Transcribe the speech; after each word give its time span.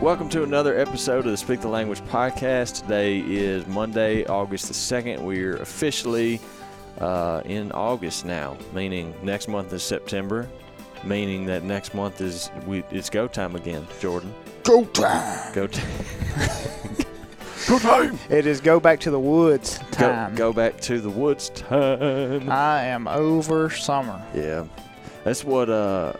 Welcome 0.00 0.28
to 0.30 0.44
another 0.44 0.78
episode 0.78 1.24
of 1.24 1.32
the 1.32 1.36
Speak 1.36 1.60
the 1.60 1.68
Language 1.68 2.00
podcast. 2.02 2.82
Today 2.82 3.18
is 3.18 3.66
Monday, 3.66 4.24
August 4.26 4.68
the 4.68 4.74
2nd. 4.74 5.20
We're 5.22 5.56
officially 5.56 6.40
uh, 7.00 7.42
in 7.44 7.72
August 7.72 8.24
now, 8.24 8.56
meaning 8.72 9.12
next 9.22 9.48
month 9.48 9.72
is 9.72 9.82
September, 9.82 10.48
meaning 11.02 11.46
that 11.46 11.64
next 11.64 11.94
month 11.94 12.20
is 12.20 12.50
we, 12.66 12.84
it's 12.92 13.10
go 13.10 13.26
time 13.26 13.56
again, 13.56 13.86
Jordan. 14.00 14.32
Go 14.62 14.84
time. 14.84 15.52
Go 15.52 15.66
time. 15.66 15.90
Go 17.66 17.78
time. 17.80 18.18
It 18.30 18.46
is 18.46 18.60
go 18.60 18.78
back 18.78 19.00
to 19.00 19.10
the 19.10 19.20
woods 19.20 19.78
Go, 19.78 20.08
time. 20.08 20.34
go 20.36 20.52
back 20.52 20.80
to 20.82 21.00
the 21.00 21.10
woods 21.10 21.50
time. 21.50 22.48
I 22.48 22.84
am 22.84 23.08
over 23.08 23.68
summer. 23.68 24.22
Yeah, 24.32 24.64
that's 25.24 25.42
what. 25.44 25.68
Uh, 25.68 26.12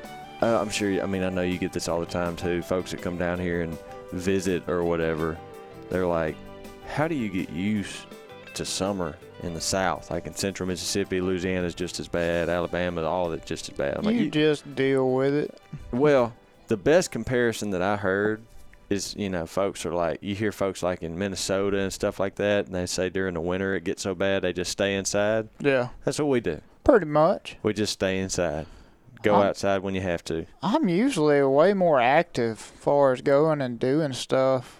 uh, 0.42 0.60
I'm 0.60 0.70
sure. 0.70 1.02
I 1.02 1.06
mean, 1.06 1.22
I 1.22 1.28
know 1.30 1.42
you 1.42 1.58
get 1.58 1.72
this 1.72 1.88
all 1.88 2.00
the 2.00 2.06
time 2.06 2.36
too. 2.36 2.62
Folks 2.62 2.90
that 2.92 3.02
come 3.02 3.16
down 3.18 3.38
here 3.38 3.62
and 3.62 3.76
visit 4.12 4.68
or 4.68 4.84
whatever, 4.84 5.36
they're 5.90 6.06
like, 6.06 6.36
"How 6.94 7.08
do 7.08 7.14
you 7.14 7.28
get 7.28 7.50
used 7.50 7.96
to 8.54 8.64
summer 8.64 9.16
in 9.42 9.54
the 9.54 9.60
South? 9.60 10.10
Like 10.10 10.26
in 10.26 10.34
Central 10.34 10.66
Mississippi, 10.66 11.20
Louisiana 11.20 11.66
is 11.66 11.74
just 11.74 11.98
as 12.00 12.08
bad. 12.08 12.48
Alabama, 12.48 13.02
all 13.02 13.26
of 13.26 13.32
it 13.32 13.46
just 13.46 13.68
as 13.70 13.76
bad." 13.76 13.96
I'm 13.98 14.04
like, 14.04 14.14
you 14.14 14.22
"You- 14.22 14.30
just 14.30 14.74
deal 14.74 15.10
with 15.12 15.34
it. 15.34 15.58
well, 15.92 16.34
the 16.68 16.76
best 16.76 17.10
comparison 17.10 17.70
that 17.70 17.82
I 17.82 17.96
heard 17.96 18.42
is, 18.90 19.14
you 19.16 19.28
know, 19.28 19.44
folks 19.46 19.84
are 19.84 19.92
like, 19.92 20.18
you 20.22 20.34
hear 20.34 20.50
folks 20.52 20.82
like 20.82 21.02
in 21.02 21.18
Minnesota 21.18 21.78
and 21.78 21.92
stuff 21.92 22.18
like 22.18 22.36
that, 22.36 22.66
and 22.66 22.74
they 22.74 22.86
say 22.86 23.10
during 23.10 23.34
the 23.34 23.40
winter 23.40 23.74
it 23.74 23.84
gets 23.84 24.02
so 24.02 24.14
bad 24.14 24.42
they 24.42 24.52
just 24.52 24.70
stay 24.72 24.94
inside. 24.96 25.48
Yeah, 25.60 25.88
That's 26.06 26.18
what 26.18 26.28
we 26.28 26.40
do. 26.40 26.60
pretty 26.84 27.04
much. 27.04 27.56
We 27.62 27.74
just 27.74 27.92
stay 27.92 28.18
inside. 28.18 28.66
Go 29.22 29.34
I'm- 29.36 29.46
outside 29.48 29.78
when 29.82 29.94
you 29.94 30.00
have 30.00 30.22
to. 30.24 30.46
I'm 30.62 30.88
usually 30.88 31.42
way 31.42 31.74
more 31.74 32.00
active 32.00 32.52
as 32.58 32.80
far 32.82 33.12
as 33.12 33.20
going 33.20 33.60
and 33.60 33.78
doing 33.78 34.12
stuff 34.12 34.78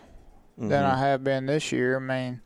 than 0.57 0.71
Mhm. 0.85 0.93
I 0.95 0.99
have 0.99 1.25
been 1.25 1.47
this 1.47 1.73
year. 1.73 1.97
I 1.97 2.01
mean, 2.01 2.41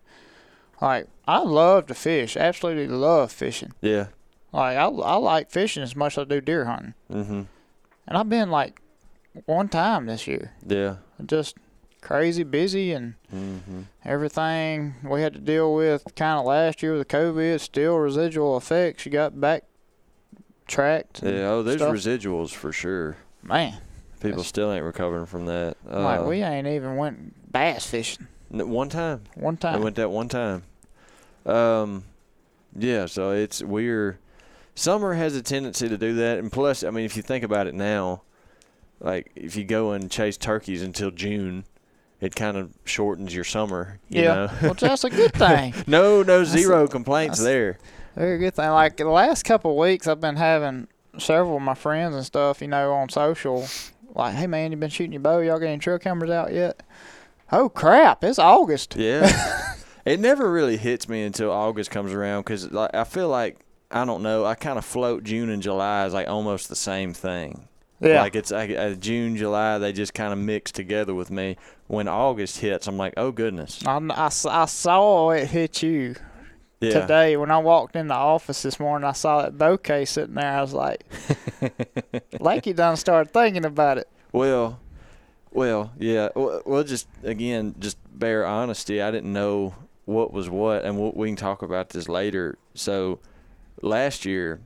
like 0.80 1.06
I 1.28 1.38
love 1.40 1.86
to 1.86 1.94
fish. 1.94 2.36
Absolutely 2.36 2.88
love 2.88 3.30
fishing. 3.32 3.72
Yeah. 3.80 4.06
Like 4.52 4.76
I, 4.76 4.84
I 4.86 5.16
like 5.16 5.50
fishing 5.50 5.82
as 5.82 5.94
much 5.96 6.18
as 6.18 6.22
I 6.22 6.24
do 6.24 6.40
deer 6.40 6.64
hunting. 6.66 6.94
Mm-hmm. 7.10 7.42
And 8.08 8.18
I've 8.18 8.28
been 8.28 8.50
like 8.50 8.80
one 9.46 9.68
time 9.68 10.06
this 10.06 10.26
year. 10.26 10.52
Yeah. 10.66 10.96
Just 11.24 11.56
crazy 12.00 12.42
busy 12.42 12.92
and 12.92 13.14
Mhm. 13.32 13.84
everything 14.04 14.94
we 15.04 15.22
had 15.22 15.32
to 15.34 15.38
deal 15.40 15.72
with 15.74 16.04
kind 16.16 16.38
of 16.40 16.44
last 16.46 16.82
year 16.82 16.92
with 16.96 17.06
the 17.08 17.16
COVID, 17.16 17.60
still 17.60 17.96
residual 17.98 18.56
effects. 18.56 19.06
You 19.06 19.12
got 19.12 19.40
backtracked. 19.40 19.68
And 20.76 21.04
Yeah. 21.22 21.48
Oh, 21.50 21.62
there's 21.62 21.80
stuff. 21.80 21.94
residuals 21.94 22.50
for 22.50 22.72
sure. 22.72 23.16
Man, 23.42 23.74
People 24.20 24.36
That's- 24.36 24.46
still 24.48 24.72
ain't 24.72 24.84
recovering 24.84 25.26
from 25.26 25.46
that. 25.46 25.76
Uh, 25.90 26.00
like 26.00 26.24
we 26.24 26.42
ain't 26.42 26.66
even 26.68 26.96
went 26.96 27.50
bass 27.52 27.86
fishing 27.86 28.28
one 28.50 28.88
time. 28.88 29.22
one 29.34 29.56
time. 29.56 29.74
I 29.74 29.78
went 29.78 29.96
that 29.96 30.10
one 30.10 30.28
time. 30.28 30.62
Um, 31.44 32.04
yeah. 32.78 33.06
So 33.06 33.32
it's 33.32 33.62
we're 33.62 34.18
summer 34.74 35.14
has 35.14 35.34
a 35.34 35.42
tendency 35.42 35.88
to 35.88 35.98
do 35.98 36.14
that, 36.14 36.38
and 36.38 36.52
plus, 36.52 36.84
I 36.84 36.90
mean, 36.90 37.04
if 37.04 37.16
you 37.16 37.22
think 37.22 37.42
about 37.44 37.66
it 37.66 37.74
now, 37.74 38.22
like 39.00 39.30
if 39.34 39.56
you 39.56 39.64
go 39.64 39.90
and 39.92 40.08
chase 40.10 40.36
turkeys 40.36 40.82
until 40.82 41.10
June, 41.10 41.64
it 42.20 42.36
kind 42.36 42.56
of 42.56 42.70
shortens 42.84 43.34
your 43.34 43.42
summer. 43.44 43.98
You 44.08 44.22
yeah, 44.22 44.34
Know? 44.34 44.50
well, 44.62 44.74
that's 44.74 45.02
a 45.02 45.10
good 45.10 45.32
thing. 45.32 45.74
no, 45.88 46.18
no 46.18 46.44
That's- 46.44 46.48
zero 46.50 46.86
complaints 46.86 47.38
that's- 47.40 47.52
there. 47.52 47.78
Very 48.16 48.38
good 48.38 48.54
thing. 48.54 48.70
Like 48.70 48.96
the 48.96 49.04
last 49.08 49.44
couple 49.44 49.72
of 49.72 49.76
weeks, 49.76 50.06
I've 50.06 50.20
been 50.20 50.36
having 50.36 50.88
several 51.18 51.56
of 51.56 51.62
my 51.62 51.74
friends 51.74 52.14
and 52.14 52.24
stuff, 52.24 52.60
you 52.60 52.68
know, 52.68 52.92
on 52.92 53.08
social. 53.08 53.66
Like, 54.14 54.34
hey 54.34 54.46
man, 54.46 54.70
you 54.70 54.76
been 54.76 54.90
shooting 54.90 55.12
your 55.12 55.22
bow? 55.22 55.38
Y'all 55.38 55.58
getting 55.58 55.78
trail 55.80 55.98
cameras 55.98 56.30
out 56.30 56.52
yet? 56.52 56.82
Oh 57.50 57.68
crap! 57.68 58.22
It's 58.24 58.38
August. 58.38 58.96
Yeah. 58.96 59.74
it 60.04 60.20
never 60.20 60.50
really 60.50 60.76
hits 60.76 61.08
me 61.08 61.22
until 61.22 61.50
August 61.50 61.90
comes 61.90 62.12
around 62.12 62.42
because 62.42 62.70
like, 62.70 62.94
I 62.94 63.04
feel 63.04 63.28
like 63.28 63.58
I 63.90 64.04
don't 64.04 64.22
know. 64.22 64.44
I 64.44 64.54
kind 64.54 64.78
of 64.78 64.84
float 64.84 65.24
June 65.24 65.48
and 65.50 65.62
July 65.62 66.04
as 66.04 66.12
like 66.12 66.28
almost 66.28 66.68
the 66.68 66.76
same 66.76 67.14
thing. 67.14 67.68
Yeah. 68.00 68.20
Like 68.20 68.34
it's 68.34 68.50
like 68.50 68.70
uh, 68.70 68.94
June, 68.94 69.36
July, 69.36 69.78
they 69.78 69.92
just 69.92 70.12
kind 70.12 70.32
of 70.32 70.38
mix 70.38 70.72
together 70.72 71.14
with 71.14 71.30
me. 71.30 71.56
When 71.86 72.08
August 72.08 72.58
hits, 72.58 72.86
I'm 72.86 72.96
like, 72.96 73.14
oh 73.16 73.32
goodness. 73.32 73.80
I 73.86 74.00
I 74.18 74.28
saw 74.28 75.30
it 75.30 75.46
hit 75.48 75.82
you 75.82 76.16
Yeah. 76.82 77.00
today 77.00 77.36
when 77.36 77.50
I 77.50 77.58
walked 77.58 77.96
in 77.96 78.08
the 78.08 78.14
office 78.14 78.62
this 78.62 78.80
morning. 78.80 79.08
I 79.08 79.12
saw 79.12 79.42
that 79.42 79.56
bouquet 79.56 80.04
sitting 80.04 80.34
there. 80.34 80.52
I 80.52 80.60
was 80.60 80.72
like, 80.74 81.04
like 82.40 82.66
you 82.66 82.74
done 82.74 82.96
started 82.96 83.32
thinking 83.32 83.64
about 83.64 83.98
it. 83.98 84.08
Well, 84.32 84.80
well, 85.52 85.92
yeah. 85.98 86.30
Well, 86.34 86.62
well, 86.64 86.84
just 86.84 87.08
again, 87.22 87.74
just 87.78 87.98
bare 88.12 88.46
honesty. 88.46 89.00
I 89.00 89.10
didn't 89.10 89.32
know 89.32 89.74
what 90.04 90.32
was 90.32 90.50
what, 90.50 90.84
and 90.84 90.98
we'll, 90.98 91.12
we 91.12 91.28
can 91.28 91.36
talk 91.36 91.62
about 91.62 91.90
this 91.90 92.08
later. 92.08 92.58
So, 92.74 93.20
last 93.80 94.24
year 94.24 94.60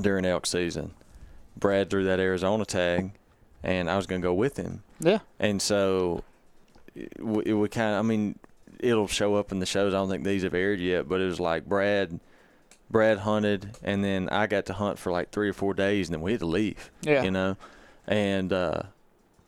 during 0.00 0.24
elk 0.24 0.46
season, 0.46 0.92
Brad 1.56 1.90
threw 1.90 2.04
that 2.04 2.20
Arizona 2.20 2.64
tag, 2.64 3.12
and 3.62 3.88
I 3.88 3.96
was 3.96 4.06
gonna 4.06 4.20
go 4.20 4.34
with 4.34 4.56
him. 4.56 4.82
Yeah. 5.00 5.20
And 5.38 5.62
so 5.62 6.24
it, 6.94 7.12
it 7.18 7.54
would 7.54 7.70
kind 7.70 7.94
of, 7.94 7.98
I 8.00 8.02
mean, 8.02 8.38
it'll 8.84 9.08
show 9.08 9.34
up 9.34 9.52
in 9.52 9.58
the 9.58 9.66
shows. 9.66 9.94
I 9.94 9.98
don't 9.98 10.08
think 10.08 10.24
these 10.24 10.42
have 10.42 10.54
aired 10.54 10.80
yet, 10.80 11.08
but 11.08 11.20
it 11.20 11.26
was 11.26 11.40
like 11.40 11.66
Brad, 11.66 12.20
Brad 12.90 13.18
hunted, 13.18 13.76
and 13.82 14.04
then 14.04 14.28
I 14.28 14.46
got 14.46 14.66
to 14.66 14.74
hunt 14.74 14.98
for 14.98 15.10
like 15.10 15.30
three 15.30 15.48
or 15.48 15.52
four 15.52 15.74
days, 15.74 16.08
and 16.08 16.14
then 16.14 16.20
we 16.22 16.32
had 16.32 16.40
to 16.40 16.46
leave. 16.46 16.90
Yeah. 17.02 17.22
You 17.22 17.30
know, 17.30 17.56
and 18.06 18.52
uh, 18.52 18.82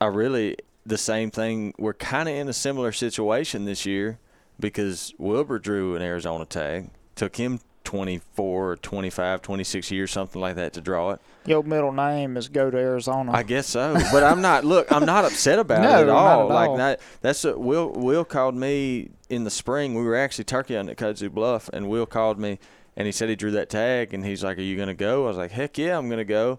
I 0.01 0.07
really 0.07 0.57
the 0.85 0.99
same 0.99 1.31
thing. 1.31 1.75
We're 1.79 1.95
kind 1.95 2.29
of 2.29 2.35
in 2.35 2.49
a 2.49 2.53
similar 2.53 2.93
situation 2.93 3.65
this 3.65 3.85
year 3.85 4.19
because 4.59 5.15
Wilbur 5.19 5.59
drew 5.59 5.97
an 5.97 6.03
Arizona 6.03 6.47
tag. 6.47 6.91
Took 7.15 7.37
him 7.37 7.61
24, 7.87 8.73
or 8.73 8.77
25, 8.77 9.41
26 9.43 9.91
years, 9.91 10.11
something 10.11 10.41
like 10.41 10.57
that, 10.57 10.75
to 10.75 10.81
draw 10.83 11.13
it. 11.13 11.21
Your 11.47 11.63
middle 11.63 11.93
name 11.93 12.37
is 12.37 12.49
Go 12.49 12.71
to 12.71 12.77
Arizona. 12.77 13.33
I 13.33 13.43
guess 13.45 13.67
so, 13.69 13.95
but 14.13 14.23
I'm 14.23 14.43
not. 14.43 14.65
Look, 14.65 14.91
I'm 14.93 15.07
not 15.07 15.25
upset 15.25 15.59
about 15.59 15.83
No, 15.83 15.99
it 15.99 16.03
at 16.03 16.09
all. 16.11 16.51
at 16.51 16.55
like 16.55 16.69
all. 16.71 16.77
that. 16.77 17.01
That's 17.23 17.45
a, 17.45 17.59
Will. 17.59 17.91
Will 17.93 18.25
called 18.25 18.55
me 18.57 19.11
in 19.31 19.45
the 19.45 19.51
spring. 19.51 19.95
We 19.95 20.03
were 20.03 20.17
actually 20.17 20.45
turkey 20.45 20.75
hunting 20.75 20.91
at 20.93 20.99
Kudzu 20.99 21.33
Bluff, 21.33 21.71
and 21.73 21.89
Will 21.89 22.05
called 22.07 22.39
me, 22.39 22.59
and 22.97 23.07
he 23.07 23.13
said 23.13 23.29
he 23.29 23.37
drew 23.37 23.53
that 23.53 23.71
tag, 23.71 24.13
and 24.13 24.25
he's 24.27 24.43
like, 24.45 24.59
"Are 24.59 24.63
you 24.63 24.77
gonna 24.77 24.93
go?" 24.95 25.25
I 25.25 25.29
was 25.29 25.37
like, 25.37 25.53
"Heck 25.53 25.79
yeah, 25.79 25.97
I'm 25.97 26.09
gonna 26.11 26.25
go." 26.25 26.59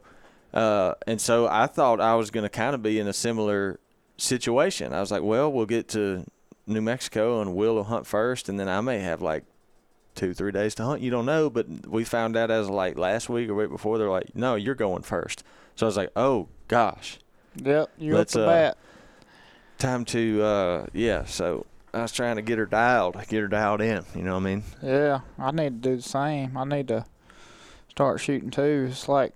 Uh, 0.54 0.94
and 1.06 1.20
so 1.20 1.48
I 1.48 1.68
thought 1.68 2.00
I 2.00 2.16
was 2.16 2.32
gonna 2.32 2.50
kind 2.50 2.74
of 2.74 2.82
be 2.82 3.00
in 3.00 3.08
a 3.08 3.14
similar 3.14 3.80
situation. 4.16 4.94
I 4.94 5.02
was 5.02 5.12
like, 5.12 5.22
"Well, 5.24 5.52
we'll 5.52 5.66
get 5.66 5.90
to 5.90 6.24
New 6.66 6.82
Mexico, 6.82 7.42
and 7.42 7.54
Will 7.54 7.76
will 7.76 7.84
hunt 7.84 8.08
first, 8.08 8.48
and 8.48 8.58
then 8.59 8.70
I 8.70 8.80
may 8.82 9.00
have 9.00 9.22
like." 9.22 9.44
Two, 10.17 10.33
three 10.33 10.51
days 10.51 10.75
to 10.75 10.83
hunt. 10.83 11.01
You 11.01 11.11
don't 11.11 11.25
know, 11.25 11.50
but 11.50 11.88
we 11.88 12.03
found 12.03 12.35
out 12.35 12.51
as 12.51 12.69
like 12.69 12.97
last 12.97 13.29
week 13.29 13.50
or 13.50 13.53
week 13.55 13.69
before. 13.69 13.97
They're 13.97 14.09
like, 14.09 14.35
"No, 14.35 14.55
you're 14.55 14.75
going 14.75 15.03
first. 15.03 15.44
So 15.75 15.85
I 15.85 15.88
was 15.88 15.95
like, 15.95 16.09
"Oh 16.16 16.50
gosh, 16.67 17.19
yep, 17.55 17.89
you 18.00 18.16
Let's, 18.16 18.35
up 18.35 18.39
the 18.41 18.45
uh, 18.45 18.50
bat. 18.50 18.78
time 19.78 20.03
to 20.05 20.41
uh 20.41 20.85
yeah 20.91 21.23
so 21.25 21.66
i 21.94 22.01
was 22.01 22.11
trying 22.11 22.35
to 22.35 22.41
get 22.41 22.57
her 22.57 22.66
dialed 22.66 23.13
get 23.28 23.41
her 23.41 23.47
dialed 23.47 23.79
in 23.79 24.03
you 24.16 24.23
know 24.23 24.31
what 24.33 24.41
i 24.41 24.44
mean 24.44 24.63
Yeah, 24.81 25.19
I 25.38 25.51
need 25.51 25.83
to 25.83 25.89
do 25.89 25.95
the 25.97 26.01
same. 26.01 26.57
I 26.57 26.63
need 26.63 26.88
to 26.88 27.05
start 27.89 28.19
shooting 28.19 28.49
too. 28.49 28.88
It's 28.89 29.07
like 29.07 29.35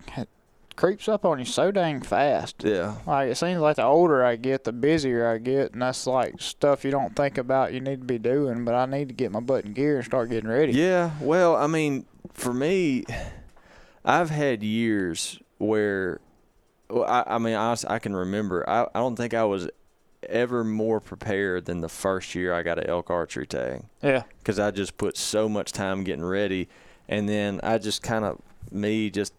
creeps 0.81 1.07
up 1.07 1.23
on 1.25 1.37
you 1.37 1.45
so 1.45 1.71
dang 1.71 2.01
fast. 2.01 2.63
yeah 2.63 2.95
Like 3.05 3.29
it 3.29 3.35
seems 3.35 3.59
like 3.61 3.75
the 3.75 3.83
older 3.83 4.25
I 4.25 4.35
get, 4.35 4.63
the 4.63 4.71
busier 4.71 5.29
I 5.29 5.37
get, 5.37 5.73
and 5.73 5.81
that's 5.83 6.07
like 6.07 6.41
stuff 6.41 6.83
you 6.83 6.89
don't 6.89 7.15
think 7.15 7.37
about 7.37 7.71
you 7.71 7.79
need 7.79 8.01
to 8.01 8.05
be 8.05 8.17
doing. 8.17 8.65
But 8.65 8.73
I 8.73 8.87
need 8.87 9.07
to 9.09 9.13
get 9.13 9.31
my 9.31 9.41
butt 9.41 9.63
in 9.63 9.73
gear 9.73 9.97
and 9.97 10.05
start 10.05 10.29
getting 10.29 10.49
ready. 10.49 10.73
yeah 10.73 11.11
well 11.21 11.55
i 11.55 11.67
mean 11.67 12.05
for 12.33 12.51
me 12.53 13.03
i've 14.03 14.31
had 14.31 14.63
years 14.63 15.39
where 15.59 16.19
well, 16.89 17.03
I, 17.05 17.35
I 17.35 17.37
mean 17.37 17.53
honestly, 17.53 17.89
i 17.89 17.99
can 17.99 18.16
remember 18.16 18.67
I, 18.67 18.84
I 18.95 18.99
don't 18.99 19.16
think 19.16 19.34
i 19.34 19.43
was 19.43 19.69
ever 20.27 20.63
more 20.63 20.99
prepared 20.99 21.66
than 21.66 21.81
the 21.81 21.89
first 21.89 22.34
year 22.34 22.53
i 22.53 22.63
got 22.63 22.79
an 22.79 22.87
elk 22.87 23.09
archery 23.11 23.45
tag 23.45 23.84
Yeah, 24.01 24.23
because 24.39 24.57
I 24.59 24.72
just 24.72 24.97
put 24.97 25.17
so 25.17 25.47
much 25.47 25.72
time 25.72 26.03
getting 26.03 26.25
ready, 26.25 26.69
and 27.07 27.27
then 27.29 27.59
I 27.63 27.77
just 27.77 28.01
kind 28.01 28.25
of 28.25 28.39
me 28.72 29.09
just 29.09 29.34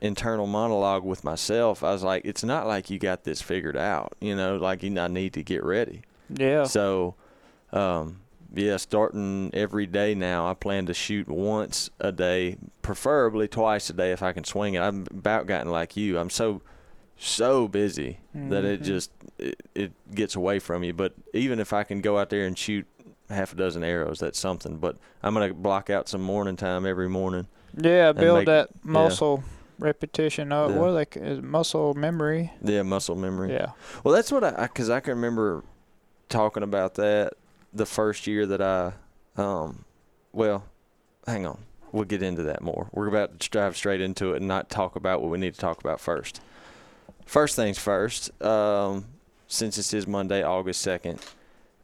internal 0.00 0.46
monologue 0.46 1.04
with 1.04 1.24
myself. 1.24 1.82
I 1.82 1.92
was 1.92 2.02
like, 2.02 2.24
it's 2.24 2.44
not 2.44 2.66
like 2.66 2.90
you 2.90 2.98
got 2.98 3.24
this 3.24 3.40
figured 3.42 3.76
out, 3.76 4.12
you 4.20 4.34
know, 4.36 4.56
like 4.56 4.82
you 4.82 4.98
I 5.00 5.08
need 5.08 5.32
to 5.34 5.42
get 5.42 5.64
ready. 5.64 6.02
yeah. 6.28 6.64
So, 6.64 7.14
um, 7.72 8.20
yeah, 8.54 8.76
starting 8.78 9.50
every 9.52 9.86
day 9.86 10.14
now, 10.14 10.48
I 10.48 10.54
plan 10.54 10.86
to 10.86 10.94
shoot 10.94 11.28
once 11.28 11.90
a 12.00 12.10
day, 12.12 12.56
preferably 12.80 13.46
twice 13.48 13.90
a 13.90 13.92
day 13.92 14.12
if 14.12 14.22
I 14.22 14.32
can 14.32 14.44
swing 14.44 14.74
it. 14.74 14.80
I've 14.82 15.06
about 15.10 15.46
gotten 15.46 15.70
like 15.70 15.96
you. 15.96 16.18
I'm 16.18 16.30
so 16.30 16.62
so 17.20 17.66
busy 17.66 18.20
that 18.32 18.64
it 18.64 18.80
Mhm. 18.80 18.84
just 18.84 19.10
it, 19.38 19.60
it 19.74 19.92
gets 20.14 20.36
away 20.36 20.60
from 20.60 20.84
you. 20.84 20.92
But 20.92 21.12
even 21.34 21.58
if 21.58 21.72
I 21.72 21.82
can 21.82 22.00
go 22.00 22.16
out 22.16 22.30
there 22.30 22.46
and 22.46 22.56
shoot 22.56 22.86
half 23.28 23.52
a 23.52 23.56
dozen 23.56 23.82
arrows, 23.84 24.20
that's 24.20 24.38
something. 24.38 24.76
But 24.78 24.96
I'm 25.22 25.34
gonna 25.34 25.52
block 25.52 25.90
out 25.90 26.08
some 26.08 26.22
morning 26.22 26.56
time 26.56 26.86
every 26.86 27.08
morning. 27.08 27.48
Yeah, 27.76 28.12
build 28.12 28.38
make- 28.38 28.46
that 28.46 28.68
yeah. 28.86 28.92
Repetition 29.78 30.52
of 30.52 30.72
Yeah. 30.72 30.76
what 30.78 31.14
c- 31.14 31.20
is 31.20 31.40
muscle 31.42 31.94
memory. 31.94 32.52
Yeah, 32.62 32.82
muscle 32.82 33.16
memory. 33.16 33.52
Yeah. 33.52 33.72
Well, 34.04 34.14
that's 34.14 34.30
what 34.32 34.44
I 34.44 34.62
because 34.66 34.90
I, 34.90 35.00
can 35.00 35.14
remember 35.14 35.62
talking 36.28 36.62
about 36.62 36.94
that 36.94 37.34
the 37.72 37.86
first 37.86 38.26
year 38.26 38.46
that 38.46 38.60
I, 38.60 38.92
um, 39.40 39.84
well, 40.32 40.64
hang 41.26 41.46
on, 41.46 41.58
we'll 41.92 42.04
get 42.04 42.22
into 42.22 42.42
that 42.44 42.62
more. 42.62 42.88
We're 42.92 43.06
about 43.08 43.38
to 43.40 43.48
drive 43.50 43.76
straight 43.76 44.00
into 44.00 44.32
it 44.32 44.38
and 44.38 44.48
not 44.48 44.68
talk 44.70 44.96
about 44.96 45.20
what 45.22 45.30
we 45.30 45.38
need 45.38 45.54
to 45.54 45.60
talk 45.60 45.80
about 45.80 46.00
first. 46.00 46.40
First 47.26 47.56
things 47.56 47.78
first. 47.78 48.30
Um, 48.42 49.06
since 49.46 49.76
this 49.76 49.94
is 49.94 50.06
Monday, 50.06 50.42
August 50.42 50.80
second, 50.82 51.20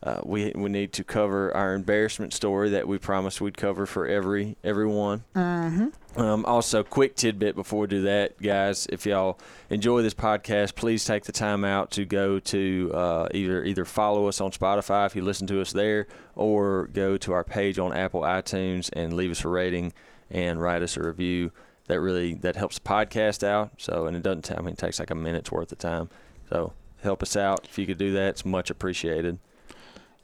uh, 0.04 0.20
we 0.22 0.52
we 0.54 0.68
need 0.68 0.92
to 0.92 1.02
cover 1.02 1.54
our 1.56 1.72
embarrassment 1.72 2.34
story 2.34 2.68
that 2.68 2.86
we 2.86 2.98
promised 2.98 3.40
we'd 3.40 3.56
cover 3.56 3.86
for 3.86 4.06
every 4.06 4.54
everyone. 4.62 5.24
Mm-hmm. 5.34 6.20
Um, 6.20 6.44
also, 6.44 6.82
quick 6.82 7.16
tidbit 7.16 7.56
before 7.56 7.80
we 7.80 7.86
do 7.86 8.02
that, 8.02 8.40
guys. 8.40 8.86
If 8.92 9.06
y'all 9.06 9.40
enjoy 9.70 10.02
this 10.02 10.12
podcast, 10.12 10.74
please 10.74 11.06
take 11.06 11.24
the 11.24 11.32
time 11.32 11.64
out 11.64 11.90
to 11.92 12.04
go 12.04 12.38
to 12.38 12.90
uh, 12.92 13.28
either 13.32 13.64
either 13.64 13.86
follow 13.86 14.28
us 14.28 14.42
on 14.42 14.50
Spotify 14.50 15.06
if 15.06 15.16
you 15.16 15.22
listen 15.22 15.46
to 15.46 15.62
us 15.62 15.72
there, 15.72 16.06
or 16.36 16.88
go 16.88 17.16
to 17.16 17.32
our 17.32 17.42
page 17.42 17.78
on 17.78 17.94
Apple 17.94 18.20
iTunes 18.20 18.90
and 18.92 19.14
leave 19.14 19.30
us 19.30 19.42
a 19.42 19.48
rating 19.48 19.94
and 20.30 20.60
write 20.60 20.82
us 20.82 20.98
a 20.98 21.02
review. 21.02 21.50
That 21.86 22.00
really 22.00 22.34
that 22.34 22.56
helps 22.56 22.78
the 22.78 22.86
podcast 22.86 23.42
out. 23.42 23.72
So, 23.78 24.06
and 24.06 24.14
it 24.14 24.22
doesn't. 24.22 24.42
ta- 24.42 24.56
I 24.58 24.60
mean, 24.60 24.74
it 24.74 24.78
takes 24.78 24.98
like 24.98 25.10
a 25.10 25.14
minute's 25.14 25.50
worth 25.50 25.72
of 25.72 25.78
time. 25.78 26.10
So, 26.50 26.74
help 27.02 27.22
us 27.22 27.36
out 27.36 27.64
if 27.64 27.78
you 27.78 27.86
could 27.86 27.98
do 27.98 28.12
that. 28.12 28.28
It's 28.28 28.44
much 28.44 28.68
appreciated. 28.68 29.38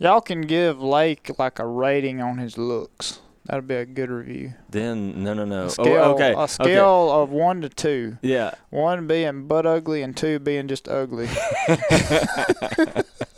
Y'all 0.00 0.22
can 0.22 0.40
give 0.40 0.80
Lake 0.80 1.30
like 1.38 1.58
a 1.58 1.66
rating 1.66 2.22
on 2.22 2.38
his 2.38 2.56
looks. 2.56 3.20
That'd 3.44 3.68
be 3.68 3.74
a 3.74 3.84
good 3.84 4.08
review. 4.08 4.54
Then 4.70 5.22
no, 5.22 5.34
no, 5.34 5.44
no. 5.44 5.66
A 5.66 5.70
scale, 5.70 6.02
oh, 6.02 6.14
okay. 6.14 6.32
A 6.32 6.38
okay. 6.38 6.46
scale 6.46 7.10
of 7.10 7.28
one 7.28 7.60
to 7.60 7.68
two. 7.68 8.16
Yeah. 8.22 8.52
One 8.70 9.06
being 9.06 9.46
butt 9.46 9.66
ugly 9.66 10.00
and 10.00 10.16
two 10.16 10.38
being 10.38 10.68
just 10.68 10.88
ugly. 10.88 11.28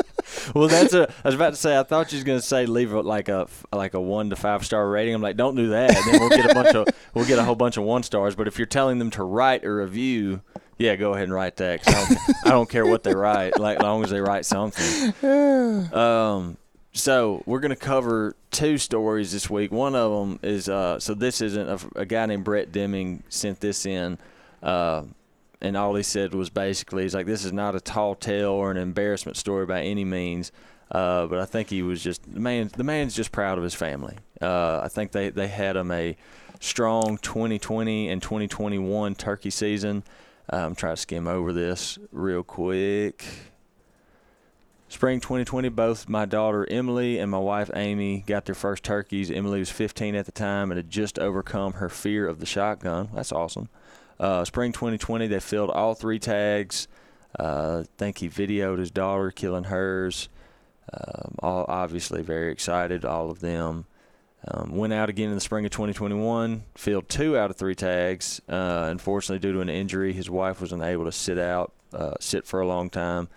Well, 0.55 0.69
that's 0.69 0.95
a. 0.95 1.09
I 1.25 1.29
was 1.29 1.35
about 1.35 1.51
to 1.51 1.57
say. 1.57 1.79
I 1.79 1.83
thought 1.83 2.13
you 2.13 2.17
was 2.17 2.25
gonna 2.25 2.41
say 2.43 2.67
leave 2.67 2.93
it 2.93 3.05
like 3.05 3.29
a 3.29 3.47
like 3.73 3.95
a 3.95 4.01
one 4.01 4.31
to 4.31 4.37
five 4.37 4.65
star 4.65 4.89
rating. 4.89 5.15
I'm 5.15 5.23
like, 5.23 5.37
don't 5.37 5.55
do 5.57 5.69
that. 5.71 5.91
Then 5.91 6.21
we'll 6.21 6.29
get 6.31 6.51
a 6.51 6.55
bunch 6.55 6.75
of 6.75 6.87
we'll 7.15 7.25
get 7.27 7.39
a 7.39 7.45
whole 7.45 7.55
bunch 7.55 7.77
of 7.77 7.85
one 7.85 8.03
stars. 8.03 8.35
But 8.35 8.49
if 8.49 8.59
you're 8.59 8.67
telling 8.67 8.99
them 8.99 9.11
to 9.13 9.23
write 9.25 9.65
a 9.65 9.73
review, 9.73 10.41
yeah, 10.79 10.97
go 10.97 11.13
ahead 11.13 11.25
and 11.25 11.33
write 11.35 11.57
that. 11.57 11.85
'cause 11.85 11.95
I, 11.95 12.05
don't, 12.07 12.19
I 12.47 12.49
don't 12.51 12.69
care 12.69 12.87
what 12.87 13.03
they 13.03 13.15
write, 13.15 13.59
like 13.59 13.81
long 13.83 14.03
as 14.05 14.11
they 14.11 14.21
write 14.21 14.45
something. 14.47 15.13
Um. 15.93 16.57
So 16.95 17.43
we're 17.47 17.61
gonna 17.61 17.75
cover 17.77 18.37
two 18.51 18.77
stories 18.77 19.33
this 19.33 19.49
week. 19.49 19.73
One 19.73 19.95
of 19.95 20.13
them 20.13 20.39
is 20.43 20.69
uh. 20.69 20.99
So 21.01 21.15
this 21.15 21.41
isn't 21.41 21.69
a, 21.97 22.01
a 22.01 22.05
guy 22.07 22.27
named 22.27 22.45
Brett 22.45 22.71
Deming 22.73 23.23
sent 23.29 23.61
this 23.61 23.87
in. 23.87 24.19
Uh, 24.63 25.05
and 25.63 25.77
all 25.77 25.95
he 25.95 26.03
said 26.03 26.35
was 26.35 26.51
basically, 26.51 27.05
he's 27.05 27.15
like, 27.15 27.27
this 27.27 27.45
is 27.45 27.53
not 27.53 27.77
a 27.77 27.81
tall 27.81 28.17
tale 28.17 28.51
or 28.51 28.71
an 28.71 28.77
embarrassment 28.77 29.37
story 29.37 29.65
by 29.65 29.81
any 29.83 30.05
means. 30.05 30.51
Uh, 30.91 31.27
but 31.27 31.39
I 31.39 31.47
think 31.47 31.71
he 31.71 31.83
was 31.83 32.03
just 32.03 32.31
the 32.31 32.41
man. 32.41 32.71
The 32.77 32.85
man's 32.85 33.15
just 33.15 33.33
proud 33.33 33.57
of 33.57 33.65
his 33.65 33.75
family. 33.75 34.17
Uh, 34.43 34.81
I 34.83 34.89
think 34.89 35.13
they 35.13 35.31
they 35.31 35.49
had 35.49 35.75
him 35.75 35.91
a 35.91 36.17
strong 36.61 37.17
2020 37.17 38.11
and 38.11 38.21
2021 38.21 39.15
turkey 39.15 39.49
season. 39.49 40.03
I'm 40.51 40.75
trying 40.75 40.97
to 40.97 41.01
skim 41.01 41.27
over 41.27 41.51
this 41.53 41.99
real 42.11 42.43
quick. 42.43 43.25
Spring 44.89 45.21
2020, 45.21 45.71
both 45.71 46.07
my 46.11 46.27
daughter 46.27 46.69
Emily 46.71 47.19
and 47.19 47.31
my 47.31 47.39
wife 47.39 47.71
Amy 47.75 48.23
got 48.27 48.45
their 48.45 48.55
first 48.55 48.85
turkeys. 48.85 49.31
Emily 49.31 49.61
was 49.61 49.71
15 49.71 50.15
at 50.15 50.27
the 50.27 50.33
time 50.33 50.71
and 50.71 50.77
had 50.77 50.91
just 50.91 51.19
overcome 51.19 51.75
her 51.75 51.89
fear 51.89 52.29
of 52.29 52.41
the 52.41 52.45
shotgun. 52.45 53.09
That's 53.15 53.33
awesome. 53.33 53.71
Uh, 54.23 54.45
spring 54.45 54.73
2020, 54.73 55.27
they 55.27 55.41
filled 55.41 55.69
all 55.71 55.95
three 55.95 56.21
tags. 56.21 56.87
Uh, 57.37 57.83
think 57.99 58.19
he 58.19 58.29
videoed 58.29 58.79
his 58.79 58.93
daughter 58.93 59.33
killing 59.33 59.65
hers. 59.65 60.29
Um, 60.93 61.35
all 61.41 61.65
obviously 61.67 62.23
very 62.23 62.53
excited, 62.53 63.05
all 63.05 63.33
of 63.33 63.41
them. 63.41 63.87
Um, 64.47 64.77
went 64.77 64.93
out 64.93 65.09
again 65.09 65.29
in 65.31 65.35
the 65.35 65.41
spring 65.41 65.65
of 65.65 65.73
2021, 65.73 66.63
filled 66.77 67.09
two 67.09 67.37
out 67.37 67.51
of 67.51 67.57
three 67.57 67.75
tags. 67.75 68.41
Uh, 68.49 68.87
unfortunately, 68.91 69.41
due 69.41 69.55
to 69.55 69.61
an 69.61 69.69
injury, 69.69 70.13
his 70.13 70.31
wife 70.31 70.61
was 70.61 70.73
unable 70.73 71.05
to 71.05 71.13
sit 71.13 71.39
out, 71.39 71.73
uh, 71.93 72.15
sit 72.21 72.47
for 72.47 72.61
a 72.61 72.67
long 72.67 72.91
time. 72.91 73.29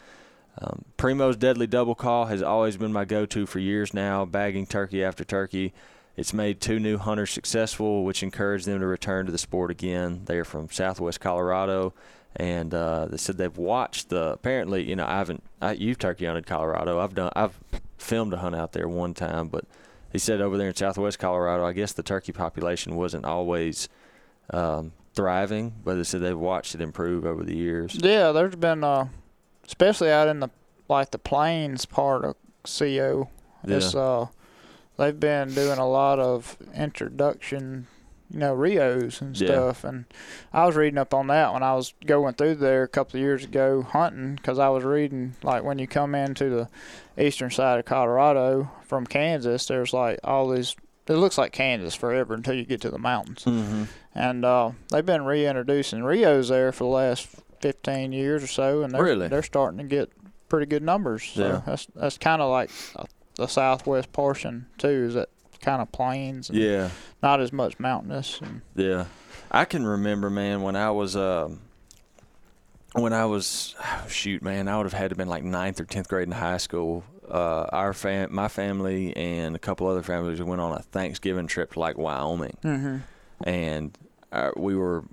Um, 0.62 0.86
Primos 1.00 1.38
deadly 1.38 1.66
double 1.68 1.96
call 1.96 2.26
has 2.26 2.44
always 2.44 2.78
been 2.78 2.94
my 2.94 3.06
go-to 3.06 3.48
for 3.48 3.58
years 3.58 3.92
now, 3.92 4.24
bagging 4.24 4.68
turkey 4.68 5.04
after 5.04 5.24
turkey. 5.24 5.74
It's 6.18 6.34
made 6.34 6.62
two 6.62 6.80
new 6.80 6.98
hunters 6.98 7.32
successful, 7.32 8.04
which 8.06 8.24
encouraged 8.24 8.66
them 8.66 8.80
to 8.80 8.86
return 8.86 9.26
to 9.26 9.32
the 9.32 9.38
sport 9.38 9.70
again. 9.72 10.22
They 10.26 10.38
are 10.38 10.46
from 10.46 10.70
Southwest 10.70 11.20
Colorado, 11.20 11.94
and 12.36 12.74
uh, 12.74 13.08
they 13.08 13.18
said 13.18 13.38
they've 13.38 13.58
watched 13.58 14.10
the. 14.10 14.32
Apparently, 14.32 14.84
you 14.84 14.96
know, 14.96 15.06
I 15.06 15.18
haven't. 15.18 15.44
I, 15.62 15.74
you've 15.74 16.00
turkey 16.00 16.26
hunted 16.26 16.48
Colorado. 16.48 17.00
I've 17.00 17.16
done. 17.16 17.32
I've 17.36 17.60
filmed 17.98 18.34
a 18.34 18.38
hunt 18.38 18.56
out 18.56 18.72
there 18.72 18.88
one 18.88 19.14
time, 19.14 19.50
but 19.50 19.66
he 20.12 20.20
said 20.20 20.40
over 20.40 20.58
there 20.58 20.70
in 20.70 20.76
Southwest 20.76 21.20
Colorado, 21.20 21.66
I 21.66 21.74
guess 21.74 21.92
the 21.92 22.04
turkey 22.04 22.32
population 22.32 22.96
wasn't 22.96 23.26
always 23.26 23.90
um, 24.52 24.94
thriving, 25.14 25.74
but 25.84 25.96
they 25.96 26.04
said 26.04 26.22
they've 26.22 26.38
watched 26.38 26.76
it 26.76 26.82
improve 26.82 27.26
over 27.26 27.44
the 27.44 27.56
years. 27.56 27.96
yeah, 27.96 28.32
there's 28.32 28.56
been 28.56 28.84
uh, 28.84 29.08
especially 29.66 30.12
out 30.12 30.30
in 30.30 30.40
the 30.40 30.50
like 30.88 31.12
the 31.12 31.18
plains 31.20 31.86
part 31.86 32.24
of 32.24 32.36
CO. 32.64 33.30
It's 33.64 33.96
uh, 33.96 34.28
they've 34.98 35.20
been 35.20 35.54
doing 35.54 35.78
a 35.80 35.88
lot 35.88 36.20
of 36.20 36.58
introduction, 36.76 37.88
you 38.30 38.40
know, 38.40 38.54
Rios 38.54 39.22
and 39.22 39.40
Yeah. 39.40 39.48
stuff. 39.48 39.84
And 39.84 40.06
I 40.54 40.66
was 40.66 40.76
reading 40.76 40.98
up 40.98 41.14
on 41.14 41.28
that 41.28 41.54
when 41.54 41.64
I 41.64 41.74
was 41.76 41.94
going 42.06 42.34
through 42.36 42.56
there 42.56 42.84
a 42.84 42.88
couple 42.88 43.18
of 43.18 43.22
years 43.24 43.44
ago 43.44 43.82
hunting 43.84 44.36
because 44.36 44.60
I 44.60 44.70
was 44.70 44.84
reading 44.84 45.36
like 45.44 45.64
when 45.64 45.80
you 45.80 45.88
come 45.88 46.16
into 46.16 46.50
the 46.50 47.24
eastern 47.24 47.52
side 47.52 47.80
of 47.80 47.86
Colorado 47.86 48.72
from 48.84 49.06
Kansas, 49.06 49.66
there's 49.68 49.94
like 49.94 50.20
all 50.24 50.50
these. 50.50 50.76
It 51.08 51.14
looks 51.14 51.38
like 51.38 51.52
Kansas 51.52 51.94
forever 51.94 52.34
until 52.34 52.56
you 52.56 52.66
get 52.66 52.82
to 52.82 52.90
the 52.90 52.98
mountains 52.98 53.44
Mm-hmm. 53.46 53.84
and 54.16 54.44
uh, 54.44 54.72
they've 54.90 55.06
been 55.06 55.24
reintroducing 55.24 56.04
Rios 56.04 56.50
there 56.50 56.72
for 56.72 56.86
the 56.86 56.90
last 56.90 57.28
15 57.62 58.12
years 58.12 58.44
or 58.44 58.48
so, 58.48 58.82
and 58.82 58.92
they're, 58.92 59.04
Really? 59.04 59.28
they're 59.28 59.44
starting 59.44 59.78
to 59.78 59.84
get 59.84 60.10
pretty 60.50 60.66
good 60.66 60.82
numbers. 60.82 61.24
So 61.24 61.46
Yeah. 61.48 61.62
that's 61.64 61.86
that's 61.96 62.18
kind 62.18 62.42
of 62.42 62.50
like 62.50 62.72
uh, 62.96 63.04
the 63.38 63.48
southwest 63.48 64.12
portion 64.14 64.68
too, 64.78 64.88
is 65.08 65.14
that 65.16 65.30
kind 65.62 65.82
of 65.82 65.92
plains, 65.92 66.50
and 66.50 66.58
Yeah. 66.60 66.90
not 67.24 67.40
as 67.42 67.52
much 67.52 67.80
mountainous. 67.80 68.40
And 68.42 68.62
Yeah, 68.76 69.06
I 69.52 69.66
can 69.66 69.86
remember, 69.86 70.30
man, 70.30 70.62
when 70.62 70.76
I 70.76 70.92
was 70.92 71.16
um, 71.16 71.62
when 72.94 73.14
I 73.14 73.26
was 73.26 73.76
oh, 73.84 74.06
shoot, 74.10 74.42
man, 74.42 74.68
I 74.68 74.78
would 74.78 74.86
have 74.86 74.94
had 74.94 75.10
to 75.10 75.16
been 75.16 75.28
like 75.30 75.44
ninth 75.44 75.80
or 75.80 75.86
tenth 75.86 76.08
grade 76.08 76.28
in 76.28 76.34
high 76.34 76.58
school. 76.58 77.04
Uh, 77.30 77.66
our 77.72 77.92
fam, 77.94 78.34
my 78.34 78.48
family, 78.48 79.16
and 79.18 79.56
a 79.56 79.60
couple 79.60 79.88
other 79.88 80.04
families 80.04 80.42
went 80.42 80.62
on 80.62 80.74
a 80.74 80.80
Thanksgiving 80.80 81.48
trip 81.48 81.74
to 81.74 81.80
like 81.80 81.98
Wyoming, 81.98 82.56
mm-hmm. 82.64 82.98
and 83.50 83.98
uh, 84.32 84.52
we 84.56 84.76
were 84.76 85.04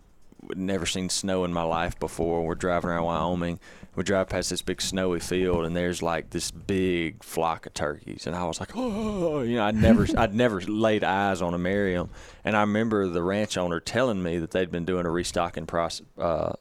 never 0.57 0.87
seen 0.87 1.09
snow 1.09 1.45
in 1.45 1.53
my 1.53 1.63
life 1.63 1.99
before. 1.99 2.45
We're 2.45 2.55
driving 2.55 2.91
around 2.91 3.05
Wyoming. 3.05 3.61
We 3.95 4.03
drive 4.05 4.29
past 4.31 4.49
this 4.51 4.63
big 4.63 4.81
snowy 4.81 5.21
field, 5.21 5.65
and 5.67 5.77
there's 5.77 6.03
like 6.03 6.31
this 6.31 6.51
big 6.51 7.23
flock 7.23 7.67
of 7.67 7.75
turkeys, 7.75 8.27
and 8.27 8.35
I 8.35 8.45
was 8.45 8.59
like, 8.59 8.71
oh, 8.75 9.43
you 9.43 9.57
know, 9.57 9.65
I'd 9.65 9.75
never, 9.75 10.07
I'd 10.17 10.35
never 10.35 10.61
laid 10.63 11.05
eyes 11.05 11.43
on 11.43 11.53
a 11.53 11.59
Merriam, 11.59 12.09
and 12.45 12.57
I 12.57 12.61
remember 12.63 13.07
the 13.09 13.23
ranch 13.23 13.59
owner 13.59 13.81
telling 13.81 14.23
me 14.23 14.39
that 14.39 14.51
they'd 14.53 14.71
been 14.71 14.87
doing 14.87 15.05
a 15.05 15.11
restocking 15.11 15.67
process 15.67 16.07
uh, 16.19 16.55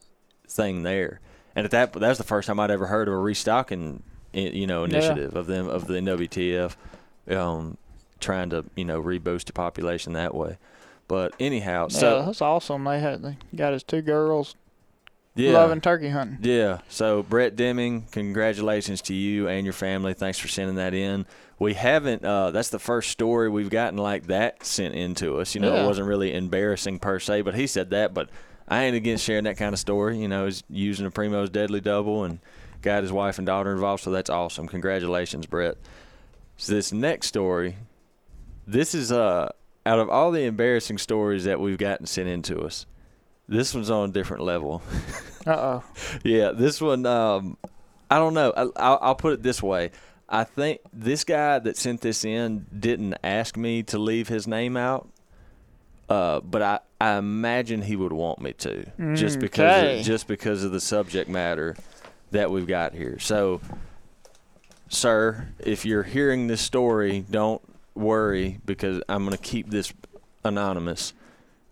thing 0.47 0.83
there, 0.83 1.21
and 1.55 1.63
at 1.63 1.71
that, 1.71 1.93
that 1.93 2.09
was 2.09 2.17
the 2.17 2.25
first 2.25 2.47
time 2.47 2.59
I'd 2.59 2.69
ever 2.71 2.87
heard 2.87 3.07
of 3.07 3.13
a 3.13 3.17
restocking, 3.17 4.03
you 4.33 4.67
know, 4.67 4.83
Yeah. 4.83 4.97
initiative 4.97 5.35
of 5.35 5.47
them 5.47 5.69
of 5.69 5.87
the 5.87 5.93
NWTF, 6.01 6.75
um, 7.29 7.77
trying 8.19 8.49
to 8.49 8.65
you 8.75 8.83
know 8.83 9.01
reboost 9.01 9.45
the 9.45 9.53
population 9.53 10.11
that 10.13 10.35
way. 10.35 10.57
But 11.11 11.33
anyhow, 11.41 11.87
yeah, 11.89 11.99
so 11.99 12.25
that's 12.25 12.41
awesome. 12.41 12.85
They 12.85 12.97
had 13.01 13.21
they 13.21 13.35
got 13.53 13.73
his 13.73 13.83
two 13.83 14.01
girls 14.01 14.55
yeah, 15.35 15.51
loving 15.51 15.81
turkey 15.81 16.07
hunting. 16.07 16.37
yeah. 16.41 16.79
So 16.87 17.21
Brett 17.21 17.57
Deming, 17.57 18.03
congratulations 18.11 19.01
to 19.01 19.13
you 19.13 19.49
and 19.49 19.65
your 19.65 19.73
family. 19.73 20.13
Thanks 20.13 20.39
for 20.39 20.47
sending 20.47 20.77
that 20.77 20.93
in. 20.93 21.25
We 21.59 21.73
haven't. 21.73 22.23
Uh, 22.23 22.51
that's 22.51 22.69
the 22.69 22.79
first 22.79 23.09
story 23.09 23.49
we've 23.49 23.69
gotten 23.69 23.97
like 23.97 24.27
that 24.27 24.65
sent 24.65 24.95
in 24.95 25.13
to 25.15 25.39
us. 25.39 25.53
You 25.53 25.59
know, 25.59 25.75
it 25.75 25.85
wasn't 25.85 26.07
really 26.07 26.33
embarrassing 26.33 26.99
per 26.99 27.19
se, 27.19 27.41
but 27.41 27.55
he 27.55 27.67
said 27.67 27.89
that. 27.89 28.13
But 28.13 28.29
I 28.69 28.83
ain't 28.83 28.95
against 28.95 29.25
sharing 29.25 29.43
that 29.43 29.57
kind 29.57 29.73
of 29.73 29.79
story. 29.79 30.17
You 30.17 30.29
know, 30.29 30.45
he's 30.45 30.63
using 30.69 31.05
a 31.05 31.11
Primos 31.11 31.51
deadly 31.51 31.81
double 31.81 32.23
and 32.23 32.39
got 32.81 33.03
his 33.03 33.11
wife 33.11 33.37
and 33.37 33.45
daughter 33.45 33.73
involved. 33.73 34.03
So 34.03 34.11
that's 34.11 34.29
awesome. 34.29 34.65
Congratulations, 34.69 35.45
Brett. 35.45 35.75
So 36.55 36.71
this 36.71 36.93
next 36.93 37.27
story, 37.27 37.75
this 38.65 38.95
is 38.95 39.11
uh 39.11 39.51
out 39.85 39.99
of 39.99 40.09
all 40.09 40.31
the 40.31 40.43
embarrassing 40.43 40.97
stories 40.97 41.43
that 41.45 41.59
we've 41.59 41.77
gotten 41.77 42.05
sent 42.05 42.27
in 42.29 42.41
to 42.43 42.59
us, 42.61 42.85
this 43.47 43.73
one's 43.73 43.89
on 43.89 44.09
a 44.09 44.11
different 44.11 44.43
level. 44.43 44.81
Uh 45.43 45.51
oh. 45.81 45.83
Yeah, 46.23 46.51
this 46.51 46.79
one. 46.79 47.03
Um, 47.07 47.57
I 48.11 48.19
don't 48.19 48.35
know. 48.35 48.53
I, 48.55 48.61
I'll, 48.75 48.99
I'll 49.01 49.15
put 49.15 49.33
it 49.33 49.41
this 49.41 49.63
way. 49.63 49.89
I 50.29 50.43
think 50.43 50.81
this 50.93 51.23
guy 51.23 51.57
that 51.57 51.77
sent 51.77 52.01
this 52.01 52.23
in 52.23 52.67
didn't 52.77 53.15
ask 53.23 53.57
me 53.57 53.81
to 53.83 53.97
leave 53.97 54.27
his 54.27 54.45
name 54.47 54.77
out. 54.77 55.09
Uh, 56.07 56.41
but 56.41 56.61
I 56.61 56.79
I 56.99 57.17
imagine 57.17 57.81
he 57.81 57.95
would 57.95 58.13
want 58.13 58.39
me 58.39 58.53
to, 58.53 58.85
just 59.15 59.39
Mm, 59.39 59.41
because 59.41 59.71
Okay. 59.77 59.99
of, 60.01 60.05
just 60.05 60.27
because 60.27 60.63
of 60.63 60.71
the 60.73 60.79
subject 60.79 61.27
matter 61.27 61.75
that 62.29 62.51
we've 62.51 62.67
got 62.67 62.93
here. 62.93 63.17
So, 63.17 63.61
sir, 64.89 65.47
if 65.59 65.85
you're 65.85 66.03
hearing 66.03 66.47
this 66.47 66.61
story, 66.61 67.25
don't 67.31 67.61
worry 67.95 68.59
because 68.65 69.01
I'm 69.09 69.25
going 69.25 69.37
to 69.37 69.41
keep 69.41 69.69
this 69.69 69.93
anonymous. 70.43 71.13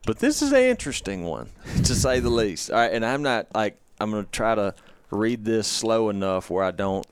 But 0.05 0.19
this 0.19 0.41
is 0.41 0.51
an 0.51 0.61
interesting 0.61 1.23
one, 1.25 1.49
to 1.83 1.95
say 1.95 2.19
the 2.19 2.29
least. 2.29 2.71
All 2.71 2.77
right, 2.77 2.91
and 2.91 3.05
I'm 3.05 3.21
not 3.21 3.47
like 3.53 3.79
I'm 3.99 4.11
going 4.11 4.25
to 4.25 4.31
try 4.31 4.55
to 4.55 4.73
read 5.11 5.45
this 5.45 5.67
slow 5.67 6.09
enough 6.09 6.49
where 6.49 6.63
I 6.63 6.71
don't, 6.71 7.05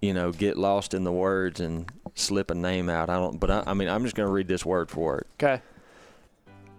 you 0.00 0.14
know, 0.14 0.32
get 0.32 0.56
lost 0.56 0.94
in 0.94 1.04
the 1.04 1.12
words 1.12 1.60
and 1.60 1.90
slip 2.14 2.50
a 2.50 2.54
name 2.54 2.88
out. 2.88 3.10
I 3.10 3.14
don't. 3.16 3.38
But 3.38 3.50
I, 3.50 3.62
I 3.66 3.74
mean, 3.74 3.88
I'm 3.88 4.04
just 4.04 4.16
going 4.16 4.26
to 4.26 4.32
read 4.32 4.48
this 4.48 4.64
word 4.64 4.90
for 4.90 5.00
word. 5.00 5.26
Okay. 5.34 5.62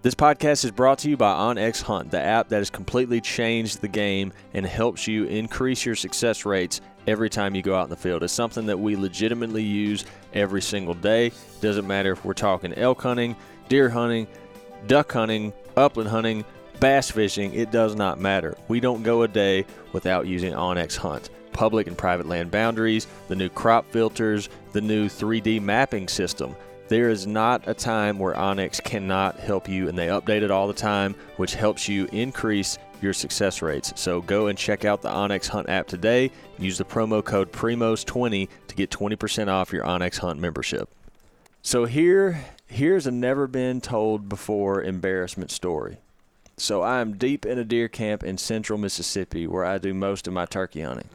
This 0.04 0.16
podcast 0.16 0.66
is 0.66 0.72
brought 0.72 1.00
to 1.00 1.10
you 1.10 1.16
by 1.16 1.32
OnX 1.32 1.82
Hunt, 1.82 2.12
the 2.12 2.20
app 2.20 2.50
that 2.50 2.58
has 2.58 2.70
completely 2.70 3.22
changed 3.22 3.80
the 3.80 3.88
game 3.88 4.34
and 4.54 4.66
helps 4.66 5.08
you 5.08 5.24
increase 5.24 5.86
your 5.86 5.96
success 5.96 6.44
rates 6.46 6.82
every 7.08 7.30
time 7.30 7.56
you 7.56 7.62
go 7.62 7.74
out 7.74 7.86
in 7.86 7.90
the 7.90 7.96
field. 7.96 8.22
It's 8.22 8.34
something 8.34 8.66
that 8.66 8.78
we 8.78 8.98
legitimately 8.98 9.64
use 9.64 10.04
every 10.34 10.62
single 10.62 10.94
day. 10.94 11.32
Doesn't 11.62 11.88
matter 11.88 12.12
if 12.12 12.26
we're 12.26 12.34
talking 12.34 12.74
elk 12.74 13.02
hunting, 13.02 13.38
deer 13.70 13.90
hunting, 13.90 14.28
duck 14.88 15.10
hunting, 15.10 15.54
upland 15.78 16.10
hunting, 16.10 16.44
bass 16.82 17.10
fishing, 17.10 17.54
it 17.54 17.72
does 17.72 17.96
not 17.96 18.20
matter. 18.20 18.58
We 18.68 18.82
don't 18.82 19.04
go 19.04 19.22
a 19.22 19.28
day 19.30 19.66
without 19.94 20.28
using 20.28 20.52
OnX 20.52 20.98
Hunt. 20.98 21.30
Public 21.54 21.88
and 21.88 21.98
private 21.98 22.28
land 22.28 22.52
boundaries, 22.52 23.08
the 23.30 23.38
new 23.38 23.48
crop 23.48 23.90
filters, 23.90 24.50
the 24.74 24.82
new 24.82 25.08
3D 25.08 25.62
mapping 25.62 26.10
system. 26.10 26.58
There 26.90 27.10
is 27.10 27.26
not 27.26 27.68
a 27.68 27.74
time 27.74 28.20
where 28.20 28.34
OnX 28.34 28.84
cannot 28.84 29.40
help 29.40 29.70
you, 29.70 29.88
and 29.88 29.98
they 29.98 30.08
update 30.08 30.42
it 30.42 30.52
all 30.52 30.68
the 30.68 30.74
time, 30.74 31.16
which 31.38 31.56
helps 31.56 31.88
you 31.88 32.08
increase 32.12 32.78
your 33.02 33.14
success 33.14 33.62
rates. 33.62 33.94
So 33.96 34.22
go 34.22 34.48
and 34.48 34.58
check 34.58 34.86
out 34.86 35.02
the 35.02 35.10
OnX 35.10 35.48
Hunt 35.48 35.70
app 35.70 35.88
today. 35.88 36.32
Use 36.58 36.78
the 36.78 36.86
promo 36.86 37.24
code 37.24 37.52
PRIMOS20 37.52 38.48
to 38.68 38.76
get 38.76 38.90
20% 38.90 39.48
off 39.48 39.74
your 39.74 39.84
OnX 39.84 40.18
Hunt 40.20 40.40
membership. 40.40 40.90
So 41.62 41.86
here, 41.86 42.44
here's 42.68 43.08
a 43.08 43.12
never 43.12 43.48
been 43.48 43.80
told 43.80 44.28
before 44.28 44.84
embarrassment 44.84 45.52
story. 45.52 45.98
So 46.58 46.82
I 46.82 47.00
am 47.00 47.18
deep 47.18 47.46
in 47.46 47.58
a 47.58 47.64
deer 47.64 47.88
camp 47.88 48.24
in 48.24 48.38
central 48.38 48.78
Mississippi 48.78 49.48
where 49.48 49.66
I 49.66 49.78
do 49.78 49.94
most 49.94 50.28
of 50.28 50.34
my 50.34 50.46
turkey 50.46 50.82
hunting. 50.82 51.10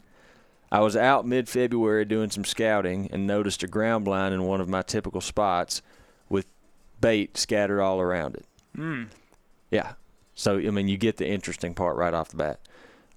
I 0.71 0.81
was 0.81 0.97
out 0.97 1.27
mid 1.27 1.49
February 1.49 2.05
doing 2.05 2.31
some 2.31 2.45
scouting 2.45 3.09
and 3.13 3.27
noticed 3.27 3.63
a 3.63 3.69
ground 3.69 4.05
blind 4.05 4.35
in 4.35 4.45
one 4.45 4.61
of 4.61 4.69
my 4.69 4.83
typical 4.83 5.21
spots 5.21 5.83
with 6.29 6.47
bait 7.01 7.37
scattered 7.37 7.81
all 7.81 8.01
around 8.01 8.37
it. 8.37 8.47
Mm. 8.77 9.09
Yeah. 9.71 9.95
So, 10.35 10.59
I 10.59 10.71
mean, 10.71 10.89
you 10.89 10.97
get 10.97 11.17
the 11.17 11.29
interesting 11.29 11.75
part 11.75 11.97
right 11.97 12.15
off 12.15 12.29
the 12.29 12.37
bat. 12.37 12.61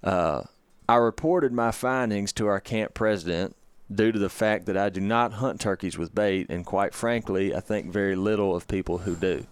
Uh, 0.02 0.42
I 0.88 0.96
reported 0.96 1.52
my 1.52 1.70
findings 1.70 2.32
to 2.34 2.46
our 2.46 2.60
camp 2.60 2.94
president 2.94 3.54
due 3.94 4.12
to 4.12 4.18
the 4.18 4.28
fact 4.28 4.66
that 4.66 4.76
I 4.76 4.88
do 4.88 5.00
not 5.00 5.34
hunt 5.34 5.60
turkeys 5.60 5.98
with 5.98 6.14
bait, 6.14 6.46
and 6.48 6.64
quite 6.66 6.94
frankly, 6.94 7.54
I 7.54 7.60
think 7.60 7.92
very 7.92 8.16
little 8.16 8.56
of 8.56 8.66
people 8.66 8.98
who 8.98 9.14
do. 9.14 9.46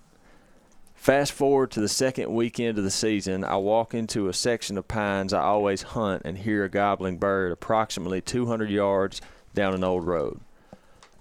Fast 1.00 1.33
forward 1.33 1.71
to 1.71 1.80
the 1.80 1.88
second 1.88 2.30
weekend 2.30 2.76
of 2.76 2.85
the 2.85 2.90
season, 2.90 3.42
I 3.42 3.57
walk 3.57 3.95
into 3.95 4.28
a 4.28 4.35
section 4.35 4.76
of 4.76 4.87
pines 4.87 5.33
I 5.33 5.40
always 5.40 5.80
hunt 5.80 6.21
and 6.26 6.37
hear 6.37 6.62
a 6.62 6.69
gobbling 6.69 7.16
bird 7.16 7.52
approximately 7.52 8.21
200 8.21 8.69
yards 8.69 9.23
down 9.54 9.73
an 9.73 9.83
old 9.83 10.07
road. 10.07 10.40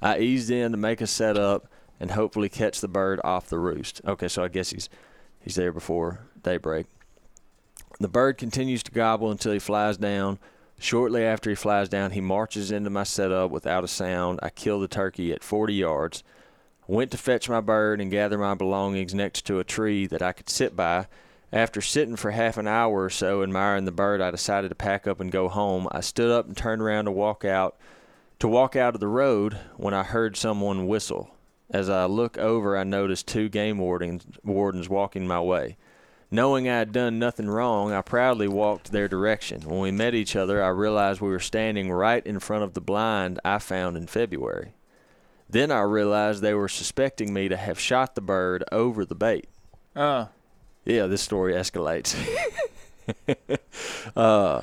I 0.01 0.19
eased 0.19 0.51
in 0.51 0.73
to 0.73 0.77
make 0.77 0.99
a 0.99 1.07
setup 1.07 1.69
and 1.97 2.11
hopefully 2.11 2.49
catch 2.49 2.81
the 2.81 2.89
bird 2.89 3.21
off 3.23 3.47
the 3.47 3.57
roost. 3.57 4.01
Okay, 4.05 4.27
so 4.27 4.43
I 4.43 4.49
guess 4.49 4.71
he's 4.71 4.89
he's 5.39 5.55
there 5.55 5.71
before 5.71 6.27
daybreak. 6.43 6.87
The 8.01 8.09
bird 8.09 8.37
continues 8.37 8.83
to 8.83 8.91
gobble 8.91 9.31
until 9.31 9.53
he 9.53 9.59
flies 9.59 9.95
down. 9.95 10.39
Shortly 10.77 11.23
after 11.23 11.49
he 11.49 11.55
flies 11.55 11.87
down, 11.87 12.11
he 12.11 12.19
marches 12.19 12.69
into 12.69 12.89
my 12.89 13.03
setup 13.03 13.49
without 13.49 13.85
a 13.85 13.87
sound. 13.87 14.41
I 14.43 14.49
kill 14.49 14.81
the 14.81 14.89
turkey 14.89 15.31
at 15.31 15.41
40 15.41 15.73
yards. 15.73 16.21
Went 16.89 17.11
to 17.11 17.19
fetch 17.19 17.47
my 17.47 17.61
bird 17.61 18.01
and 18.01 18.09
gather 18.09 18.39
my 18.39 18.55
belongings 18.55 19.13
next 19.13 19.45
to 19.45 19.59
a 19.59 19.63
tree 19.63 20.07
that 20.07 20.23
I 20.23 20.31
could 20.31 20.49
sit 20.49 20.75
by. 20.75 21.05
After 21.53 21.81
sitting 21.81 22.15
for 22.15 22.31
half 22.31 22.57
an 22.57 22.67
hour 22.67 23.03
or 23.03 23.11
so 23.11 23.43
admiring 23.43 23.85
the 23.85 23.91
bird, 23.91 24.21
I 24.21 24.31
decided 24.31 24.69
to 24.69 24.75
pack 24.75 25.05
up 25.05 25.19
and 25.19 25.31
go 25.31 25.49
home. 25.49 25.87
I 25.91 25.99
stood 25.99 26.31
up 26.31 26.47
and 26.47 26.57
turned 26.57 26.81
around 26.81 27.05
to 27.05 27.11
walk 27.11 27.45
out 27.45 27.77
to 28.39 28.47
walk 28.47 28.75
out 28.75 28.95
of 28.95 29.01
the 29.01 29.07
road 29.07 29.55
when 29.77 29.93
I 29.93 30.01
heard 30.01 30.35
someone 30.35 30.87
whistle. 30.87 31.29
As 31.69 31.91
I 31.91 32.05
look 32.05 32.39
over, 32.39 32.75
I 32.75 32.83
noticed 32.85 33.27
two 33.27 33.49
game 33.49 33.77
wardens, 33.77 34.25
wardens 34.43 34.89
walking 34.89 35.27
my 35.27 35.41
way. 35.41 35.77
Knowing 36.31 36.67
I 36.67 36.79
had 36.79 36.91
done 36.91 37.19
nothing 37.19 37.51
wrong, 37.51 37.93
I 37.93 38.01
proudly 38.01 38.47
walked 38.47 38.91
their 38.91 39.07
direction. 39.07 39.61
When 39.61 39.79
we 39.81 39.91
met 39.91 40.15
each 40.15 40.35
other, 40.35 40.63
I 40.63 40.69
realized 40.69 41.21
we 41.21 41.29
were 41.29 41.39
standing 41.39 41.91
right 41.91 42.25
in 42.25 42.39
front 42.39 42.63
of 42.63 42.73
the 42.73 42.81
blind 42.81 43.39
I 43.45 43.59
found 43.59 43.95
in 43.95 44.07
February. 44.07 44.73
Then 45.49 45.71
I 45.71 45.81
realized 45.81 46.41
they 46.41 46.53
were 46.53 46.67
suspecting 46.67 47.33
me 47.33 47.49
to 47.49 47.57
have 47.57 47.79
shot 47.79 48.15
the 48.15 48.21
bird 48.21 48.63
over 48.71 49.03
the 49.03 49.15
bait. 49.15 49.47
Uh. 49.95 50.27
Yeah, 50.85 51.07
this 51.07 51.21
story 51.21 51.53
escalates. 51.53 52.15
uh, 54.15 54.61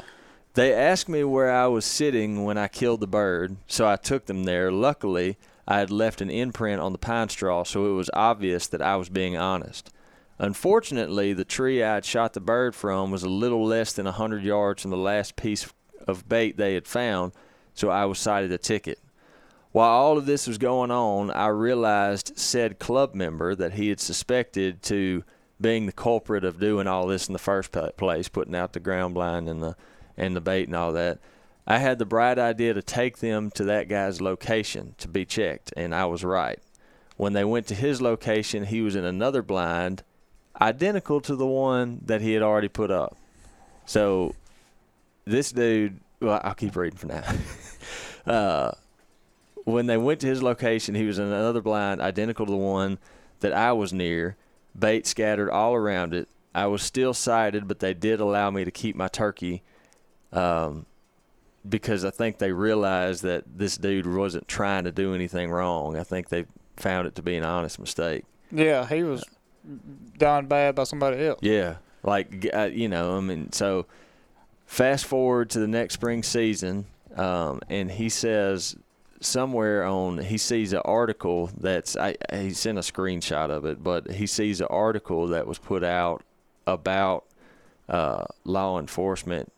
they 0.55 0.73
asked 0.73 1.09
me 1.09 1.25
where 1.25 1.50
I 1.50 1.66
was 1.66 1.85
sitting 1.85 2.45
when 2.45 2.57
I 2.57 2.69
killed 2.69 3.00
the 3.00 3.07
bird, 3.07 3.57
so 3.66 3.87
I 3.87 3.97
took 3.97 4.26
them 4.26 4.45
there. 4.45 4.71
Luckily, 4.71 5.37
I 5.69 5.81
had 5.81 5.90
left 5.90 6.21
an 6.21 6.31
imprint 6.31 6.81
on 6.81 6.93
the 6.93 6.99
pine 6.99 7.28
straw, 7.28 7.64
so 7.64 7.87
it 7.87 7.95
was 7.95 8.11
obvious 8.14 8.66
that 8.69 8.81
I 8.81 8.97
was 8.97 9.09
being 9.09 9.37
honest. 9.37 9.90
Unfortunately, 10.38 11.33
the 11.33 11.45
tree 11.45 11.83
I 11.83 11.95
had 11.95 12.05
shot 12.05 12.33
the 12.33 12.40
bird 12.40 12.75
from 12.75 13.11
was 13.11 13.23
a 13.23 13.28
little 13.28 13.64
less 13.64 13.93
than 13.93 14.07
a 14.07 14.11
100 14.11 14.43
yards 14.43 14.83
from 14.83 14.90
the 14.90 14.97
last 14.97 15.35
piece 15.35 15.66
of 16.07 16.28
bait 16.28 16.57
they 16.57 16.75
had 16.75 16.87
found, 16.87 17.33
so 17.75 17.90
I 17.90 18.05
was 18.05 18.19
cited 18.19 18.52
a 18.52 18.59
ticket. 18.59 18.99
While 19.76 19.90
all 19.90 20.16
of 20.16 20.25
this 20.25 20.47
was 20.47 20.56
going 20.56 20.90
on, 20.90 21.30
I 21.30 21.49
realized 21.49 22.38
said 22.38 22.78
club 22.78 23.14
member 23.14 23.54
that 23.54 23.75
he 23.75 23.90
had 23.90 24.00
suspected 24.00 24.83
to 24.85 25.23
being 25.61 25.85
the 25.85 25.92
culprit 25.92 26.45
of 26.47 26.59
doing 26.59 26.87
all 26.87 27.06
this 27.06 27.26
in 27.26 27.35
the 27.35 27.38
first 27.38 27.76
place, 27.99 28.26
putting 28.30 28.54
out 28.54 28.73
the 28.73 28.80
ground 28.80 29.12
blind 29.12 29.50
and 29.50 29.62
the 29.62 29.76
and 30.16 30.35
the 30.35 30.40
bait 30.40 30.66
and 30.66 30.75
all 30.75 30.95
that. 30.95 31.18
I 31.66 31.76
had 31.76 31.99
the 31.99 32.06
bright 32.06 32.38
idea 32.38 32.73
to 32.73 32.80
take 32.80 33.18
them 33.18 33.50
to 33.50 33.64
that 33.64 33.87
guy's 33.87 34.23
location 34.23 34.95
to 34.97 35.09
be 35.09 35.26
checked, 35.26 35.75
and 35.76 35.95
I 35.95 36.06
was 36.06 36.25
right. 36.25 36.59
When 37.18 37.35
they 37.35 37.45
went 37.45 37.66
to 37.66 37.75
his 37.75 38.00
location, 38.00 38.64
he 38.64 38.80
was 38.80 38.97
in 38.97 39.04
another 39.04 39.42
blind, 39.42 40.02
identical 40.59 41.21
to 41.21 41.37
the 41.37 41.45
one 41.47 42.00
that 42.06 42.23
he 42.23 42.33
had 42.33 42.42
already 42.42 42.68
put 42.68 42.90
up. 42.90 43.18
So, 43.85 44.35
this 45.26 45.52
dude, 45.52 46.00
well, 46.18 46.40
I'll 46.42 46.54
keep 46.54 46.76
reading 46.76 46.97
for 46.97 47.09
now. 47.09 47.25
uh, 48.26 48.73
when 49.66 49.87
they 49.87 49.96
went 49.96 50.20
to 50.20 50.28
his 50.28 50.44
location, 50.44 50.94
he 50.94 51.04
was 51.04 51.18
in 51.18 51.26
another 51.26 51.61
blind 51.61 52.00
identical 52.00 52.46
to 52.46 52.52
the 52.52 52.56
one 52.56 52.99
that 53.40 53.52
I 53.52 53.73
was 53.73 53.92
near, 53.92 54.37
bait 54.78 55.06
scattered 55.08 55.50
all 55.50 55.75
around 55.75 56.14
it. 56.14 56.28
I 56.54 56.66
was 56.68 56.82
still 56.82 57.12
sighted, 57.12 57.66
but 57.66 57.80
they 57.80 57.92
did 57.92 58.20
allow 58.20 58.50
me 58.50 58.64
to 58.64 58.70
keep 58.70 58.94
my 58.94 59.08
turkey 59.08 59.64
um, 60.32 60.87
because 61.68 62.04
I 62.04 62.11
think 62.11 62.38
they 62.38 62.52
realized 62.52 63.25
that 63.25 63.42
this 63.58 63.76
dude 63.76 64.06
wasn't 64.06 64.46
trying 64.46 64.85
to 64.85 64.92
do 64.92 65.14
anything 65.14 65.50
wrong. 65.50 65.96
I 65.96 66.04
think 66.04 66.28
they 66.28 66.46
found 66.76 67.08
it 67.08 67.16
to 67.16 67.23
be 67.23 67.37
an 67.37 67.44
honest 67.44 67.80
mistake. 67.80 68.25
Yeah, 68.52 68.87
he 68.87 69.02
was 69.02 69.25
done 70.16 70.46
bad 70.46 70.76
by 70.76 70.85
somebody 70.85 71.26
else. 71.26 71.40
Yeah, 71.42 71.78
like 72.04 72.49
uh, 72.54 72.70
you 72.73 72.88
know, 72.88 73.16
I 73.16 73.20
mean, 73.20 73.50
so 73.50 73.87
fast 74.64 75.06
forward 75.06 75.50
to 75.50 75.58
the 75.58 75.66
next 75.66 75.94
spring 75.94 76.23
season, 76.23 76.87
um, 77.16 77.61
and 77.68 77.90
he 77.90 78.08
says 78.08 78.76
somewhere 79.20 79.85
on 79.85 80.18
he 80.18 80.38
sees 80.38 80.73
an 80.73 80.82
article 80.85 81.50
that's 81.56 81.96
I, 81.96 82.16
he 82.32 82.50
sent 82.50 82.78
a 82.78 82.82
screenshot 82.82 83.50
of 83.50 83.64
it, 83.64 83.82
but 83.82 84.12
he 84.12 84.26
sees 84.26 84.61
an 84.61 84.68
article 84.68 85.28
that 85.28 85.46
was 85.46 85.58
put 85.58 85.82
out 85.85 86.23
about 86.66 87.25
uh, 87.88 88.25
law 88.44 88.78
enforcement 88.78 89.52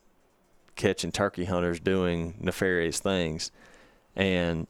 catching 0.76 1.10
turkey 1.10 1.44
hunters 1.44 1.80
doing 1.80 2.34
nefarious 2.40 3.00
things, 3.00 3.50
and 4.14 4.66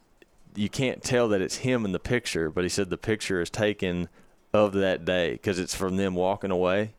you 0.55 0.69
can't 0.69 1.03
tell 1.03 1.29
that 1.29 1.41
it's 1.41 1.59
him 1.59 1.85
in 1.85 1.93
the 1.93 1.99
picture, 1.99 2.51
but 2.51 2.65
he 2.65 2.71
said 2.71 2.91
the 2.91 2.99
picture 2.99 3.41
is 3.41 3.51
taken 3.51 4.09
of 4.53 4.73
that 4.73 5.05
day 5.05 5.33
because 5.33 5.59
it's 5.59 5.75
from 5.75 5.97
them 5.97 6.15
walking 6.15 6.51
away. 6.51 6.95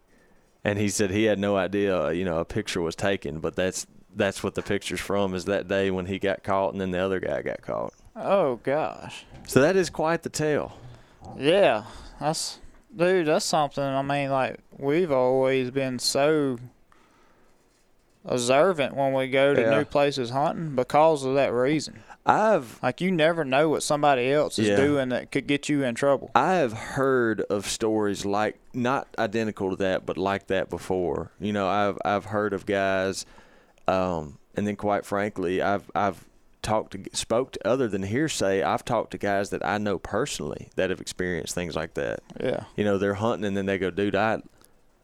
And 0.63 0.77
he 0.77 0.89
said 0.89 1.12
he 1.12 1.24
had 1.24 1.39
no 1.39 1.55
idea, 1.55 2.12
you 2.12 2.25
know, 2.25 2.39
a 2.39 2.46
picture 2.46 2.81
was 2.81 2.96
taken, 2.96 3.39
but 3.39 3.55
that's 3.55 3.88
that's 4.16 4.44
what 4.44 4.56
the 4.56 4.62
picture's 4.62 5.00
from 5.00 5.34
is 5.36 5.46
that 5.46 5.68
day 5.68 5.92
when 5.92 6.06
he 6.06 6.20
got 6.20 6.44
caught 6.44 6.74
and 6.74 6.82
then 6.82 6.92
the 6.92 7.00
other 7.00 7.20
guy 7.20 7.42
got 7.42 7.62
caught. 7.62 7.94
Oh 8.16 8.58
gosh. 8.63 9.25
So 9.48 9.62
that 9.62 9.75
is 9.75 9.89
quite 9.89 10.24
the 10.24 10.30
tale. 10.30 10.74
Yeah, 11.38 11.84
that's 12.20 12.60
dude. 12.96 13.28
That's 13.28 13.46
something. 13.46 13.84
I 13.84 14.01
mean, 14.01 14.30
like 14.30 14.58
we've 14.78 15.12
always 15.12 15.72
been 15.72 16.00
so 16.00 16.58
observant 18.25 18.96
when 18.96 19.13
we 19.13 19.28
go 19.30 19.54
to 19.54 19.62
Yeah. 19.62 19.78
new 19.78 19.86
places 19.86 20.30
hunting 20.32 20.75
because 20.75 21.24
of 21.24 21.36
that 21.36 21.54
reason. 21.54 22.04
I've 22.25 22.78
Like 22.84 23.01
you 23.01 23.12
never 23.12 23.44
know 23.46 23.70
what 23.70 23.82
somebody 23.82 24.32
else 24.32 24.60
is 24.60 24.68
Yeah. 24.68 24.75
doing 24.75 25.10
that 25.10 25.32
could 25.32 25.48
get 25.48 25.70
you 25.70 25.84
in 25.84 25.96
trouble. 25.96 26.30
I 26.36 26.56
have 26.56 26.74
heard 26.74 27.42
of 27.50 27.66
stories 27.66 28.25
like 28.25 28.60
not 28.74 29.08
identical 29.18 29.70
to 29.72 29.75
that, 29.78 30.06
but 30.06 30.18
like 30.18 30.48
that 30.48 30.70
before. 30.70 31.32
You 31.39 31.54
know, 31.54 31.68
I've 31.68 31.98
I've 32.06 32.25
heard 32.25 32.54
of 32.54 32.66
guys, 32.66 33.25
um, 33.89 34.38
and 34.55 34.67
then 34.67 34.75
quite 34.75 35.05
frankly, 35.05 35.62
I've 35.62 35.89
I've 35.96 36.25
talked 36.62 36.91
to 36.91 37.03
spoke 37.13 37.53
to 37.53 37.67
other 37.67 37.88
than 37.88 38.03
hearsay. 38.03 38.62
I've 38.62 38.86
talked 38.86 39.12
to 39.12 39.17
guys 39.17 39.50
that 39.50 39.65
I 39.65 39.77
know 39.77 39.98
personally 39.98 40.69
that 40.75 40.89
have 40.89 41.01
experienced 41.01 41.55
things 41.55 41.75
like 41.75 41.93
that. 41.96 42.19
Yeah. 42.39 42.65
You 42.75 42.84
know, 42.84 42.98
they're 42.98 43.15
hunting 43.15 43.46
and 43.46 43.58
then 43.58 43.65
they 43.65 43.77
go, 43.77 43.89
dude, 43.89 44.15
I 44.15 44.41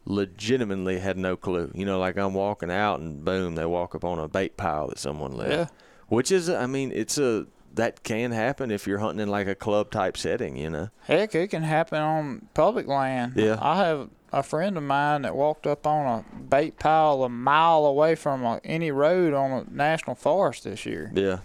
legitimately 0.06 1.00
had 1.00 1.18
no 1.18 1.36
clue. 1.36 1.72
You 1.74 1.86
know, 1.86 2.00
like 2.00 2.18
I'm 2.18 2.34
walking 2.34 2.72
out 2.72 3.00
and 3.00 3.24
boom, 3.24 3.56
they 3.56 3.66
walk 3.66 3.96
up 3.96 4.04
on 4.04 4.20
a 4.20 4.28
bait 4.28 4.58
pile 4.58 4.90
that 4.90 5.00
someone 5.00 5.32
left. 5.32 5.52
Yeah. 5.52 5.68
Which 6.08 6.32
is, 6.32 6.50
I 6.50 6.68
mean, 6.68 6.92
it's 6.94 7.18
a 7.18 7.48
that 7.74 8.04
can 8.04 8.32
happen 8.32 8.72
if 8.72 8.88
you're 8.88 9.00
hunting 9.00 9.20
in 9.20 9.30
like 9.30 9.48
a 9.48 9.56
club 9.56 9.92
type 9.92 10.18
setting. 10.18 10.58
You 10.58 10.70
know. 10.70 10.90
Heck, 11.04 11.34
it 11.36 11.48
can 11.50 11.64
happen 11.64 12.02
on 12.02 12.48
public 12.54 12.88
land. 12.88 13.34
Yeah. 13.36 13.58
I 13.62 13.78
have 13.78 14.10
a 14.36 14.44
friend 14.44 14.76
of 14.78 14.84
mine 14.84 15.22
that 15.24 15.34
walked 15.36 15.66
up 15.66 15.88
on 15.88 16.06
a 16.06 16.36
bait 16.38 16.78
pile 16.78 17.24
a 17.24 17.30
mile 17.30 17.86
away 17.86 18.14
from 18.16 18.44
a, 18.44 18.60
any 18.66 18.92
road 18.92 19.34
on 19.34 19.52
a 19.52 19.66
national 19.74 20.16
forest 20.16 20.66
this 20.66 20.86
year. 20.86 21.10
Yeah. 21.16 21.40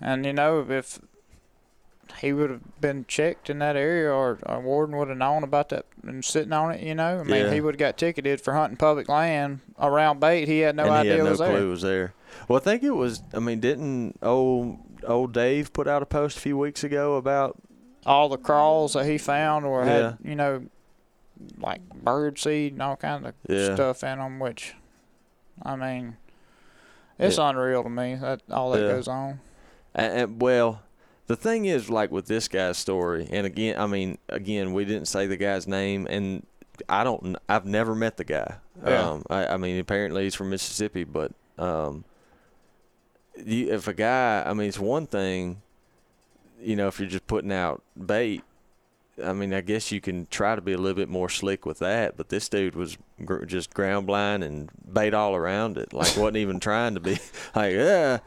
And 0.00 0.24
you 0.26 0.32
know, 0.32 0.64
if 0.68 0.98
he 2.20 2.32
would 2.32 2.48
have 2.50 2.80
been 2.80 3.04
checked 3.06 3.50
in 3.50 3.58
that 3.58 3.76
area, 3.76 4.10
or 4.10 4.38
a 4.44 4.60
warden 4.60 4.96
would 4.96 5.08
have 5.08 5.18
known 5.18 5.42
about 5.42 5.68
that 5.70 5.84
and 6.02 6.24
sitting 6.24 6.52
on 6.52 6.70
it, 6.72 6.80
you 6.80 6.94
know, 6.94 7.20
I 7.20 7.22
mean, 7.22 7.46
Yeah. 7.46 7.52
he 7.52 7.60
would 7.60 7.74
have 7.74 7.78
got 7.80 7.98
ticketed 7.98 8.40
for 8.40 8.54
hunting 8.54 8.76
public 8.76 9.08
land 9.08 9.60
around 9.78 10.20
bait. 10.20 10.46
He 10.48 10.60
had 10.60 10.76
no 10.76 10.84
and 10.84 10.92
idea 10.92 11.12
he 11.12 11.18
had 11.18 11.20
it 11.20 11.24
no 11.24 11.30
was 11.30 11.38
clue 11.40 11.52
there. 11.52 11.66
was 11.66 11.82
there. 11.82 12.14
Well, 12.48 12.58
I 12.58 12.62
think 12.62 12.82
it 12.82 12.90
was. 12.90 13.22
I 13.34 13.40
mean, 13.40 13.60
didn't 13.60 14.18
old 14.22 14.78
old 15.06 15.32
Dave 15.34 15.72
put 15.74 15.86
out 15.86 16.02
a 16.02 16.06
post 16.06 16.38
a 16.38 16.40
few 16.40 16.56
weeks 16.56 16.82
ago 16.82 17.16
about? 17.16 17.56
All 18.06 18.28
the 18.28 18.36
crawls 18.38 18.92
that 18.94 19.06
he 19.06 19.16
found, 19.18 19.64
or 19.64 19.84
Yeah. 19.84 19.90
had, 19.92 20.18
you 20.22 20.34
know, 20.34 20.64
like 21.58 21.80
bird 21.90 22.38
seed 22.38 22.72
and 22.74 22.82
all 22.82 22.96
kind 22.96 23.26
of 23.26 23.34
Yeah. 23.48 23.74
stuff 23.74 24.02
in 24.04 24.18
them, 24.18 24.38
which, 24.38 24.74
I 25.62 25.76
mean, 25.76 26.16
it's 27.18 27.38
Yeah. 27.38 27.50
unreal 27.50 27.82
to 27.82 27.88
me 27.90 28.14
that 28.16 28.40
all 28.50 28.70
that 28.72 28.82
Yeah. 28.82 28.88
goes 28.88 29.08
on. 29.08 29.40
And, 29.94 30.12
and 30.12 30.42
well, 30.42 30.82
the 31.26 31.36
thing 31.36 31.64
is, 31.66 31.88
like 31.90 32.10
with 32.10 32.26
this 32.26 32.48
guy's 32.48 32.76
story, 32.78 33.28
and 33.30 33.46
again, 33.46 33.78
I 33.78 33.86
mean, 33.86 34.18
again, 34.28 34.72
we 34.72 34.84
didn't 34.84 35.06
say 35.08 35.26
the 35.26 35.36
guy's 35.36 35.66
name, 35.66 36.06
and 36.10 36.46
I 36.88 37.04
don't. 37.04 37.36
I've 37.48 37.64
never 37.66 37.94
met 37.94 38.16
the 38.16 38.24
guy. 38.24 38.56
Yeah. 38.84 39.10
Um, 39.10 39.22
I, 39.30 39.46
I 39.46 39.56
mean, 39.56 39.78
apparently 39.78 40.24
he's 40.24 40.34
from 40.34 40.50
Mississippi, 40.50 41.04
but 41.04 41.32
um, 41.58 42.04
you, 43.44 43.72
if 43.72 43.86
a 43.88 43.94
guy, 43.94 44.42
I 44.44 44.52
mean, 44.54 44.68
it's 44.68 44.78
one 44.78 45.06
thing, 45.06 45.62
you 46.60 46.74
know, 46.76 46.88
if 46.88 46.98
you're 46.98 47.08
just 47.08 47.26
putting 47.26 47.52
out 47.52 47.82
bait. 47.96 48.42
I 49.22 49.32
mean, 49.32 49.54
I 49.54 49.60
guess 49.60 49.92
you 49.92 50.00
can 50.00 50.26
try 50.30 50.54
to 50.54 50.60
be 50.60 50.72
a 50.72 50.78
little 50.78 50.96
bit 50.96 51.08
more 51.08 51.28
slick 51.28 51.66
with 51.66 51.78
that, 51.78 52.16
but 52.16 52.28
this 52.30 52.48
dude 52.48 52.74
was 52.74 52.98
gr- 53.24 53.44
just 53.44 53.72
ground 53.72 54.06
blind 54.06 54.42
and 54.42 54.70
bait 54.92 55.14
all 55.14 55.34
around 55.34 55.78
it. 55.78 55.92
Like, 55.92 56.16
wasn't 56.16 56.38
even 56.38 56.58
trying 56.58 56.94
to 56.94 57.00
be 57.00 57.12
like, 57.54 57.72
yeah. 57.72 58.18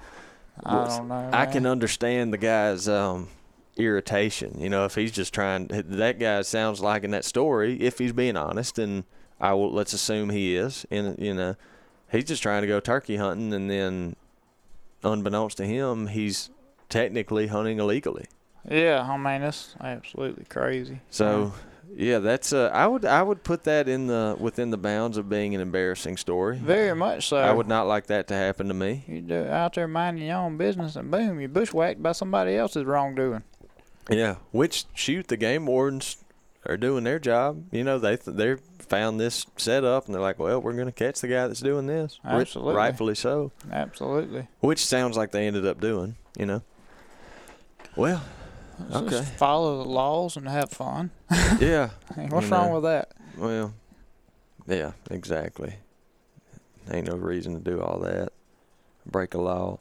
I 0.63 0.88
don't 0.88 1.08
know. 1.08 1.29
I 1.34 1.46
can 1.46 1.65
understand 1.65 2.34
the 2.34 2.38
guy's 2.38 2.88
um, 2.88 3.27
irritation. 3.75 4.60
You 4.60 4.70
know, 4.70 4.86
if 4.86 4.96
he's 4.96 5.12
just 5.12 5.34
trying, 5.34 5.67
that 5.67 6.20
guy 6.20 6.41
sounds 6.41 6.79
like 6.79 7.03
in 7.03 7.12
that 7.12 7.25
story, 7.25 7.79
if 7.82 8.00
he's 8.00 8.13
being 8.13 8.38
honest, 8.38 8.79
and 8.79 9.03
I 9.39 9.53
will 9.53 9.72
let's 9.72 9.94
assume 9.94 10.29
he 10.29 10.56
is. 10.56 10.86
And 10.89 11.17
you 11.20 11.34
know, 11.34 11.56
he's 12.12 12.24
just 12.25 12.41
trying 12.41 12.62
to 12.62 12.67
go 12.67 12.79
turkey 12.79 13.17
hunting, 13.17 13.53
and 13.53 13.70
then, 13.70 14.15
unbeknownst 15.03 15.58
to 15.58 15.65
him, 15.65 16.08
he's 16.08 16.50
technically 16.89 17.48
hunting 17.48 17.79
illegally. 17.79 18.27
Yeah, 18.69 19.01
I 19.01 19.17
mean, 19.17 19.41
it's 19.41 19.75
absolutely 19.81 20.45
crazy. 20.45 21.00
So. 21.09 21.53
Yeah, 21.95 22.19
that's 22.19 22.53
uh, 22.53 22.69
I 22.74 22.86
would 22.86 23.05
I 23.05 23.24
would 23.24 23.43
put 23.43 23.63
that 23.63 23.88
in 23.88 24.05
the 24.05 24.36
within 24.38 24.69
the 24.69 24.77
bounds 24.77 25.17
of 25.17 25.29
being 25.29 25.55
an 25.55 25.62
embarrassing 25.62 26.17
story. 26.17 26.57
Very 26.57 26.93
much 26.93 27.29
so. 27.29 27.38
I 27.38 27.51
would 27.51 27.67
not 27.67 27.88
like 27.88 28.07
that 28.07 28.27
to 28.27 28.36
happen 28.36 28.67
to 28.67 28.74
me. 28.75 29.03
You 29.07 29.21
do 29.21 29.45
out 29.45 29.74
there 29.74 29.87
minding 29.87 30.27
your 30.27 30.37
own 30.37 30.57
business, 30.57 30.96
and 30.96 31.09
boom, 31.09 31.39
you 31.39 31.48
bushwhacked 31.48 32.03
by 32.03 32.11
somebody 32.11 32.55
else's 32.55 32.83
wrongdoing. 32.83 33.42
Yeah, 34.11 34.35
which 34.51 34.85
shoot 34.94 35.27
the 35.27 35.37
game 35.37 35.65
wardens 35.65 36.18
are 36.68 36.77
doing 36.77 37.03
their 37.03 37.20
job. 37.20 37.63
You 37.72 37.83
know, 37.83 37.98
they 37.98 38.18
they 38.18 38.57
found 38.79 39.20
this 39.20 39.46
set 39.57 39.83
up 39.83 40.05
and 40.05 40.13
they're 40.13 40.22
like, 40.22 40.39
well, 40.39 40.61
we're 40.61 40.74
going 40.74 40.85
to 40.85 40.92
catch 40.92 41.22
the 41.22 41.27
guy 41.27 41.48
that's 41.48 41.61
doing 41.61 41.87
this. 41.87 42.20
Absolutely. 42.24 42.75
rightfully 42.75 43.15
so. 43.15 43.51
Absolutely. 43.72 44.48
Which 44.59 44.85
sounds 44.85 45.18
like 45.18 45.31
they 45.31 45.48
ended 45.48 45.65
up 45.65 45.81
doing. 45.81 46.15
You 46.37 46.46
know. 46.46 46.61
Well, 47.96 48.22
Okay. 48.92 49.09
Just 49.09 49.33
follow 49.33 49.83
the 49.83 49.90
laws 49.90 50.37
and 50.37 50.48
have 50.48 50.70
fun. 50.70 51.11
yeah. 51.59 51.90
Hey, 52.16 52.27
what's 52.29 52.48
You 52.48 52.53
wrong 52.53 52.74
with 52.74 52.83
that? 52.83 53.11
Well, 53.35 53.74
yeah, 54.68 54.92
exactly. 55.09 55.75
Ain't 56.92 57.07
no 57.07 57.16
reason 57.16 57.53
to 57.53 57.59
do 57.59 57.81
all 57.81 58.00
that. 58.00 58.29
Break 59.05 59.33
a 59.33 59.40
law. 59.40 59.79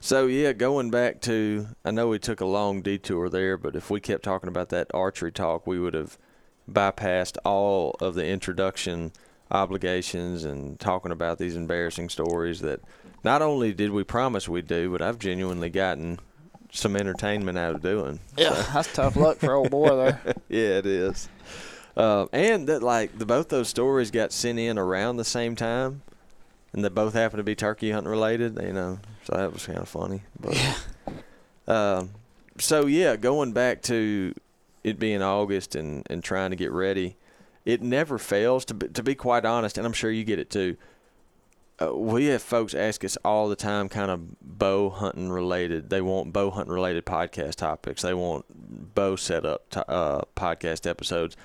So 0.00 0.26
yeah, 0.26 0.52
going 0.52 0.90
back 0.90 1.20
to 1.22 1.68
I 1.84 1.90
know 1.90 2.08
we 2.08 2.18
took 2.18 2.40
a 2.40 2.46
long 2.46 2.80
detour 2.80 3.28
there, 3.28 3.56
but 3.56 3.76
if 3.76 3.90
we 3.90 4.00
kept 4.00 4.22
talking 4.22 4.48
about 4.48 4.70
that 4.70 4.88
archery 4.94 5.32
talk, 5.32 5.66
we 5.66 5.78
would 5.78 5.94
have 5.94 6.16
bypassed 6.70 7.36
all 7.44 7.96
of 8.00 8.14
the 8.14 8.26
introduction 8.26 9.12
obligations 9.50 10.44
and 10.44 10.78
talking 10.78 11.12
about 11.12 11.38
these 11.38 11.56
embarrassing 11.56 12.08
stories 12.08 12.60
that 12.60 12.80
not 13.24 13.42
only 13.42 13.74
did 13.74 13.90
we 13.90 14.04
promise 14.04 14.48
we'd 14.48 14.66
do, 14.66 14.90
but 14.90 15.02
I've 15.02 15.18
genuinely 15.18 15.68
gotten 15.68 16.18
some 16.72 16.96
entertainment 16.96 17.58
out 17.58 17.74
of 17.74 17.82
doing. 17.82 18.20
Yeah, 18.36 18.50
that's 18.72 18.92
tough 18.92 19.16
luck 19.16 19.38
for 19.38 19.54
old 19.54 19.70
boy 19.70 19.96
there. 19.96 20.20
yeah, 20.48 20.78
it 20.78 20.86
is. 20.86 21.28
Uh, 21.96 22.26
and 22.32 22.68
that 22.68 22.82
like 22.82 23.18
the 23.18 23.26
both 23.26 23.48
those 23.48 23.68
stories 23.68 24.10
got 24.10 24.32
sent 24.32 24.58
in 24.58 24.78
around 24.78 25.16
the 25.16 25.24
same 25.24 25.56
time, 25.56 26.02
and 26.72 26.84
they 26.84 26.88
both 26.88 27.14
happen 27.14 27.38
to 27.38 27.42
be 27.42 27.54
turkey 27.54 27.90
hunting 27.90 28.10
related. 28.10 28.58
You 28.62 28.72
know, 28.72 28.98
so 29.24 29.36
that 29.36 29.52
was 29.52 29.66
kind 29.66 29.78
of 29.78 29.88
funny. 29.88 30.22
But 30.38 30.78
um, 31.66 32.10
so 32.58 32.86
yeah, 32.86 33.16
going 33.16 33.52
back 33.52 33.82
to 33.82 34.34
it 34.84 34.98
being 34.98 35.22
August 35.22 35.74
and 35.74 36.06
and 36.08 36.22
trying 36.22 36.50
to 36.50 36.56
get 36.56 36.70
ready, 36.70 37.16
it 37.64 37.82
never 37.82 38.18
fails 38.18 38.64
to 38.66 38.74
be, 38.74 38.88
to 38.88 39.02
be 39.02 39.14
quite 39.14 39.44
honest, 39.44 39.76
and 39.76 39.86
I'm 39.86 39.92
sure 39.92 40.10
you 40.10 40.24
get 40.24 40.38
it 40.38 40.50
too. 40.50 40.76
Uh, 41.82 41.94
we 41.94 42.26
have 42.26 42.42
folks 42.42 42.74
ask 42.74 43.04
us 43.04 43.16
all 43.24 43.48
the 43.48 43.56
time, 43.56 43.88
kind 43.88 44.10
of 44.10 44.40
bow 44.42 44.90
hunting 44.90 45.30
related. 45.30 45.88
They 45.90 46.00
want 46.02 46.32
bow 46.32 46.50
hunting 46.50 46.72
related 46.74 47.06
podcast 47.06 47.56
topics. 47.56 48.02
They 48.02 48.14
want 48.14 48.44
bow 48.94 49.16
setup 49.16 49.68
to, 49.70 49.90
uh, 49.90 50.22
podcast 50.36 50.86
episodes, 50.88 51.36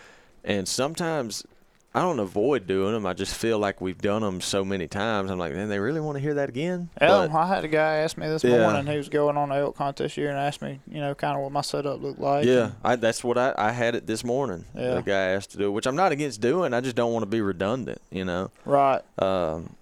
and 0.43 0.67
sometimes 0.67 1.45
I 1.93 2.01
don't 2.01 2.19
avoid 2.19 2.67
doing 2.67 2.91
them. 2.91 3.05
I 3.05 3.13
just 3.13 3.33
feel 3.33 3.57
like 3.57 3.79
we've 3.79 3.97
done 3.97 4.21
them 4.21 4.41
so 4.41 4.65
many 4.65 4.85
times. 4.89 5.31
I'm 5.31 5.39
like, 5.39 5.53
man, 5.53 5.69
they 5.69 5.79
really 5.79 6.01
want 6.01 6.17
to 6.17 6.19
hear 6.19 6.33
that 6.33 6.49
again. 6.49 6.89
But- 6.99 7.31
I 7.31 7.47
had 7.47 7.63
a 7.63 7.69
guy 7.69 7.95
ask 7.99 8.17
me 8.17 8.27
this 8.27 8.43
Yeah. 8.43 8.63
morning 8.63 8.85
who 8.85 8.97
was 8.97 9.07
going 9.07 9.37
on 9.37 9.47
the 9.47 9.55
elk 9.55 9.77
hunt 9.77 9.95
this 9.95 10.17
year 10.17 10.29
and 10.29 10.37
asked 10.37 10.61
me, 10.61 10.81
you 10.91 10.99
know, 10.99 11.15
kind 11.15 11.37
of 11.37 11.43
what 11.43 11.53
my 11.53 11.61
setup 11.61 12.01
looked 12.03 12.19
like. 12.19 12.43
Yeah, 12.43 12.71
I, 12.83 12.97
that's 12.97 13.23
what 13.23 13.37
I, 13.37 13.53
I 13.57 13.71
had 13.71 13.95
it 13.95 14.05
this 14.07 14.25
morning. 14.25 14.65
Yeah. 14.75 14.95
The 14.95 15.03
guy 15.03 15.13
asked 15.29 15.51
to 15.51 15.57
do 15.57 15.67
it, 15.67 15.69
which 15.69 15.87
I'm 15.87 15.95
not 15.95 16.11
against 16.11 16.41
doing. 16.41 16.73
I 16.73 16.81
just 16.81 16.97
don't 16.97 17.13
want 17.13 17.23
to 17.23 17.27
be 17.29 17.39
redundant, 17.39 18.01
you 18.11 18.25
know. 18.25 18.51
Right. 18.65 19.01
Um, 19.17 19.77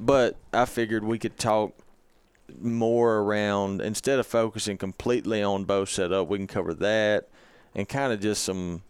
but 0.00 0.36
I 0.52 0.64
figured 0.64 1.04
we 1.04 1.18
could 1.18 1.38
talk 1.38 1.74
more 2.60 3.18
around 3.18 3.80
instead 3.80 4.18
of 4.18 4.26
focusing 4.26 4.76
completely 4.76 5.42
on 5.42 5.64
bow 5.64 5.84
setup, 5.84 6.28
we 6.28 6.38
can 6.38 6.46
cover 6.46 6.74
that 6.74 7.28
and 7.74 7.88
kind 7.88 8.12
of 8.12 8.20
just 8.20 8.42
some 8.42 8.82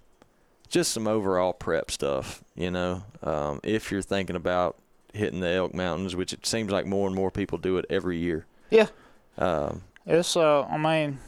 just 0.68 0.92
some 0.92 1.06
overall 1.08 1.52
prep 1.52 1.90
stuff, 1.90 2.44
you 2.54 2.70
know. 2.70 3.02
Um, 3.22 3.60
if 3.64 3.90
you're 3.90 4.02
thinking 4.02 4.36
about 4.36 4.76
hitting 5.12 5.40
the 5.40 5.48
Elk 5.48 5.74
Mountains, 5.74 6.14
which 6.14 6.32
it 6.32 6.46
seems 6.46 6.70
like 6.70 6.86
more 6.86 7.06
and 7.06 7.16
more 7.16 7.30
people 7.30 7.58
do 7.58 7.76
it 7.76 7.84
every 7.90 8.18
year. 8.18 8.46
Yeah. 8.70 8.86
Um, 9.36 9.82
It's 10.06 10.36
uh, 10.36 10.62
I 10.62 10.78
mean, 10.78 11.18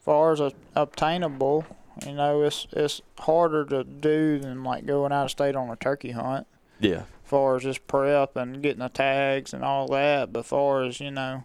far 0.00 0.32
as 0.32 0.40
a, 0.40 0.52
obtainable, 0.74 1.64
you 2.04 2.12
know, 2.12 2.42
it's 2.42 2.66
it's 2.72 3.00
harder 3.20 3.64
to 3.66 3.84
do 3.84 4.38
than 4.40 4.64
like 4.64 4.84
going 4.84 5.12
out 5.12 5.24
of 5.26 5.30
state 5.30 5.54
on 5.56 5.70
a 5.70 5.76
turkey 5.76 6.10
hunt. 6.10 6.46
yeah. 6.80 7.02
Far 7.26 7.56
as 7.56 7.62
just 7.64 7.86
prep 7.86 8.36
and 8.36 8.62
getting 8.62 8.80
the 8.80 8.88
tags 8.88 9.52
and 9.52 9.64
all 9.64 9.88
that. 9.88 10.32
But 10.32 10.46
far 10.46 10.84
as 10.84 11.00
you 11.00 11.10
know, 11.10 11.44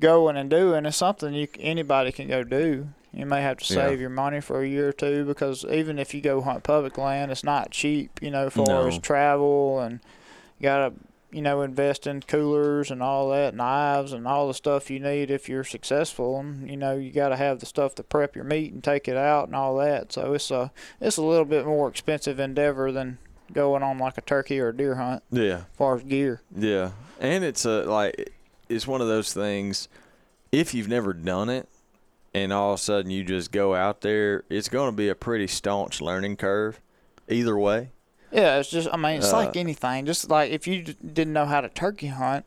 going 0.00 0.36
and 0.36 0.50
doing 0.50 0.86
it's 0.86 0.96
something 0.96 1.34
you 1.34 1.48
anybody 1.58 2.12
can 2.12 2.28
go 2.28 2.42
do. 2.44 2.88
You 3.12 3.26
may 3.26 3.42
have 3.42 3.58
to 3.58 3.74
Yeah. 3.74 3.86
save 3.88 4.00
your 4.00 4.10
money 4.10 4.40
for 4.40 4.62
a 4.62 4.66
year 4.68 4.88
or 4.88 4.92
two 4.92 5.24
because 5.24 5.64
even 5.66 5.98
if 5.98 6.14
you 6.14 6.20
go 6.22 6.40
hunt 6.40 6.64
public 6.64 6.96
land, 6.96 7.30
it's 7.30 7.44
not 7.44 7.70
cheap. 7.70 8.20
You 8.22 8.30
know, 8.30 8.48
far 8.48 8.66
No. 8.66 8.86
as 8.88 8.98
travel 8.98 9.80
and 9.80 10.00
you 10.58 10.62
gotta 10.64 10.94
you 11.30 11.40
know 11.42 11.62
invest 11.62 12.06
in 12.06 12.20
coolers 12.20 12.90
and 12.90 13.02
all 13.02 13.30
that, 13.30 13.54
knives 13.54 14.12
and 14.12 14.26
all 14.28 14.48
the 14.48 14.54
stuff 14.54 14.90
you 14.90 15.00
need 15.00 15.30
if 15.30 15.48
you're 15.48 15.64
successful. 15.64 16.38
And 16.40 16.70
you 16.70 16.76
know 16.76 16.94
you 16.96 17.10
gotta 17.12 17.36
have 17.36 17.58
the 17.60 17.66
stuff 17.66 17.94
to 17.96 18.02
prep 18.02 18.34
your 18.34 18.44
meat 18.44 18.72
and 18.72 18.82
take 18.82 19.08
it 19.08 19.16
out 19.16 19.46
and 19.46 19.56
all 19.56 19.76
that. 19.76 20.12
So 20.12 20.32
it's 20.34 20.50
a 20.50 20.72
it's 21.00 21.16
a 21.18 21.22
little 21.22 21.44
bit 21.44 21.66
more 21.66 21.88
expensive 21.88 22.38
endeavor 22.40 22.90
than 22.92 23.18
going 23.52 23.82
on 23.82 23.98
like 23.98 24.18
a 24.18 24.22
turkey 24.22 24.60
or 24.60 24.68
a 24.68 24.76
deer 24.76 24.94
hunt 24.96 25.22
Yeah. 25.30 25.42
as 25.56 25.64
far 25.76 25.96
as 25.96 26.02
gear. 26.02 26.40
Yeah, 26.56 26.92
and 27.20 27.44
it's 27.44 27.64
a 27.64 27.82
like 27.84 28.32
it's 28.68 28.86
one 28.86 29.00
of 29.00 29.08
those 29.08 29.32
things. 29.32 29.88
If 30.50 30.74
you've 30.74 30.88
never 30.88 31.12
done 31.12 31.48
it, 31.48 31.68
and 32.34 32.52
all 32.52 32.72
of 32.74 32.78
a 32.80 32.82
sudden 32.82 33.10
you 33.10 33.24
just 33.24 33.52
go 33.52 33.74
out 33.74 34.00
there, 34.02 34.44
it's 34.50 34.68
going 34.68 34.90
to 34.90 34.96
be 34.96 35.08
a 35.08 35.14
pretty 35.14 35.46
staunch 35.46 36.00
learning 36.00 36.36
curve. 36.36 36.80
Either 37.28 37.56
way. 37.58 37.90
Yeah, 38.30 38.58
it's 38.58 38.70
just 38.70 38.88
I 38.92 38.96
mean 38.96 39.18
it's 39.18 39.32
Uh, 39.32 39.36
like 39.36 39.56
anything. 39.56 40.06
Just 40.06 40.28
like 40.30 40.50
if 40.50 40.66
you 40.66 40.82
didn't 40.82 41.32
know 41.32 41.46
how 41.46 41.60
to 41.60 41.68
turkey 41.68 42.08
hunt, 42.08 42.44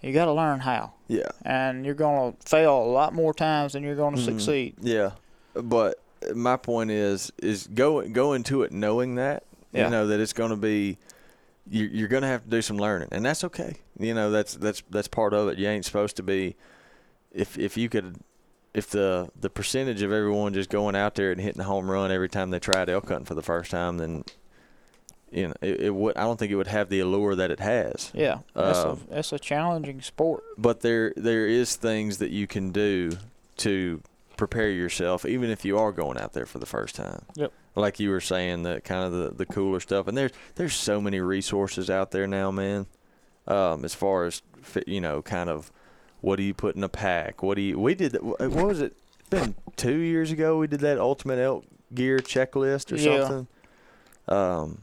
you 0.00 0.12
got 0.12 0.26
to 0.26 0.32
learn 0.32 0.60
how, 0.60 0.92
Yeah. 1.08 1.28
and 1.44 1.84
you're 1.84 1.94
gonna 1.94 2.34
fail 2.44 2.76
a 2.82 2.84
lot 2.90 3.12
more 3.14 3.32
times 3.34 3.72
than 3.74 3.82
you're 3.82 3.96
gonna 3.96 4.16
Mhm. 4.16 4.24
succeed. 4.24 4.74
Yeah, 4.80 5.12
but 5.54 6.00
my 6.34 6.56
point 6.56 6.90
is 6.90 7.30
is 7.42 7.66
go 7.68 8.06
go 8.08 8.32
into 8.32 8.62
it 8.62 8.72
knowing 8.72 9.14
that 9.16 9.44
Yeah. 9.76 9.84
you 9.84 9.90
know 9.90 10.06
that 10.08 10.20
it's 10.20 10.32
going 10.32 10.50
to 10.50 10.56
be 10.56 10.98
you're, 11.68 11.88
you're 11.88 12.08
going 12.08 12.22
to 12.22 12.28
have 12.28 12.44
to 12.44 12.48
do 12.50 12.62
some 12.62 12.76
learning, 12.78 13.08
and 13.12 13.24
that's 13.24 13.42
okay. 13.44 13.76
You 13.98 14.14
know 14.14 14.30
that's 14.30 14.54
that's 14.54 14.82
that's 14.90 15.08
part 15.08 15.34
of 15.34 15.48
it. 15.48 15.58
You 15.58 15.68
ain't 15.68 15.84
supposed 15.84 16.16
to 16.16 16.22
be 16.22 16.56
if 17.32 17.58
if 17.58 17.76
you 17.76 17.88
could 17.88 18.16
if 18.74 18.90
the 18.90 19.28
the 19.40 19.50
percentage 19.50 20.02
of 20.02 20.12
everyone 20.12 20.52
just 20.54 20.70
going 20.70 20.94
out 20.96 21.14
there 21.14 21.32
and 21.32 21.40
hitting 21.40 21.60
a 21.60 21.64
home 21.64 21.90
run 21.90 22.10
every 22.12 22.28
time 22.28 22.50
they 22.50 22.58
tried 22.60 22.88
elk 22.90 23.08
hunting 23.08 23.24
for 23.24 23.34
the 23.34 23.42
first 23.42 23.70
time, 23.70 23.96
then 23.98 24.22
you 25.32 25.48
know 25.48 25.54
it, 25.60 25.80
it 25.80 25.90
would. 25.94 26.16
I 26.16 26.22
don't 26.22 26.38
think 26.38 26.52
it 26.52 26.56
would 26.56 26.66
have 26.68 26.88
the 26.88 27.00
allure 27.00 27.34
that 27.34 27.50
it 27.50 27.58
has. 27.60 28.10
Yeah, 28.14 28.40
that's 28.54 28.78
Um, 28.78 29.00
a 29.10 29.14
that's 29.14 29.32
a 29.32 29.38
challenging 29.38 30.00
sport. 30.02 30.44
but 30.56 30.80
there 30.82 31.12
there 31.16 31.46
is 31.46 31.74
things 31.76 32.18
that 32.18 32.30
you 32.30 32.46
can 32.46 32.70
do 32.70 33.12
to 33.58 34.02
prepare 34.36 34.70
yourself 34.70 35.24
even 35.24 35.50
if 35.50 35.64
you 35.64 35.78
are 35.78 35.92
going 35.92 36.18
out 36.18 36.32
there 36.32 36.46
for 36.46 36.58
the 36.58 36.66
first 36.66 36.94
time. 36.94 37.24
Yep. 37.34 37.52
like 37.74 37.98
you 38.00 38.10
were 38.10 38.20
saying 38.20 38.62
the 38.62 38.80
kind 38.82 39.04
of 39.04 39.12
the, 39.12 39.30
the 39.30 39.46
cooler 39.46 39.80
stuff. 39.80 40.06
And 40.08 40.16
there's 40.16 40.32
there's 40.56 40.74
so 40.74 41.00
many 41.00 41.20
resources 41.20 41.88
out 41.90 42.10
there 42.10 42.26
now 42.26 42.50
man. 42.50 42.86
Um 43.46 43.84
as 43.84 43.94
far 43.94 44.24
as 44.24 44.42
you 44.86 45.00
know 45.00 45.22
kind 45.22 45.48
of 45.50 45.70
what 46.20 46.36
do 46.36 46.42
you 46.42 46.54
put 46.54 46.76
in 46.76 46.82
a 46.84 46.88
pack? 46.88 47.42
What 47.42 47.54
do 47.56 47.62
you 47.62 47.78
we 47.78 47.94
did 47.94 48.14
what 48.22 48.50
was 48.50 48.80
it? 48.80 48.96
Been 49.30 49.54
two 49.76 49.96
years 49.98 50.30
ago 50.30 50.56
we 50.58 50.66
did 50.66 50.80
that 50.80 50.98
ultimate 50.98 51.38
elk 51.38 51.64
gear 51.94 52.18
checklist 52.18 52.92
or 52.92 52.96
Yeah. 52.96 53.26
something. 53.26 53.46
Um 54.28 54.78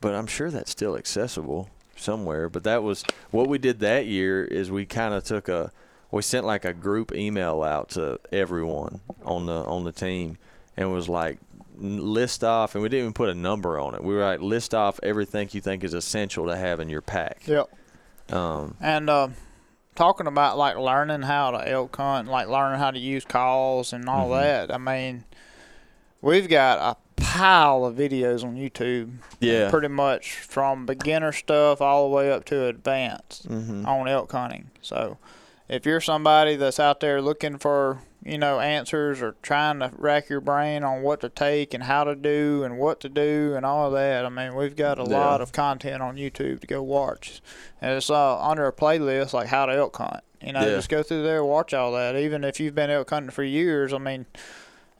but 0.00 0.14
i'm 0.14 0.26
sure 0.26 0.50
that's 0.50 0.70
still 0.70 0.96
accessible 0.96 1.70
somewhere. 1.96 2.48
But 2.48 2.64
that 2.64 2.82
was 2.82 3.02
what 3.30 3.48
we 3.48 3.58
did 3.58 3.80
that 3.80 4.06
year 4.06 4.44
is 4.44 4.70
we 4.70 4.84
kind 4.86 5.14
of 5.14 5.24
took 5.24 5.48
a 5.48 5.72
we 6.10 6.22
sent 6.22 6.46
like 6.46 6.64
a 6.64 6.72
group 6.72 7.12
email 7.14 7.62
out 7.62 7.90
to 7.90 8.18
everyone 8.32 9.00
on 9.24 9.46
the 9.46 9.64
on 9.64 9.84
the 9.84 9.92
team 9.92 10.38
and 10.76 10.92
was 10.92 11.08
like 11.08 11.38
list 11.78 12.42
off 12.42 12.74
and 12.74 12.82
we 12.82 12.88
didn't 12.88 13.00
even 13.02 13.12
put 13.12 13.28
a 13.28 13.34
number 13.34 13.78
on 13.78 13.94
it 13.94 14.02
we 14.02 14.14
were 14.14 14.22
like 14.24 14.40
list 14.40 14.74
off 14.74 14.98
everything 15.02 15.46
you 15.52 15.60
think 15.60 15.84
is 15.84 15.92
essential 15.92 16.46
to 16.46 16.56
have 16.56 16.80
in 16.80 16.88
your 16.88 17.02
pack 17.02 17.42
Yep. 17.46 17.68
um 18.32 18.76
And 18.80 19.10
uh, 19.10 19.28
talking 19.94 20.26
about 20.26 20.56
like 20.56 20.76
learning 20.76 21.22
how 21.22 21.50
to 21.52 21.68
elk 21.68 21.96
hunt, 21.96 22.28
like 22.28 22.48
learning 22.48 22.78
how 22.78 22.90
to 22.90 22.98
use 22.98 23.24
calls 23.24 23.92
and 23.92 24.08
all 24.08 24.28
Mhm. 24.30 24.40
that. 24.40 24.74
I 24.74 24.78
mean, 24.78 25.24
we've 26.22 26.48
got 26.48 26.78
a 26.96 26.96
pile 27.22 27.84
of 27.84 27.96
videos 27.96 28.42
on 28.44 28.56
YouTube. 28.56 29.16
yeah 29.40 29.68
Pretty 29.70 29.88
much 29.88 30.32
from 30.32 30.86
beginner 30.86 31.32
stuff 31.32 31.80
all 31.80 32.08
the 32.08 32.14
way 32.16 32.30
up 32.30 32.44
to 32.46 32.66
advanced 32.66 33.48
mm-hmm. 33.48 33.86
on 33.86 34.08
elk 34.08 34.32
hunting. 34.32 34.70
So, 34.80 35.16
if 35.68 35.84
you're 35.86 36.00
somebody 36.00 36.56
that's 36.56 36.78
out 36.80 37.00
there 37.00 37.20
looking 37.20 37.58
for 37.58 38.02
you 38.24 38.38
know 38.38 38.58
answers 38.60 39.22
or 39.22 39.36
trying 39.42 39.78
to 39.78 39.90
rack 39.96 40.28
your 40.28 40.40
brain 40.40 40.82
on 40.82 41.02
what 41.02 41.20
to 41.20 41.28
take 41.28 41.72
and 41.74 41.84
how 41.84 42.02
to 42.04 42.14
do 42.16 42.62
and 42.64 42.76
what 42.78 43.00
to 43.00 43.08
do 43.08 43.54
and 43.56 43.64
all 43.64 43.86
of 43.86 43.92
that, 43.92 44.24
I 44.26 44.28
mean, 44.28 44.54
we've 44.56 44.74
got 44.76 44.98
a 44.98 45.04
Yeah. 45.08 45.16
lot 45.18 45.40
of 45.40 45.52
content 45.52 46.02
on 46.02 46.16
YouTube 46.16 46.60
to 46.60 46.66
go 46.66 46.82
watch, 46.82 47.40
and 47.80 47.92
it's 47.92 48.10
uh, 48.10 48.40
under 48.40 48.66
a 48.66 48.72
playlist 48.72 49.32
like 49.32 49.48
how 49.48 49.66
to 49.66 49.72
elk 49.74 49.96
hunt. 49.96 50.22
You 50.42 50.52
know, 50.52 50.60
Yeah. 50.60 50.74
just 50.76 50.88
go 50.88 51.02
through 51.02 51.22
there, 51.22 51.44
watch 51.44 51.72
all 51.72 51.92
that. 51.92 52.14
Even 52.16 52.44
if 52.44 52.58
you've 52.60 52.74
been 52.74 52.90
elk 52.90 53.10
hunting 53.10 53.30
for 53.30 53.42
years, 53.44 53.92
I 53.92 53.98
mean, 53.98 54.26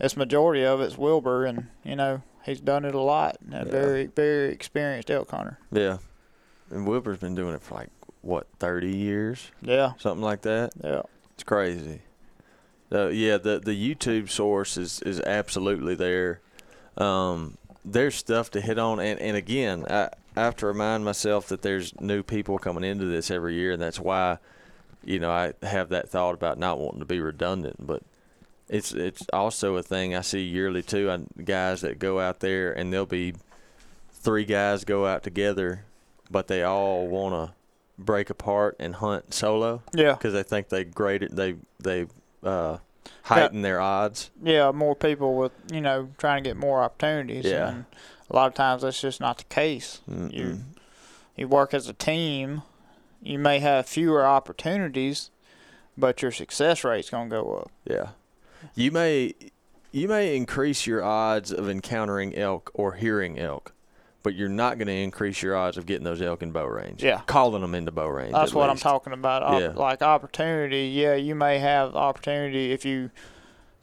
it's 0.00 0.16
majority 0.16 0.64
of 0.64 0.80
it's 0.80 0.96
Wilbur, 0.98 1.44
and 1.46 1.66
you 1.84 1.96
know 1.96 2.22
he's 2.44 2.60
done 2.60 2.84
it 2.84 2.94
a 2.94 3.00
lot. 3.00 3.36
A 3.52 3.56
Yeah. 3.58 3.64
very 3.64 4.06
very 4.06 4.52
experienced 4.52 5.10
elk 5.10 5.30
hunter. 5.32 5.58
yeah 5.72 5.98
and 6.70 6.86
wilbur's 6.86 7.18
been 7.18 7.34
doing 7.34 7.54
it 7.54 7.62
for 7.62 7.76
like 7.76 7.90
what 8.26 8.46
30 8.58 8.90
years 8.90 9.50
Yeah, 9.62 9.92
something 9.98 10.22
like 10.22 10.42
that 10.42 10.72
yeah. 10.82 11.02
It's 11.36 11.44
crazy. 11.44 12.00
Uh, 12.90 13.08
yeah, 13.08 13.36
the 13.36 13.58
the 13.58 13.72
YouTube 13.72 14.30
source 14.30 14.78
is 14.78 15.02
is 15.02 15.20
absolutely 15.20 15.94
there. 15.94 16.40
Um, 16.96 17.58
there's 17.84 18.14
stuff 18.14 18.50
to 18.52 18.60
hit 18.60 18.78
on, 18.78 19.00
and 19.00 19.20
and 19.20 19.36
again, 19.36 19.84
I, 19.90 20.08
I 20.34 20.40
have 20.44 20.56
to 20.56 20.66
remind 20.66 21.04
myself 21.04 21.48
that 21.48 21.60
there's 21.62 21.98
new 22.00 22.22
people 22.22 22.58
coming 22.58 22.84
into 22.84 23.04
this 23.04 23.30
every 23.30 23.54
year, 23.54 23.72
and 23.72 23.82
that's 23.82 24.00
why, 24.00 24.38
you 25.04 25.18
know, 25.18 25.30
I 25.30 25.52
have 25.62 25.90
that 25.90 26.08
thought 26.08 26.34
about 26.34 26.58
not 26.58 26.78
wanting 26.78 27.00
to 27.00 27.06
be 27.06 27.20
redundant, 27.20 27.86
but. 27.86 28.02
It's 28.68 28.92
it's 28.92 29.24
also 29.32 29.76
a 29.76 29.82
thing 29.84 30.16
I 30.16 30.22
see 30.22 30.40
yearly 30.40 30.82
too. 30.82 31.08
I, 31.08 31.20
guys 31.40 31.82
that 31.82 32.00
go 32.00 32.18
out 32.18 32.40
there 32.40 32.72
and 32.72 32.92
there'll 32.92 33.06
be 33.06 33.34
three 34.10 34.44
guys 34.44 34.84
go 34.84 35.06
out 35.06 35.22
together, 35.22 35.84
but 36.28 36.48
they 36.48 36.64
all 36.64 37.06
want 37.06 37.32
to 37.32 37.55
break 37.98 38.28
apart 38.30 38.76
and 38.78 38.96
hunt 38.96 39.32
solo 39.34 39.82
Yeah, 39.94 40.12
because 40.14 40.32
they 40.34 40.42
think 40.42 40.68
they 40.68 40.84
graded 40.84 41.34
they 41.36 41.56
they 41.80 42.06
uh, 42.42 42.78
heighten 43.22 43.62
their 43.62 43.80
odds. 43.80 44.30
yeah, 44.42 44.70
more 44.72 44.94
people 44.94 45.36
with 45.36 45.52
you 45.72 45.80
know 45.80 46.08
trying 46.18 46.42
to 46.44 46.50
get 46.50 46.56
more 46.56 46.82
opportunities. 46.82 47.44
Yeah. 47.44 47.68
and 47.70 47.84
a 48.30 48.34
lot 48.36 48.48
of 48.48 48.54
times 48.54 48.82
that's 48.82 49.00
just 49.00 49.20
not 49.20 49.38
the 49.38 49.44
case. 49.44 50.00
You 50.08 50.14
Mm-mm. 50.14 50.62
you 51.36 51.48
work 51.48 51.72
as 51.74 51.88
a 51.88 51.92
team, 51.92 52.62
you 53.22 53.38
may 53.38 53.58
have 53.60 53.86
fewer 53.86 54.26
opportunities, 54.26 55.30
but 55.96 56.22
your 56.22 56.32
success 56.32 56.84
rate's 56.84 57.10
gonna 57.10 57.30
go 57.30 57.58
up. 57.58 57.70
Yeah, 57.84 58.08
you 58.74 58.90
may 58.90 59.34
you 59.92 60.08
may 60.08 60.36
increase 60.36 60.86
your 60.86 61.02
odds 61.02 61.50
of 61.52 61.70
encountering 61.70 62.34
elk 62.36 62.70
or 62.74 62.92
hearing 62.94 63.38
elk, 63.38 63.72
but 64.26 64.34
you're 64.34 64.48
not 64.48 64.76
going 64.76 64.88
to 64.88 64.92
increase 64.92 65.40
your 65.40 65.54
odds 65.54 65.76
of 65.76 65.86
getting 65.86 66.02
those 66.02 66.20
elk 66.20 66.42
in 66.42 66.50
bow 66.50 66.66
range. 66.66 67.00
Yeah. 67.00 67.20
calling 67.26 67.62
them 67.62 67.76
into 67.76 67.92
bow 67.92 68.08
range. 68.08 68.32
That's 68.32 68.50
at 68.50 68.56
what 68.56 68.68
I'm 68.68 68.76
talking 68.76 69.12
about. 69.12 69.44
Op- 69.44 69.60
Yeah. 69.60 69.68
Like 69.68 70.02
opportunity, 70.02 70.88
yeah, 70.88 71.14
you 71.14 71.36
may 71.36 71.60
have 71.60 71.94
opportunity 71.94 72.72
if 72.72 72.84
you 72.84 73.12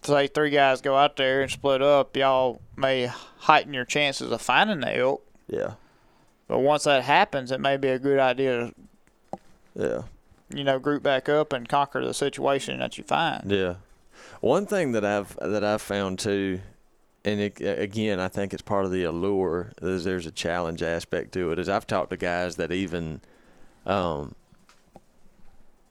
say 0.02 0.28
three 0.28 0.50
guys 0.50 0.82
go 0.82 0.98
out 0.98 1.16
there 1.16 1.42
and 1.44 1.50
split 1.50 1.82
up, 1.82 2.18
y'all 2.18 2.60
may 2.76 3.06
heighten 3.38 3.74
your 3.74 3.86
chances 3.86 4.30
of 4.34 4.42
finding 4.42 4.82
the 4.82 4.94
elk. 4.98 5.26
Yeah, 5.48 5.76
But 6.50 6.60
once 6.60 6.84
that 6.84 7.04
happens, 7.06 7.50
it 7.50 7.62
may 7.62 7.78
be 7.78 7.88
a 7.88 8.00
good 8.00 8.20
idea 8.20 8.74
to 9.32 9.40
yeah, 9.76 10.02
you 10.54 10.66
know 10.66 10.78
group 10.78 11.04
back 11.04 11.30
up 11.30 11.54
and 11.54 11.70
conquer 11.70 12.06
the 12.06 12.14
situation 12.14 12.80
that 12.80 12.98
you 12.98 13.06
find. 13.06 13.50
yeah. 13.50 13.76
One 14.42 14.66
thing 14.66 14.92
that 14.92 15.06
I've 15.06 15.38
that 15.38 15.64
I've 15.64 15.82
found 15.82 16.20
too, 16.20 16.60
and 17.26 17.40
it, 17.40 17.62
again, 17.62 18.20
I 18.20 18.28
think 18.28 18.54
it's 18.54 18.62
part 18.62 18.86
of 18.86 18.92
the 18.92 19.04
allure. 19.04 19.72
Is 19.82 20.04
there's 20.04 20.26
a 20.26 20.32
challenge 20.32 20.84
aspect 20.84 21.32
to 21.34 21.52
it. 21.52 21.60
Is 21.60 21.70
I've 21.70 21.88
talked 21.88 22.10
to 22.12 22.18
guys 22.18 22.56
that 22.58 22.72
even, 22.72 23.22
um, 23.86 24.36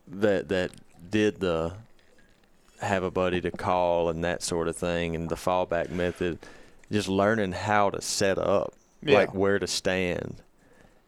that 0.09 0.49
that 0.49 0.71
did 1.11 1.40
the 1.40 1.73
have 2.81 3.03
a 3.05 3.11
buddy 3.11 3.40
to 3.40 3.51
call 3.51 4.09
and 4.09 4.25
that 4.25 4.42
sort 4.42 4.66
of 4.68 4.77
thing 4.77 5.14
and 5.14 5.29
the 5.29 5.37
fallback 5.37 5.90
method, 5.90 6.38
just 6.90 7.09
learning 7.09 7.53
how 7.53 7.88
to 7.90 8.01
set 8.01 8.38
up, 8.38 8.75
Yeah. 9.03 9.18
like 9.18 9.35
where 9.35 9.59
to 9.59 9.66
stand. 9.68 10.42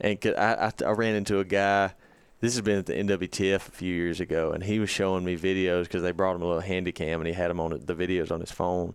And 0.00 0.18
I, 0.38 0.70
I 0.70 0.84
I 0.86 0.90
ran 0.92 1.14
into 1.16 1.38
a 1.40 1.44
guy. 1.44 1.92
This 2.40 2.54
has 2.54 2.60
been 2.60 2.78
at 2.78 2.86
the 2.86 2.92
NWTF 2.94 3.56
a 3.68 3.70
few 3.70 3.94
years 3.94 4.20
ago, 4.20 4.50
and 4.52 4.62
he 4.62 4.78
was 4.78 4.90
showing 4.90 5.24
me 5.24 5.36
videos 5.36 5.84
because 5.84 6.02
they 6.02 6.12
brought 6.12 6.36
him 6.36 6.42
a 6.42 6.46
little 6.46 6.60
handy 6.60 6.92
cam, 6.92 7.20
and 7.20 7.26
he 7.26 7.32
had 7.32 7.48
them 7.50 7.58
on 7.58 7.70
the 7.70 7.94
videos 7.94 8.30
on 8.30 8.40
his 8.40 8.52
phone. 8.52 8.94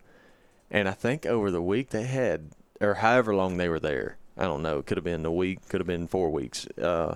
And 0.71 0.87
I 0.87 0.91
think 0.91 1.25
over 1.25 1.49
the 1.51 1.61
week 1.61 1.89
they 1.89 2.03
had, 2.03 2.51
or 2.79 2.95
however 2.95 3.33
long 3.35 3.57
they 3.57 3.69
were 3.69 3.79
there, 3.79 4.17
I 4.37 4.43
don't 4.43 4.61
know. 4.61 4.79
It 4.79 4.85
could 4.85 4.97
have 4.97 5.03
been 5.03 5.25
a 5.25 5.31
week, 5.31 5.67
could 5.67 5.79
have 5.81 5.87
been 5.87 6.07
four 6.07 6.29
weeks. 6.29 6.67
Uh, 6.77 7.15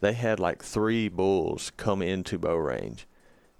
they 0.00 0.12
had 0.12 0.38
like 0.38 0.62
three 0.62 1.08
bulls 1.08 1.72
come 1.76 2.02
into 2.02 2.38
bow 2.38 2.54
range, 2.56 3.06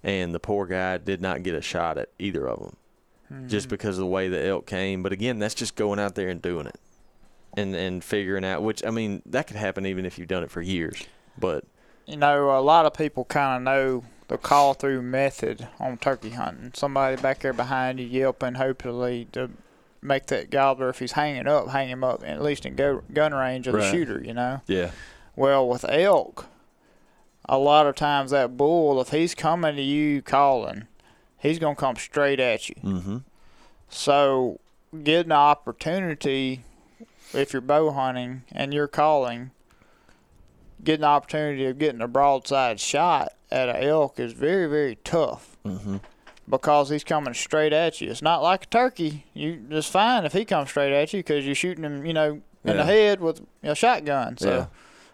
and 0.03 0.33
the 0.33 0.39
poor 0.39 0.65
guy 0.67 0.97
did 0.97 1.19
not 1.21 1.43
get 1.43 1.55
a 1.55 1.61
shot 1.61 1.97
at 1.97 2.09
either 2.19 2.47
of 2.47 2.59
them, 2.59 2.75
Mm-hmm. 3.33 3.49
just 3.49 3.67
because 3.67 3.97
of 3.97 4.01
the 4.01 4.05
way 4.05 4.29
the 4.29 4.45
elk 4.47 4.65
came. 4.65 5.03
But 5.03 5.11
again, 5.11 5.37
that's 5.39 5.53
just 5.55 5.75
going 5.75 5.99
out 5.99 6.15
there 6.15 6.29
and 6.29 6.41
doing 6.41 6.65
it, 6.67 6.79
and 7.57 7.75
and 7.75 8.01
figuring 8.01 8.45
out. 8.45 8.63
Which 8.63 8.85
I 8.85 8.89
mean, 8.89 9.21
that 9.25 9.47
could 9.47 9.57
happen 9.57 9.85
even 9.85 10.05
if 10.05 10.17
you've 10.17 10.29
done 10.29 10.43
it 10.43 10.49
for 10.51 10.61
years. 10.61 11.03
But 11.37 11.65
you 12.05 12.15
know, 12.15 12.57
a 12.57 12.61
lot 12.61 12.85
of 12.85 12.93
people 12.93 13.25
kind 13.25 13.57
of 13.57 13.63
know 13.63 14.03
the 14.27 14.37
call 14.37 14.73
through 14.73 15.01
method 15.01 15.67
on 15.79 15.97
turkey 15.97 16.31
hunting. 16.31 16.71
Somebody 16.73 17.21
back 17.21 17.39
there 17.39 17.53
behind 17.53 17.99
you 17.99 18.05
yelping, 18.05 18.55
hopefully 18.55 19.27
to 19.31 19.49
make 20.01 20.27
that 20.27 20.49
gobbler, 20.49 20.89
if 20.89 20.99
he's 20.99 21.13
hanging 21.13 21.47
up, 21.47 21.69
hang 21.69 21.89
him 21.89 22.03
up 22.03 22.23
at 22.25 22.41
least 22.41 22.65
in 22.65 22.75
go, 22.75 23.03
gun 23.13 23.33
range 23.33 23.67
of 23.67 23.73
the 23.73 23.91
shooter. 23.91 24.21
You 24.23 24.33
know. 24.33 24.61
yeah, 24.67 24.91
Well, 25.35 25.67
with 25.67 25.85
elk, 25.87 26.47
a 27.45 27.57
lot 27.57 27.87
of 27.87 27.95
times 27.95 28.31
that 28.31 28.57
bull, 28.57 28.99
if 29.01 29.09
he's 29.09 29.33
coming 29.33 29.75
to 29.75 29.81
you 29.81 30.21
calling, 30.21 30.87
he's 31.37 31.59
gonna 31.59 31.75
come 31.75 31.95
straight 31.95 32.39
at 32.39 32.69
you. 32.69 32.75
mm-hmm. 32.83 33.17
So 33.89 34.59
getting 35.03 35.29
the 35.29 35.35
opportunity 35.35 36.63
if 37.33 37.53
you're 37.53 37.61
bow 37.61 37.91
hunting 37.91 38.43
and 38.51 38.73
you're 38.73 38.87
calling, 38.87 39.51
getting 40.83 41.01
the 41.01 41.07
opportunity 41.07 41.65
of 41.65 41.77
getting 41.79 42.01
a 42.01 42.07
broadside 42.07 42.79
shot 42.79 43.33
at 43.51 43.69
an 43.69 43.83
elk 43.83 44.19
is 44.19 44.33
very, 44.33 44.67
very 44.67 44.95
tough 45.03 45.57
Mm-hmm. 45.65 45.97
because 46.49 46.89
he's 46.89 47.03
coming 47.03 47.33
straight 47.33 47.73
at 47.73 47.99
you. 48.01 48.09
It's 48.09 48.21
not 48.21 48.41
like 48.41 48.63
a 48.63 48.67
turkey. 48.67 49.25
You 49.33 49.57
just 49.69 49.91
fine 49.91 50.25
if 50.25 50.33
he 50.33 50.45
comes 50.45 50.69
straight 50.69 50.93
at 50.93 51.11
you 51.13 51.19
because 51.19 51.45
you're 51.45 51.55
shooting 51.55 51.83
him, 51.83 52.05
you 52.05 52.13
know, 52.13 52.41
in 52.63 52.71
Yeah. 52.71 52.73
the 52.73 52.83
head 52.85 53.19
with 53.21 53.41
a 53.63 53.75
shotgun. 53.75 54.37
So, 54.37 54.49
Yeah. 54.49 54.65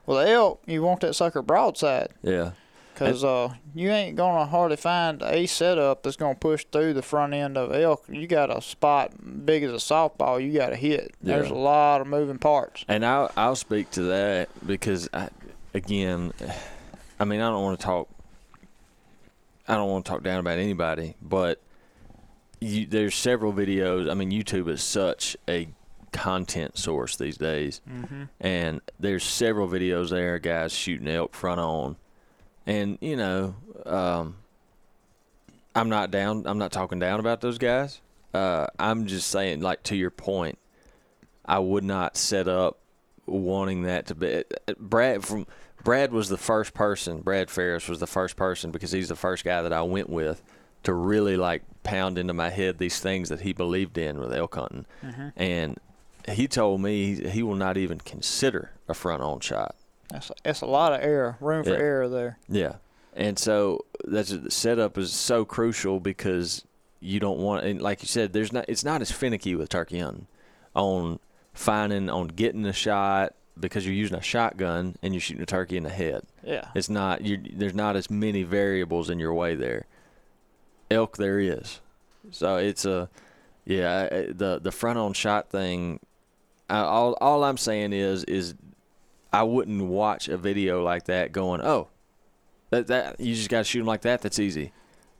with 0.06 0.20
an 0.20 0.28
elk, 0.28 0.62
you 0.68 0.82
want 0.84 1.02
that 1.02 1.14
sucker 1.16 1.42
broadside 1.42 2.10
Yeah. 2.22 2.52
because 2.94 3.24
uh, 3.24 3.54
you 3.74 3.90
ain't 3.90 4.16
gonna 4.16 4.46
hardly 4.46 4.78
find 4.78 5.24
a 5.24 5.48
setup 5.48 6.04
that's 6.04 6.18
gonna 6.18 6.36
push 6.36 6.66
through 6.72 6.94
the 6.94 7.02
front 7.02 7.34
end 7.34 7.58
of 7.58 7.72
elk. 7.74 8.04
You 8.08 8.28
got 8.28 8.56
a 8.56 8.62
spot 8.62 9.12
big 9.46 9.64
as 9.64 9.72
a 9.72 9.76
softball. 9.78 10.44
You 10.44 10.54
got 10.54 10.70
to 10.70 10.76
hit. 10.76 11.16
There's 11.22 11.50
a 11.50 11.56
lot 11.56 12.02
of 12.02 12.08
moving 12.08 12.38
parts. 12.38 12.86
And 12.88 13.04
I'll 13.06 13.32
I'll 13.36 13.56
speak 13.56 13.90
to 13.92 14.02
that 14.04 14.50
because 14.68 15.10
I, 15.14 15.30
again, 15.74 16.32
I 17.20 17.26
mean 17.26 17.42
I 17.42 17.50
don't 17.50 17.64
want 17.64 17.80
to 17.80 17.86
talk. 17.86 18.08
I 19.68 19.76
don't 19.76 19.90
want 19.90 20.06
to 20.06 20.12
talk 20.12 20.24
down 20.24 20.40
about 20.40 20.58
anybody, 20.60 21.16
but 21.22 21.62
you, 22.60 22.86
there's 22.86 23.16
several 23.16 23.54
videos. 23.54 24.10
I 24.10 24.14
mean, 24.14 24.32
YouTube 24.32 24.68
is 24.70 24.82
such 24.84 25.38
a 25.48 25.70
content 26.12 26.78
source 26.78 27.16
these 27.16 27.38
days, 27.38 27.82
Mm-hmm. 27.90 28.24
and 28.40 28.82
there's 29.00 29.24
several 29.24 29.68
videos 29.68 30.10
there, 30.10 30.38
guys 30.40 30.74
shooting 30.74 31.08
elk 31.08 31.34
front 31.34 31.60
on, 31.60 31.96
and 32.66 32.98
you 33.02 33.16
know, 33.16 33.56
um, 33.86 34.36
I'm 35.76 35.90
not 35.90 36.12
down. 36.12 36.44
I'm 36.46 36.58
not 36.60 36.72
talking 36.72 37.00
down 37.00 37.20
about 37.20 37.42
those 37.42 37.58
guys. 37.58 38.00
Uh, 38.34 38.68
I'm 38.80 39.08
just 39.08 39.28
saying, 39.30 39.62
like 39.62 39.84
to 39.84 39.96
your 39.96 40.12
point, 40.12 40.58
I 41.46 41.60
would 41.60 41.84
not 41.84 42.16
set 42.18 42.48
up 42.48 42.78
wanting 43.26 43.84
that 43.84 44.08
to 44.08 44.16
be 44.16 44.44
Brad 44.78 45.24
from 45.24 45.48
Brad 45.84 46.12
was 46.12 46.30
the 46.30 46.38
first 46.38 46.74
person 46.74 47.22
Brad 47.22 47.50
Ferris 47.50 47.88
was 47.90 48.00
the 48.00 48.08
first 48.08 48.36
person 48.36 48.72
because 48.72 48.92
he's 48.92 49.10
the 49.10 49.16
first 49.16 49.44
guy 49.44 49.62
that 49.62 49.74
I 49.74 49.82
went 49.82 50.10
with 50.10 50.42
to 50.84 50.94
really 50.94 51.38
like 51.38 51.64
pound 51.84 52.18
into 52.18 52.34
my 52.34 52.50
head 52.50 52.78
these 52.78 53.00
things 53.00 53.30
that 53.30 53.42
he 53.42 53.54
believed 53.54 53.98
in 53.98 54.20
with 54.20 54.34
elk 54.34 54.56
hunting 54.56 54.86
mm-hmm. 55.04 55.30
and 55.36 55.78
he 56.30 56.48
told 56.48 56.80
me 56.82 57.16
he, 57.16 57.30
he 57.30 57.44
will 57.44 57.56
not 57.56 57.76
even 57.78 58.00
consider 58.00 58.72
a 58.88 58.94
front 58.94 59.22
on 59.22 59.40
shot 59.42 59.76
That's 60.10 60.32
it's 60.46 60.62
a 60.62 60.66
lot 60.66 60.94
of 60.94 61.02
error, 61.02 61.38
room 61.42 61.64
for 61.64 61.72
Yeah. 61.72 61.78
error 61.78 62.08
there. 62.10 62.38
yeah 62.48 62.76
and 63.16 63.38
so 63.38 63.86
that's 64.06 64.30
the 64.30 64.50
setup 64.50 64.98
is 64.98 65.12
so 65.14 65.44
crucial 65.46 66.00
because 66.00 66.66
you 67.02 67.20
don't 67.20 67.40
want 67.40 67.66
and 67.66 67.82
like 67.82 68.02
you 68.02 68.08
said 68.08 68.32
there's 68.32 68.54
not 68.54 68.66
it's 68.70 68.86
not 68.86 69.02
as 69.02 69.12
finicky 69.12 69.56
with 69.56 69.68
turkey 69.70 70.00
hunting 70.00 70.28
on 70.76 71.20
finding 71.54 72.10
on 72.10 72.28
getting 72.28 72.66
a 72.66 72.74
shot 72.74 73.36
because 73.60 73.86
you're 73.86 73.96
using 73.96 74.18
a 74.18 74.22
shotgun 74.22 74.96
and 75.02 75.14
you're 75.14 75.22
shooting 75.22 75.44
a 75.44 75.46
turkey 75.46 75.78
in 75.78 75.84
the 75.84 75.90
head. 75.90 76.24
Yeah. 76.44 76.70
it's 76.76 76.90
not 76.90 77.22
you 77.22 77.42
there's 77.54 77.74
not 77.76 77.96
as 77.96 78.10
many 78.10 78.44
variables 78.44 79.10
in 79.10 79.20
your 79.20 79.34
way 79.34 79.56
there. 79.56 79.86
Elk 80.90 81.18
there 81.18 81.40
is. 81.40 81.82
So 82.32 82.58
it's 82.58 82.86
a 82.86 83.10
yeah 83.66 84.08
the 84.10 84.60
the 84.62 84.72
front 84.72 85.00
on 85.00 85.14
shot 85.14 85.50
thing 85.50 86.00
I, 86.70 86.80
all 86.80 87.14
all 87.22 87.44
I'm 87.44 87.58
saying 87.58 87.94
is 87.94 88.24
is 88.26 88.56
I 89.32 89.44
wouldn't 89.44 89.84
watch 89.84 90.28
a 90.28 90.38
video 90.38 90.84
like 90.84 91.06
that 91.06 91.32
going 91.32 91.62
oh 91.62 91.88
that 92.72 92.88
that 92.88 93.20
you 93.20 93.36
just 93.36 93.50
got 93.50 93.60
to 93.60 93.64
shoot 93.64 93.80
them 93.80 93.88
like 93.88 94.02
that? 94.02 94.22
That's 94.22 94.40
easy. 94.40 94.72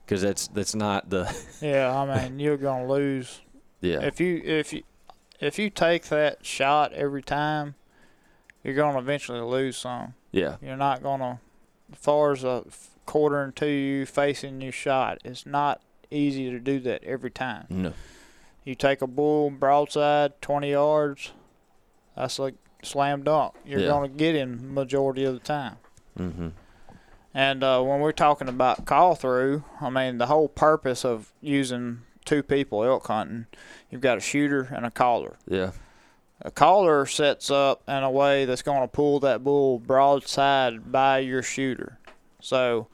Because 0.06 0.22
that's 0.22 0.48
that's 0.48 0.76
not 0.76 1.10
the 1.10 1.34
Yeah, 1.62 1.96
I 1.96 2.24
mean 2.24 2.40
you're 2.40 2.58
gonna 2.58 2.88
lose. 2.88 3.42
Yeah. 3.82 4.02
If 4.02 4.20
you 4.20 4.42
if 4.44 4.74
you 4.74 4.84
if 5.40 5.60
you 5.60 5.70
take 5.70 6.06
that 6.06 6.46
shot 6.46 6.94
every 6.94 7.22
time. 7.22 7.76
You're 8.64 8.76
gonna 8.76 9.00
eventually 9.00 9.42
lose 9.42 9.78
some. 9.78 10.14
yeah 10.32 10.58
You're 10.62 10.78
not 10.78 11.04
gonna, 11.04 11.40
as 11.92 11.98
far 12.00 12.32
as 12.32 12.44
a 12.44 12.64
f- 12.68 12.92
quartering 13.06 13.52
to 13.54 13.68
you 13.68 14.06
facing 14.06 14.62
your 14.62 14.72
shot, 14.72 15.20
it's 15.26 15.46
not 15.46 15.82
easy 16.10 16.50
to 16.52 16.60
do 16.60 16.80
that 16.82 17.04
every 17.04 17.32
time. 17.32 17.66
no 17.70 17.94
You 18.64 18.76
take 18.76 19.02
a 19.02 19.08
bull 19.08 19.50
broadside, 19.50 20.42
20 20.42 20.72
yards, 20.72 21.32
that's 22.16 22.40
like 22.40 22.56
slam 22.84 23.24
dunk. 23.24 23.54
You're 23.66 23.82
Yeah. 23.82 23.88
gonna 23.88 24.08
get 24.10 24.36
him 24.36 24.74
majority 24.74 25.24
of 25.26 25.34
the 25.34 25.40
time. 25.40 25.78
mm-hmm 26.18 26.50
And 27.34 27.64
uh, 27.64 27.82
when 27.82 28.00
we're 28.00 28.12
talking 28.12 28.48
about 28.48 28.86
call 28.86 29.16
through, 29.16 29.64
I 29.82 29.90
mean 29.90 30.18
the 30.20 30.28
whole 30.28 30.48
purpose 30.48 31.04
of 31.04 31.34
using 31.42 32.02
two 32.26 32.44
people 32.44 32.84
elk 32.86 33.08
hunting, 33.08 33.48
you've 33.90 34.00
got 34.02 34.18
a 34.18 34.22
shooter 34.22 34.70
and 34.74 34.86
a 34.86 34.92
caller. 34.92 35.36
yeah 35.48 35.72
A 36.44 36.52
caller 36.52 37.06
sets 37.06 37.50
up 37.50 37.82
in 37.88 38.04
a 38.04 38.12
way 38.12 38.46
that's 38.46 38.62
going 38.62 38.82
to 38.82 38.88
pull 38.88 39.20
that 39.22 39.44
bull 39.44 39.80
broadside 39.80 40.92
by 40.92 41.20
your 41.20 41.42
shooter. 41.42 42.00
So, 42.42 42.88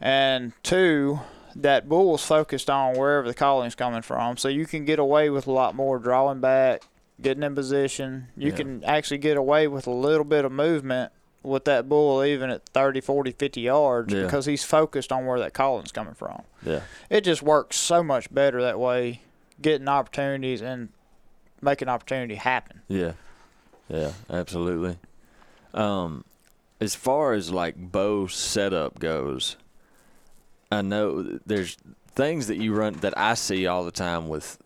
and 0.00 0.52
two, 0.62 1.18
that 1.56 1.88
bull's 1.88 2.24
focused 2.24 2.70
on 2.70 2.96
wherever 2.96 3.26
the 3.26 3.34
calling's 3.34 3.74
coming 3.74 4.02
from. 4.02 4.36
So 4.36 4.48
you 4.48 4.64
can 4.66 4.84
get 4.84 4.98
away 5.00 5.28
with 5.30 5.46
a 5.48 5.50
lot 5.52 5.74
more 5.74 5.98
drawing 5.98 6.40
back, 6.40 6.82
getting 7.20 7.42
in 7.42 7.54
position. 7.56 8.28
You 8.36 8.50
Yeah. 8.50 8.56
can 8.56 8.84
actually 8.84 9.18
get 9.18 9.36
away 9.36 9.66
with 9.66 9.86
a 9.88 9.92
little 9.92 10.24
bit 10.24 10.44
of 10.44 10.52
movement 10.52 11.12
with 11.42 11.64
that 11.64 11.88
bull 11.88 12.24
even 12.24 12.48
at 12.48 12.64
30, 12.70 13.00
40, 13.00 13.32
50 13.32 13.60
yards 13.60 14.14
Yeah. 14.14 14.22
because 14.22 14.46
he's 14.46 14.64
focused 14.64 15.12
on 15.12 15.26
where 15.26 15.38
that 15.40 15.52
calling's 15.52 15.92
coming 15.92 16.14
from 16.14 16.40
yeah 16.64 16.80
it 17.10 17.20
just 17.20 17.42
works 17.42 17.76
so 17.76 18.02
much 18.02 18.32
better 18.32 18.62
that 18.62 18.78
way, 18.80 19.20
getting 19.60 19.86
opportunities 19.86 20.62
and 20.62 20.88
making 21.64 21.88
opportunity 21.88 22.36
happen. 22.36 22.82
Yeah, 22.88 23.12
yeah, 23.88 24.12
absolutely. 24.30 24.98
Um, 25.72 26.24
as 26.80 26.94
far 26.94 27.32
as 27.32 27.50
like 27.50 27.76
bow 27.76 28.26
setup 28.26 28.98
goes, 28.98 29.56
I 30.70 30.82
know 30.82 31.38
there's 31.44 31.76
things 32.06 32.46
that 32.46 32.56
you 32.56 32.74
run 32.74 32.94
that 32.94 33.16
I 33.18 33.34
see 33.34 33.66
all 33.66 33.84
the 33.84 33.90
time 33.90 34.28
with 34.28 34.58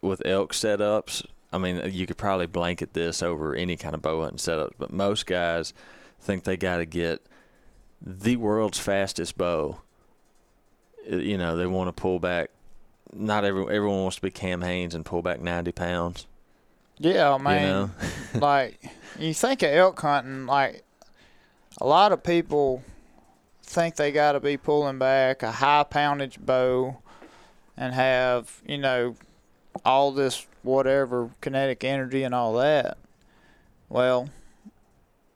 with 0.00 0.24
elk 0.24 0.52
setups. 0.52 1.24
I 1.52 1.58
mean, 1.58 1.80
you 1.92 2.06
could 2.06 2.18
probably 2.18 2.46
blanket 2.46 2.92
this 2.92 3.22
over 3.22 3.54
any 3.54 3.76
kind 3.76 3.94
of 3.94 4.02
bow 4.02 4.20
hunting 4.22 4.38
setup, 4.38 4.74
but 4.78 4.92
most 4.92 5.26
guys 5.26 5.72
think 6.20 6.44
they 6.44 6.56
got 6.56 6.78
to 6.78 6.86
get 6.86 7.24
the 8.00 8.36
world's 8.36 8.78
fastest 8.78 9.38
bow. 9.38 9.80
Uh, 11.10 11.16
You 11.16 11.38
know, 11.38 11.56
they 11.56 11.66
want 11.66 11.88
to 11.88 11.92
pull 11.92 12.18
back. 12.18 12.50
Not 13.16 13.44
every 13.44 13.62
everyone 13.62 14.02
wants 14.02 14.16
to 14.16 14.22
be 14.22 14.30
Cam 14.30 14.62
Hanes 14.62 14.94
and 14.94 15.04
pull 15.04 15.22
back 15.22 15.40
ninety 15.40 15.72
pounds. 15.72 16.26
Yeah, 16.98 17.34
I 17.34 17.38
mean, 17.38 17.62
you 17.62 17.68
know, 17.68 17.90
like 18.34 18.80
you 19.18 19.34
think 19.34 19.62
of 19.62 19.70
elk 19.70 20.00
hunting, 20.00 20.46
like 20.46 20.82
a 21.80 21.86
lot 21.86 22.12
of 22.12 22.22
people 22.22 22.82
think 23.62 23.96
they 23.96 24.12
got 24.12 24.32
to 24.32 24.40
be 24.40 24.56
pulling 24.56 24.98
back 24.98 25.42
a 25.42 25.50
high 25.50 25.84
poundage 25.84 26.38
bow 26.38 26.98
and 27.76 27.94
have 27.94 28.62
you 28.66 28.78
know 28.78 29.16
all 29.84 30.12
this 30.12 30.46
whatever 30.62 31.30
kinetic 31.40 31.84
energy 31.84 32.22
and 32.22 32.34
all 32.34 32.54
that. 32.54 32.98
Well, 33.88 34.30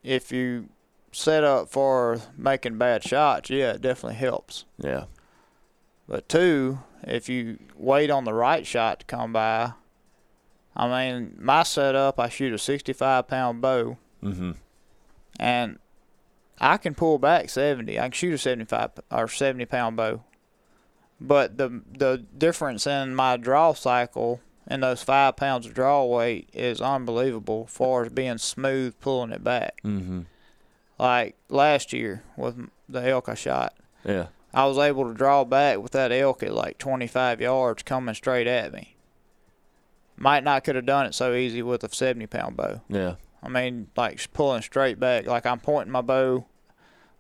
if 0.03 0.33
you 0.33 0.69
set 1.13 1.45
up 1.45 1.69
for 1.69 2.21
making 2.37 2.79
bad 2.79 3.05
shots, 3.05 3.51
yeah, 3.51 3.73
it 3.73 3.83
definitely 3.83 4.17
helps. 4.17 4.65
yeah, 4.79 5.05
But 6.11 6.29
two, 6.29 6.81
if 7.05 7.29
you 7.29 7.61
wait 7.77 8.11
on 8.11 8.25
the 8.25 8.35
right 8.35 8.67
shot 8.67 9.01
to 9.01 9.07
come 9.07 9.33
by, 9.33 9.75
I 10.75 10.89
mean, 10.89 11.37
my 11.39 11.63
setup, 11.63 12.19
I 12.19 12.29
shoot 12.29 12.53
a 12.53 12.59
65 12.59 13.29
pound 13.29 13.63
bow, 13.63 13.97
mm-hmm. 14.21 14.53
and 15.39 15.79
I 16.61 16.79
can 16.79 16.97
pull 16.97 17.19
back 17.19 17.49
70. 17.49 17.97
I 17.97 18.03
can 18.03 18.11
shoot 18.11 18.35
a 18.35 18.39
75 18.39 18.91
or 19.13 19.29
70 19.29 19.65
pound 19.67 19.97
bow. 19.97 20.25
But 21.21 21.59
the 21.59 21.83
the 21.97 22.25
difference 22.37 22.89
in 22.89 23.15
my 23.15 23.37
draw 23.37 23.73
cycle 23.75 24.41
and 24.67 24.83
those 24.83 25.05
five 25.05 25.37
pounds 25.37 25.67
of 25.67 25.75
draw 25.75 26.05
weight 26.05 26.49
is 26.53 26.81
unbelievable 26.81 27.67
as 27.69 27.75
far 27.75 28.05
as 28.05 28.13
being 28.13 28.39
smooth 28.39 28.99
pulling 29.01 29.31
it 29.31 29.45
back. 29.45 29.81
Mm-hmm. 29.85 30.23
Like 30.99 31.37
last 31.49 31.93
year 31.93 32.25
with 32.37 32.69
the 32.89 33.07
elk 33.07 33.29
I 33.29 33.35
shot. 33.35 33.75
Yeah. 34.05 34.27
I 34.53 34.67
was 34.67 34.79
able 34.79 35.07
to 35.07 35.15
draw 35.15 35.45
back 35.45 35.79
with 35.79 35.93
that 35.93 36.11
elk 36.13 36.43
at 36.43 36.53
like 36.53 36.79
25 36.79 37.41
yards 37.41 37.83
coming 37.83 38.15
straight 38.15 38.47
at 38.47 38.73
me. 38.73 38.97
Might 40.17 40.45
not 40.45 40.65
could 40.65 40.75
have 40.77 40.87
done 40.87 41.07
it 41.07 41.15
so 41.15 41.35
easy 41.35 41.63
with 41.63 41.83
a 41.85 41.89
70 41.95 42.27
pound 42.27 42.57
bow. 42.57 42.81
Yeah. 42.89 43.15
I 43.43 43.49
mean, 43.49 43.89
like 43.97 44.31
pulling 44.33 44.63
straight 44.63 45.01
back, 45.01 45.27
like 45.27 45.47
I'm 45.47 45.61
pointing 45.61 45.93
my 45.93 46.03
bow, 46.03 46.47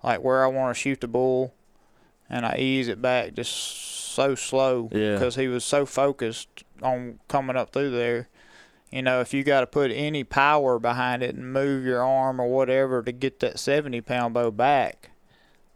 like 0.02 0.22
where 0.22 0.44
I 0.44 0.48
want 0.48 0.74
to 0.76 0.80
shoot 0.80 1.00
the 1.00 1.08
bull, 1.08 1.54
and 2.28 2.44
I 2.44 2.56
ease 2.58 2.88
it 2.88 3.00
back 3.00 3.32
just 3.34 3.52
so 3.52 4.34
slow 4.34 4.90
Yeah. 4.92 5.14
because 5.14 5.36
he 5.36 5.48
was 5.48 5.64
so 5.64 5.86
focused 5.86 6.64
on 6.82 7.20
coming 7.28 7.56
up 7.56 7.72
through 7.72 7.90
there. 7.92 8.28
You 8.90 9.02
know, 9.02 9.20
if 9.20 9.32
you 9.32 9.44
got 9.44 9.60
to 9.60 9.66
put 9.68 9.92
any 9.92 10.24
power 10.24 10.78
behind 10.78 11.22
it 11.22 11.34
and 11.36 11.52
move 11.52 11.84
your 11.84 12.02
arm 12.04 12.40
or 12.40 12.48
whatever 12.48 13.02
to 13.02 13.12
get 13.12 13.38
that 13.40 13.58
70 13.58 14.00
pound 14.02 14.34
bow 14.34 14.50
back, 14.50 15.10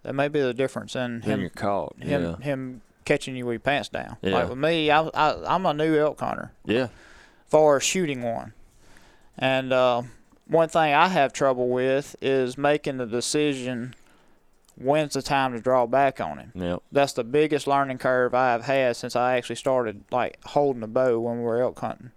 that 0.04 0.14
may 0.14 0.28
be 0.28 0.40
the 0.40 0.54
difference 0.54 0.94
in 0.94 1.22
him 1.22 1.50
caught. 1.50 1.96
him 1.98 2.22
yeah. 2.22 2.36
him 2.36 2.82
catching 3.04 3.36
you 3.36 3.44
with 3.46 3.54
your 3.54 3.60
pants 3.60 3.88
down. 3.88 4.16
Yeah. 4.22 4.34
Like 4.34 4.48
with 4.50 4.58
me, 4.58 4.90
I, 4.90 5.02
I 5.02 5.54
I'm 5.54 5.66
a 5.66 5.74
new 5.74 5.98
elk 5.98 6.20
hunter 6.20 6.52
Yeah. 6.64 6.88
as 7.52 7.82
shooting 7.82 8.22
one. 8.22 8.52
And 9.36 9.72
uh, 9.72 10.02
one 10.46 10.68
thing 10.68 10.94
I 10.94 11.08
have 11.08 11.32
trouble 11.32 11.68
with 11.68 12.14
is 12.20 12.56
making 12.56 12.98
the 12.98 13.06
decision 13.06 13.94
when's 14.76 15.14
the 15.14 15.22
time 15.22 15.52
to 15.52 15.60
draw 15.60 15.86
back 15.86 16.20
on 16.20 16.38
him. 16.38 16.52
Yep. 16.54 16.82
That's 16.92 17.12
the 17.12 17.24
biggest 17.24 17.66
learning 17.66 17.98
curve 17.98 18.34
I 18.34 18.52
have 18.52 18.64
had 18.64 18.96
since 18.96 19.16
I 19.16 19.36
actually 19.36 19.56
started 19.56 20.04
like 20.10 20.38
holding 20.44 20.82
a 20.82 20.88
bow 20.88 21.20
when 21.20 21.38
we 21.38 21.44
were 21.44 21.62
elk 21.62 21.78
hunting. 21.78 22.12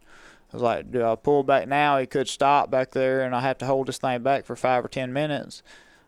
I 0.51 0.55
was 0.55 0.61
like, 0.63 0.91
do 0.91 1.03
I 1.03 1.15
pull 1.15 1.43
back 1.43 1.67
now? 1.67 1.97
He 1.97 2.05
could 2.05 2.29
stop 2.29 2.71
back 2.71 2.91
there, 2.91 3.21
and 3.21 3.35
I 3.35 3.41
have 3.41 3.57
to 3.57 3.65
hold 3.65 3.87
this 3.87 3.97
thing 3.97 4.23
back 4.23 4.45
for 4.45 4.55
five 4.55 4.85
or 4.85 4.87
ten 4.87 5.11
minutes, 5.11 5.61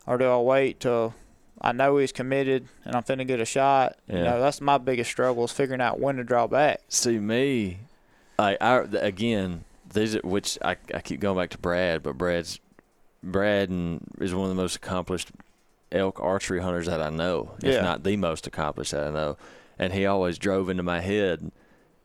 or 0.07 0.17
do 0.17 0.25
I 0.25 0.37
wait 0.37 0.79
till 0.79 1.13
I 1.61 1.71
know 1.73 1.97
he's 1.97 2.11
committed 2.11 2.67
and 2.85 2.95
I'm 2.95 3.03
finna 3.03 3.27
get 3.27 3.39
a 3.39 3.45
shot? 3.45 3.97
You 4.07 4.15
know, 4.15 4.39
that's 4.39 4.61
my 4.61 4.77
biggest 4.77 5.11
struggle 5.11 5.43
is 5.45 5.51
figuring 5.51 5.81
out 5.81 5.99
when 5.99 6.15
to 6.17 6.23
draw 6.23 6.47
back. 6.47 6.81
See 6.89 7.19
me, 7.19 7.79
like 8.37 8.57
I 8.61 8.79
again, 8.99 9.65
these 9.93 10.15
are, 10.15 10.21
which 10.21 10.57
I 10.63 10.77
I 10.93 11.01
keep 11.01 11.19
going 11.19 11.37
back 11.37 11.49
to 11.51 11.57
Brad, 11.57 12.03
but 12.03 12.17
Brad's 12.17 12.59
Brad 13.23 13.69
and 13.69 14.01
is 14.19 14.33
one 14.33 14.49
of 14.49 14.55
the 14.55 14.61
most 14.61 14.77
accomplished 14.77 15.31
elk 15.91 16.19
archery 16.21 16.61
hunters 16.61 16.85
that 16.85 17.01
I 17.01 17.09
know, 17.09 17.55
if 17.63 17.73
Yeah. 17.73 17.81
not 17.81 18.03
the 18.03 18.15
most 18.15 18.47
accomplished 18.47 18.91
that 18.91 19.07
I 19.07 19.11
know. 19.11 19.37
And 19.77 19.91
he 19.93 20.05
always 20.05 20.37
drove 20.37 20.69
into 20.69 20.83
my 20.83 20.99
head, 21.01 21.51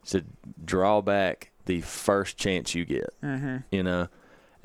said, 0.02 0.24
"Draw 0.64 1.02
back 1.02 1.50
the 1.66 1.80
first 1.82 2.36
chance 2.36 2.74
you 2.74 2.84
get." 2.84 3.10
Mm-hmm. 3.22 3.56
you 3.70 3.82
know. 3.82 4.08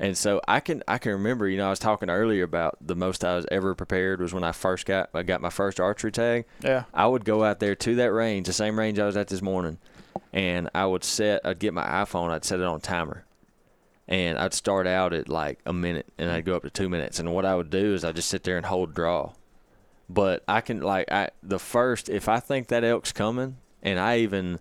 And 0.00 0.16
so 0.16 0.40
I 0.48 0.60
can 0.60 0.82
I 0.88 0.96
can 0.96 1.12
remember, 1.12 1.46
you 1.46 1.58
know, 1.58 1.66
I 1.66 1.70
was 1.70 1.78
talking 1.78 2.08
earlier 2.08 2.42
about 2.42 2.78
the 2.80 2.96
most 2.96 3.22
I 3.22 3.36
was 3.36 3.46
ever 3.52 3.74
prepared 3.74 4.22
was 4.22 4.32
when 4.32 4.42
I 4.42 4.52
first 4.52 4.86
got 4.86 5.10
I 5.12 5.22
got 5.22 5.42
my 5.42 5.50
first 5.50 5.78
archery 5.78 6.10
tag. 6.10 6.46
Yeah. 6.64 6.84
I 6.94 7.06
would 7.06 7.26
go 7.26 7.44
out 7.44 7.60
there 7.60 7.74
to 7.74 7.94
that 7.96 8.10
range, 8.10 8.46
the 8.46 8.54
same 8.54 8.78
range 8.78 8.98
I 8.98 9.04
was 9.04 9.18
at 9.18 9.28
this 9.28 9.42
morning, 9.42 9.76
and 10.32 10.70
I 10.74 10.86
would 10.86 11.04
set 11.04 11.42
I'd 11.44 11.58
get 11.58 11.74
my 11.74 11.84
iPhone, 11.84 12.30
I'd 12.30 12.46
set 12.46 12.60
it 12.60 12.66
on 12.66 12.80
timer. 12.80 13.26
And 14.08 14.38
I'd 14.38 14.54
start 14.54 14.86
out 14.86 15.12
at 15.12 15.28
like 15.28 15.60
a 15.66 15.72
minute 15.74 16.06
and 16.16 16.30
I'd 16.30 16.46
go 16.46 16.56
up 16.56 16.62
to 16.62 16.70
2 16.70 16.88
minutes 16.88 17.18
and 17.18 17.34
what 17.34 17.44
I 17.44 17.54
would 17.54 17.70
do 17.70 17.92
is 17.94 18.02
I'd 18.02 18.16
just 18.16 18.30
sit 18.30 18.42
there 18.42 18.56
and 18.56 18.64
hold 18.66 18.94
draw. 18.94 19.34
But 20.08 20.42
I 20.48 20.62
can 20.62 20.80
like 20.80 21.12
I 21.12 21.28
the 21.42 21.58
first 21.58 22.08
if 22.08 22.26
I 22.26 22.40
think 22.40 22.68
that 22.68 22.84
elk's 22.84 23.12
coming 23.12 23.58
and 23.82 24.00
I 24.00 24.20
even 24.20 24.60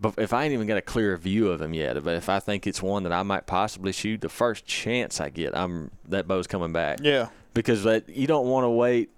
but 0.00 0.14
if 0.18 0.32
I 0.32 0.44
ain't 0.44 0.52
even 0.54 0.66
got 0.66 0.78
a 0.78 0.82
clear 0.82 1.16
view 1.16 1.50
of 1.50 1.60
him 1.60 1.74
yet, 1.74 2.02
but 2.02 2.14
if 2.14 2.28
I 2.28 2.40
think 2.40 2.66
it's 2.66 2.82
one 2.82 3.02
that 3.02 3.12
I 3.12 3.22
might 3.22 3.46
possibly 3.46 3.92
shoot, 3.92 4.20
the 4.22 4.28
first 4.28 4.64
chance 4.66 5.20
I 5.20 5.28
get, 5.30 5.54
I'm 5.56 5.90
that 6.08 6.26
bow's 6.26 6.46
coming 6.46 6.72
back 6.72 7.00
Yeah. 7.02 7.28
because 7.54 7.84
that 7.84 8.08
you 8.08 8.26
don't 8.26 8.46
want 8.46 8.64
to 8.64 8.70
wait. 8.70 9.10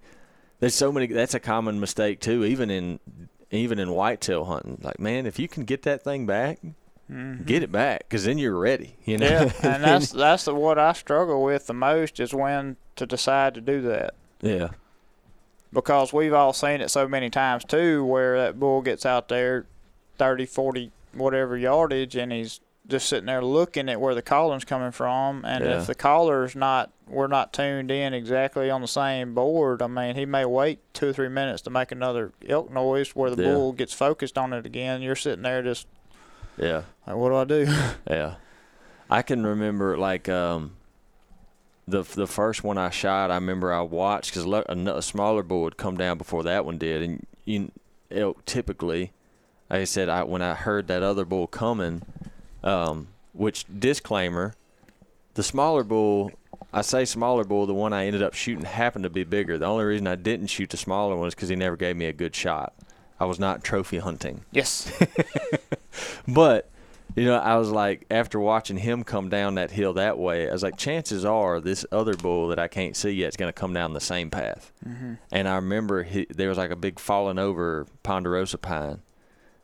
There's 0.59 0.75
so 0.75 0.91
many. 0.91 1.07
That's 1.07 1.33
a 1.33 1.39
common 1.39 1.79
mistake 1.79 2.19
too, 2.19 2.43
even 2.45 2.69
in 2.69 2.99
even 3.51 3.79
in 3.79 3.91
whitetail 3.91 4.45
hunting. 4.45 4.79
Like 4.81 4.99
man, 4.99 5.25
if 5.25 5.39
you 5.39 5.47
can 5.47 5.63
get 5.65 5.83
that 5.83 6.03
thing 6.03 6.25
back, 6.25 6.59
get 7.45 7.63
it 7.63 7.71
back 7.71 7.99
because 8.07 8.25
then 8.25 8.37
you're 8.37 8.57
ready. 8.57 8.95
You 9.05 9.17
know. 9.19 9.27
Mm-hmm. 9.27 9.65
Yeah, 9.67 9.73
and 9.75 9.83
that's 9.83 10.09
that's 10.11 10.45
the, 10.45 10.53
what 10.55 10.79
I 10.79 10.93
struggle 10.93 11.43
with 11.43 11.67
the 11.67 11.73
most 11.73 12.19
is 12.19 12.33
when 12.33 12.77
to 12.95 13.05
decide 13.05 13.53
to 13.55 13.61
do 13.61 13.81
that. 13.83 14.13
yeah. 14.41 14.69
Because 15.71 16.13
we've 16.13 16.33
all 16.33 16.53
seen 16.53 16.81
it 16.81 16.91
so 16.91 17.07
many 17.07 17.29
times 17.31 17.63
too, 17.65 18.05
where 18.05 18.37
that 18.37 18.59
bull 18.59 18.81
gets 18.83 19.07
out 19.07 19.27
there, 19.27 19.65
30, 20.17 20.45
40, 20.45 20.91
whatever 21.13 21.57
yardage, 21.57 22.15
and 22.15 22.31
he's 22.31 22.59
just 22.87 23.07
sitting 23.07 23.27
there 23.27 23.41
looking 23.43 23.87
at 23.87 24.01
where 24.01 24.13
the 24.13 24.21
caller's 24.21 24.65
coming 24.65 24.91
from. 24.91 25.45
And 25.45 25.63
Yeah. 25.63 25.79
if 25.79 25.87
the 25.87 25.95
caller's 25.95 26.55
not, 26.55 26.91
we're 27.07 27.27
not 27.27 27.53
tuned 27.53 27.89
in 27.91 28.13
exactly 28.13 28.69
on 28.69 28.81
the 28.81 28.87
same 28.87 29.33
board. 29.33 29.81
I 29.81 29.87
mean, 29.87 30.15
he 30.15 30.25
may 30.25 30.43
wait 30.45 30.79
two 30.93 31.09
or 31.09 31.13
three 31.13 31.29
minutes 31.29 31.61
to 31.63 31.69
make 31.69 31.91
another 31.93 32.33
elk 32.47 32.69
noise 32.71 33.11
where 33.15 33.29
the 33.29 33.41
Yeah. 33.41 33.53
bull 33.53 33.71
gets 33.71 33.93
focused 33.93 34.37
on 34.37 34.51
it 34.53 34.65
again. 34.65 35.01
You're 35.01 35.15
sitting 35.15 35.43
there 35.43 35.61
just 35.63 35.87
Yeah. 36.57 36.83
like, 37.07 37.15
what 37.15 37.29
do 37.29 37.35
I 37.37 37.43
do? 37.45 37.65
Yeah, 38.09 38.35
I 39.09 39.21
can 39.21 39.45
remember 39.45 39.97
like 39.97 40.27
um, 40.27 40.75
the 41.87 42.03
the 42.03 42.27
first 42.27 42.63
one 42.63 42.77
I 42.77 42.89
shot. 42.89 43.31
I 43.31 43.35
remember 43.35 43.73
I 43.73 43.81
watched 43.81 44.33
because 44.33 44.45
a, 44.45 44.95
a 44.97 45.01
smaller 45.01 45.43
bull 45.43 45.63
would 45.63 45.77
come 45.77 45.95
down 45.97 46.17
before 46.17 46.43
that 46.43 46.65
one 46.65 46.77
did, 46.77 47.01
and 47.01 47.25
you 47.45 47.71
elk 48.11 48.43
typically, 48.45 49.11
like 49.69 49.81
I 49.81 49.83
said, 49.85 50.09
I 50.09 50.23
when 50.23 50.41
I 50.41 50.53
heard 50.53 50.87
that 50.87 51.03
other 51.03 51.25
bull 51.25 51.47
coming, 51.47 52.03
um, 52.63 53.07
which 53.33 53.65
disclaimer, 53.79 54.55
the 55.33 55.43
smaller 55.43 55.83
bull. 55.83 56.31
I 56.75 56.81
say 56.81 57.05
smaller 57.05 57.43
bull. 57.43 57.67
The 57.67 57.73
one 57.73 57.93
I 57.93 58.07
ended 58.07 58.23
up 58.23 58.33
shooting 58.33 58.65
happened 58.65 59.03
to 59.03 59.09
be 59.09 59.23
bigger. 59.23 59.59
The 59.59 59.65
only 59.65 59.85
reason 59.85 60.07
I 60.07 60.15
didn't 60.15 60.47
shoot 60.47 60.71
the 60.71 60.77
smaller 60.77 61.15
one 61.15 61.27
is 61.27 61.35
because 61.35 61.49
he 61.49 61.55
never 61.55 61.75
gave 61.77 61.95
me 61.95 62.07
a 62.07 62.13
good 62.13 62.35
shot. 62.35 62.73
I 63.19 63.25
was 63.25 63.39
not 63.39 63.63
trophy 63.63 63.99
hunting. 63.99 64.43
yes. 64.51 64.91
But 66.27 66.69
you 67.15 67.25
know, 67.25 67.37
I 67.37 67.57
was 67.57 67.69
like, 67.69 68.05
after 68.09 68.39
watching 68.39 68.77
him 68.77 69.03
come 69.03 69.29
down 69.29 69.55
that 69.55 69.71
hill 69.71 69.93
that 69.93 70.17
way, 70.17 70.49
I 70.49 70.51
was 70.51 70.63
like, 70.63 70.77
chances 70.77 71.23
are 71.23 71.61
this 71.61 71.85
other 71.91 72.15
bull 72.15 72.47
that 72.47 72.57
I 72.57 72.67
can't 72.67 72.95
see 72.95 73.11
yet 73.11 73.29
is 73.29 73.35
going 73.35 73.49
to 73.49 73.53
come 73.53 73.73
down 73.73 73.93
the 73.93 74.01
same 74.01 74.31
path. 74.31 74.71
Mm-hmm. 74.87 75.13
And 75.31 75.47
I 75.47 75.55
remember 75.55 76.03
he, 76.03 76.25
there 76.29 76.49
was 76.49 76.57
like 76.57 76.71
a 76.71 76.75
big 76.75 76.99
falling 76.99 77.37
over 77.37 77.85
ponderosa 78.01 78.57
pine, 78.57 79.01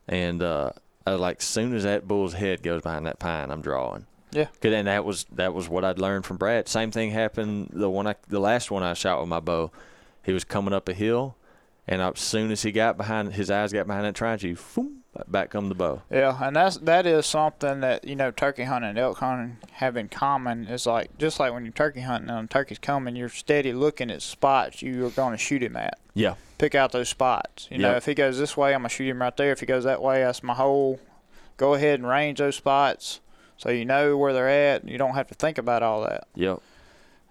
and 0.10 0.42
uh, 0.42 0.72
I 1.08 1.12
was 1.12 1.22
like, 1.22 1.42
soon 1.42 1.74
as 1.74 1.84
that 1.84 2.08
bull's 2.08 2.34
head 2.34 2.64
goes 2.64 2.82
behind 2.82 3.06
that 3.06 3.20
pine, 3.20 3.52
I'm 3.52 3.62
drawing. 3.62 4.08
Yeah. 4.32 4.46
Cause, 4.46 4.72
then 4.72 4.86
that 4.86 5.06
was 5.06 5.26
that 5.32 5.54
was 5.54 5.70
what 5.70 5.86
I'd 5.86 5.98
learned 6.00 6.26
from 6.26 6.38
Brad. 6.38 6.68
Same 6.68 6.92
thing 6.92 7.12
happened 7.12 7.70
the 7.72 7.90
one 7.90 8.06
I 8.08 8.16
the 8.28 8.40
last 8.40 8.70
one 8.70 8.84
I 8.84 8.94
shot 8.94 9.20
with 9.20 9.30
my 9.30 9.40
bow. 9.40 9.72
He 10.24 10.34
was 10.34 10.44
coming 10.44 10.74
up 10.74 10.90
a 10.90 10.94
hill, 10.94 11.36
and 11.88 12.02
as 12.02 12.20
soon 12.20 12.52
as 12.52 12.64
he 12.64 12.72
got 12.72 12.98
behind, 12.98 13.34
his 13.34 13.50
eyes 13.50 13.72
got 13.72 13.88
behind 13.88 14.06
that 14.06 14.16
tree, 14.16 14.56
boom, 14.76 14.99
back 15.28 15.50
come 15.50 15.70
the 15.70 15.76
bow. 15.76 16.02
Yeah, 16.10 16.38
and 16.42 16.56
that's 16.56 16.78
that 16.78 17.06
is 17.06 17.26
something 17.26 17.82
that 17.82 18.06
you 18.06 18.16
know 18.16 18.32
turkey 18.32 18.64
hunting 18.64 18.92
and 18.92 19.00
elk 19.00 19.20
hunting 19.20 19.58
have 19.74 19.98
in 19.98 20.10
common. 20.10 20.68
Is 20.68 20.86
like 20.86 21.18
just 21.18 21.40
like 21.40 21.54
when 21.54 21.66
you're 21.66 21.74
turkey 21.74 22.02
hunting 22.02 22.30
and 22.30 22.50
turkey's 22.50 22.80
coming, 22.80 23.16
you're 23.16 23.30
steady 23.30 23.74
looking 23.74 24.12
at 24.12 24.22
spots 24.22 24.82
you 24.82 25.06
are 25.06 25.12
going 25.12 25.32
to 25.34 25.38
shoot 25.38 25.64
him 25.64 25.76
at. 25.76 26.00
Yeah. 26.14 26.36
Pick 26.58 26.76
out 26.76 26.92
those 26.92 27.10
spots. 27.10 27.68
You 27.72 27.78
know, 27.78 27.96
if 27.96 28.06
he 28.06 28.14
goes 28.14 28.38
this 28.38 28.58
way, 28.58 28.74
I'm 28.74 28.82
gonna 28.82 28.90
shoot 28.90 29.10
him 29.10 29.22
right 29.22 29.36
there. 29.36 29.52
If 29.52 29.62
he 29.62 29.66
goes 29.66 29.86
that 29.86 30.02
way, 30.02 30.20
that's 30.20 30.44
my 30.44 30.54
hole. 30.54 31.00
Go 31.56 31.74
ahead 31.74 32.00
and 32.00 32.08
range 32.08 32.40
those 32.40 32.56
spots 32.56 33.22
so 33.60 33.70
you 33.70 33.84
know 33.84 34.16
where 34.16 34.32
they're 34.32 34.48
at. 34.48 34.88
You 34.88 34.98
don't 34.98 35.16
have 35.16 35.28
to 35.28 35.34
think 35.34 35.58
about 35.58 35.84
all 35.84 36.02
that. 36.04 36.30
Yep. 36.36 36.62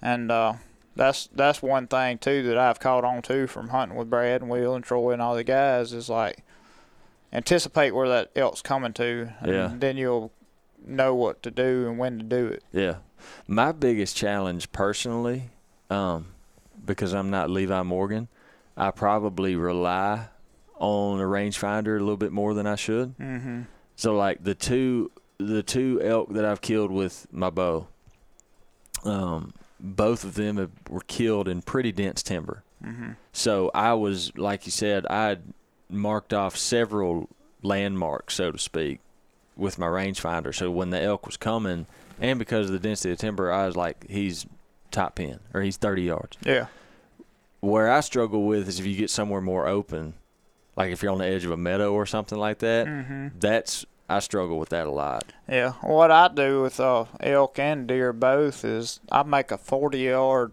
And 0.02 0.30
uh, 0.30 0.54
that's 0.94 1.28
that's 1.34 1.62
one 1.62 1.86
thing 1.86 2.18
too 2.18 2.42
that 2.42 2.58
I've 2.58 2.78
caught 2.78 3.02
on 3.02 3.22
to 3.22 3.46
from 3.46 3.68
hunting 3.68 3.96
with 3.96 4.10
Brad 4.10 4.42
and 4.42 4.50
Will 4.50 4.74
and 4.74 4.84
Troy 4.84 5.12
and 5.12 5.22
all 5.22 5.34
the 5.34 5.42
guys 5.42 5.94
is 5.94 6.10
like 6.10 6.44
anticipate 7.32 7.94
where 7.94 8.08
that 8.08 8.30
elk's 8.36 8.62
coming 8.62 8.92
to, 8.94 9.32
and 9.40 9.52
Yeah. 9.52 9.72
then 9.76 9.96
you'll 9.96 10.32
know 10.86 11.14
what 11.14 11.42
to 11.42 11.50
do 11.50 11.86
and 11.88 11.98
when 11.98 12.18
to 12.18 12.24
do 12.24 12.46
it. 12.46 12.62
Yeah. 12.72 12.96
My 13.46 13.72
biggest 13.72 14.16
challenge 14.16 14.70
personally, 14.72 15.50
um, 15.90 16.26
because 16.84 17.12
I'm 17.12 17.30
not 17.30 17.50
Levi 17.50 17.82
Morgan, 17.82 18.28
I 18.76 18.90
probably 18.92 19.56
rely 19.56 20.28
on 20.78 21.20
a 21.20 21.24
rangefinder 21.24 21.96
a 21.96 22.00
little 22.00 22.16
bit 22.16 22.30
more 22.32 22.54
than 22.54 22.66
I 22.66 22.76
should. 22.76 23.18
Mm-hmm. 23.18 23.62
So 23.96 24.14
like 24.14 24.44
the 24.44 24.54
two 24.54 25.10
the 25.38 25.62
two 25.62 26.00
elk 26.02 26.32
that 26.34 26.44
I've 26.44 26.60
killed 26.60 26.90
with 26.90 27.26
my 27.32 27.50
bow, 27.50 27.86
um, 29.04 29.52
both 29.78 30.24
of 30.24 30.34
them 30.34 30.56
have, 30.56 30.70
were 30.88 31.02
killed 31.06 31.48
in 31.48 31.62
pretty 31.62 31.92
dense 31.92 32.22
timber. 32.22 32.64
Mm-hmm. 32.84 33.12
So 33.32 33.70
I 33.74 33.94
was, 33.94 34.36
like 34.36 34.66
you 34.66 34.72
said, 34.72 35.06
I 35.06 35.38
marked 35.90 36.32
off 36.34 36.56
several 36.56 37.28
landmarks, 37.62 38.34
so 38.34 38.52
to 38.52 38.58
speak, 38.58 39.00
with 39.56 39.78
my 39.78 39.86
rangefinder. 39.86 40.54
So 40.54 40.70
when 40.70 40.90
the 40.90 41.00
elk 41.02 41.26
was 41.26 41.36
coming, 41.36 41.86
and 42.20 42.38
because 42.38 42.66
of 42.66 42.72
the 42.72 42.78
density 42.78 43.12
of 43.12 43.18
timber, 43.18 43.52
I 43.52 43.66
was 43.66 43.76
like, 43.76 44.08
he's 44.08 44.46
top 44.90 45.16
pin 45.16 45.40
or 45.54 45.62
he's 45.62 45.76
30 45.76 46.02
yards. 46.02 46.36
Yeah. 46.44 46.66
Where 47.60 47.90
I 47.90 48.00
struggle 48.00 48.44
with 48.44 48.68
is 48.68 48.78
if 48.78 48.86
you 48.86 48.96
get 48.96 49.10
somewhere 49.10 49.40
more 49.40 49.66
open, 49.66 50.14
like 50.76 50.92
if 50.92 51.02
you're 51.02 51.12
on 51.12 51.18
the 51.18 51.26
edge 51.26 51.44
of 51.44 51.50
a 51.50 51.56
meadow 51.56 51.92
or 51.92 52.06
something 52.06 52.38
like 52.38 52.58
that. 52.60 52.86
Mm-hmm. 52.86 53.38
That's 53.38 53.84
I 54.08 54.20
struggle 54.20 54.58
with 54.58 54.70
that 54.70 54.86
a 54.86 54.90
lot. 54.90 55.32
Yeah. 55.48 55.72
What 55.82 56.10
I 56.10 56.28
do 56.28 56.62
with 56.62 56.80
uh, 56.80 57.04
elk 57.20 57.58
and 57.58 57.86
deer 57.86 58.12
both 58.12 58.64
is 58.64 59.00
I 59.12 59.22
make 59.22 59.50
a 59.50 59.58
40 59.58 59.98
yard 59.98 60.52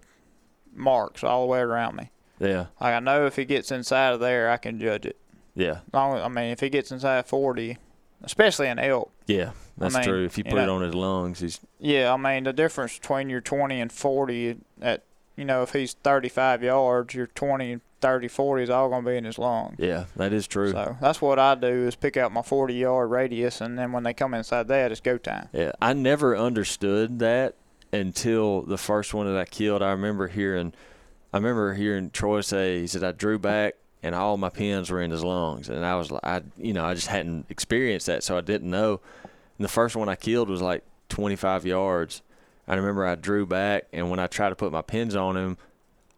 marks 0.74 1.24
all 1.24 1.44
the 1.44 1.48
way 1.48 1.60
around 1.60 1.96
me. 1.96 2.12
Yeah, 2.38 2.66
Like 2.82 2.96
I 2.96 3.00
know 3.00 3.26
if 3.26 3.38
he 3.38 3.46
gets 3.46 3.72
inside 3.72 4.12
of 4.14 4.20
there, 4.20 4.52
I 4.52 4.58
can 4.58 4.78
judge 4.78 5.06
it. 5.06 5.18
Yeah, 5.56 5.80
Long, 5.94 6.20
I 6.20 6.28
mean, 6.28 6.52
if 6.52 6.60
he 6.60 6.70
gets 6.70 6.92
inside 6.92 7.26
40, 7.26 7.78
especially 8.24 8.68
an 8.68 8.80
elk. 8.80 9.12
yeah. 9.28 9.52
That's 9.78 9.94
mean, 9.94 10.04
true. 10.06 10.24
If 10.26 10.38
you 10.38 10.44
you 10.46 10.52
put 10.52 10.60
it 10.62 10.68
know- 10.68 10.76
on 10.78 10.82
his 10.84 10.94
lungs, 10.96 11.40
he's 11.42 11.60
Yeah, 11.80 12.14
I 12.14 12.18
mean 12.18 12.46
the 12.46 12.54
difference 12.54 12.98
between 12.98 13.30
your 13.30 13.42
20 13.42 13.82
and 13.82 13.92
40 13.92 14.58
at 14.82 15.04
you 15.36 15.44
know 15.44 15.64
if 15.64 15.74
he's 15.74 15.94
35 15.96 16.64
yards, 16.64 17.14
your 17.14 17.28
20, 17.28 17.80
30, 18.00 18.28
40 18.30 18.64
is 18.64 18.70
all 18.70 18.88
going 18.88 19.04
to 19.04 19.10
be 19.12 19.18
in 19.18 19.26
his 19.26 19.38
lungs. 19.38 19.76
yeah. 19.78 20.06
That 20.16 20.32
is 20.32 20.48
true. 20.48 20.72
So 20.72 20.96
that's 21.02 21.22
what 21.22 21.40
I 21.40 21.56
do 21.56 21.68
is 21.68 21.96
pick 21.98 22.16
out 22.16 22.32
my 22.32 22.42
40 22.42 22.74
yard 22.74 23.10
radius, 23.12 23.60
and 23.60 23.78
then 23.78 23.92
when 23.92 24.04
they 24.04 24.14
come 24.14 24.34
inside 24.34 24.70
that, 24.70 24.92
it's 24.94 25.02
go 25.02 25.18
time. 25.18 25.50
Yeah, 25.52 25.74
I 25.82 25.92
never 25.92 26.38
understood 26.38 27.20
that 27.20 27.56
until 27.92 28.62
the 28.62 28.78
first 28.78 29.14
one 29.14 29.28
that 29.28 29.38
I 29.38 29.44
killed. 29.46 29.82
I 29.82 29.92
remember 29.92 30.28
hearing, 30.30 30.74
I 31.34 31.38
remember 31.38 31.74
hearing 31.74 32.12
Troy 32.12 32.40
say, 32.42 32.80
he 32.80 32.88
said, 32.88 33.04
I 33.04 33.12
drew 33.12 33.38
back 33.40 33.76
and 34.06 34.14
all 34.14 34.38
my 34.38 34.50
pins 34.50 34.92
were 34.92 35.02
in 35.02 35.10
his 35.10 35.24
lungs, 35.24 35.68
and 35.68 35.84
I 35.84 35.96
was 35.96 36.12
like, 36.12 36.24
I, 36.24 36.44
you 36.58 36.74
know, 36.74 36.86
I 36.86 36.94
just 36.94 37.08
hadn't 37.08 37.48
experienced 37.50 38.06
that, 38.06 38.24
so 38.24 38.38
I 38.38 38.42
didn't 38.42 38.70
know. 38.70 39.02
And 39.58 39.66
the 39.66 39.70
first 39.70 39.96
one 39.96 40.08
I 40.10 40.16
killed 40.16 40.48
was 40.48 40.62
like 40.62 40.84
25 41.10 41.66
yards, 41.66 42.22
I 42.68 42.76
remember 42.76 43.06
I 43.06 43.16
drew 43.16 43.48
back, 43.48 43.86
and 43.92 44.12
when 44.12 44.20
I 44.20 44.28
tried 44.28 44.50
to 44.50 44.56
put 44.56 44.72
my 44.72 44.84
pins 44.84 45.16
on 45.16 45.36
him, 45.36 45.58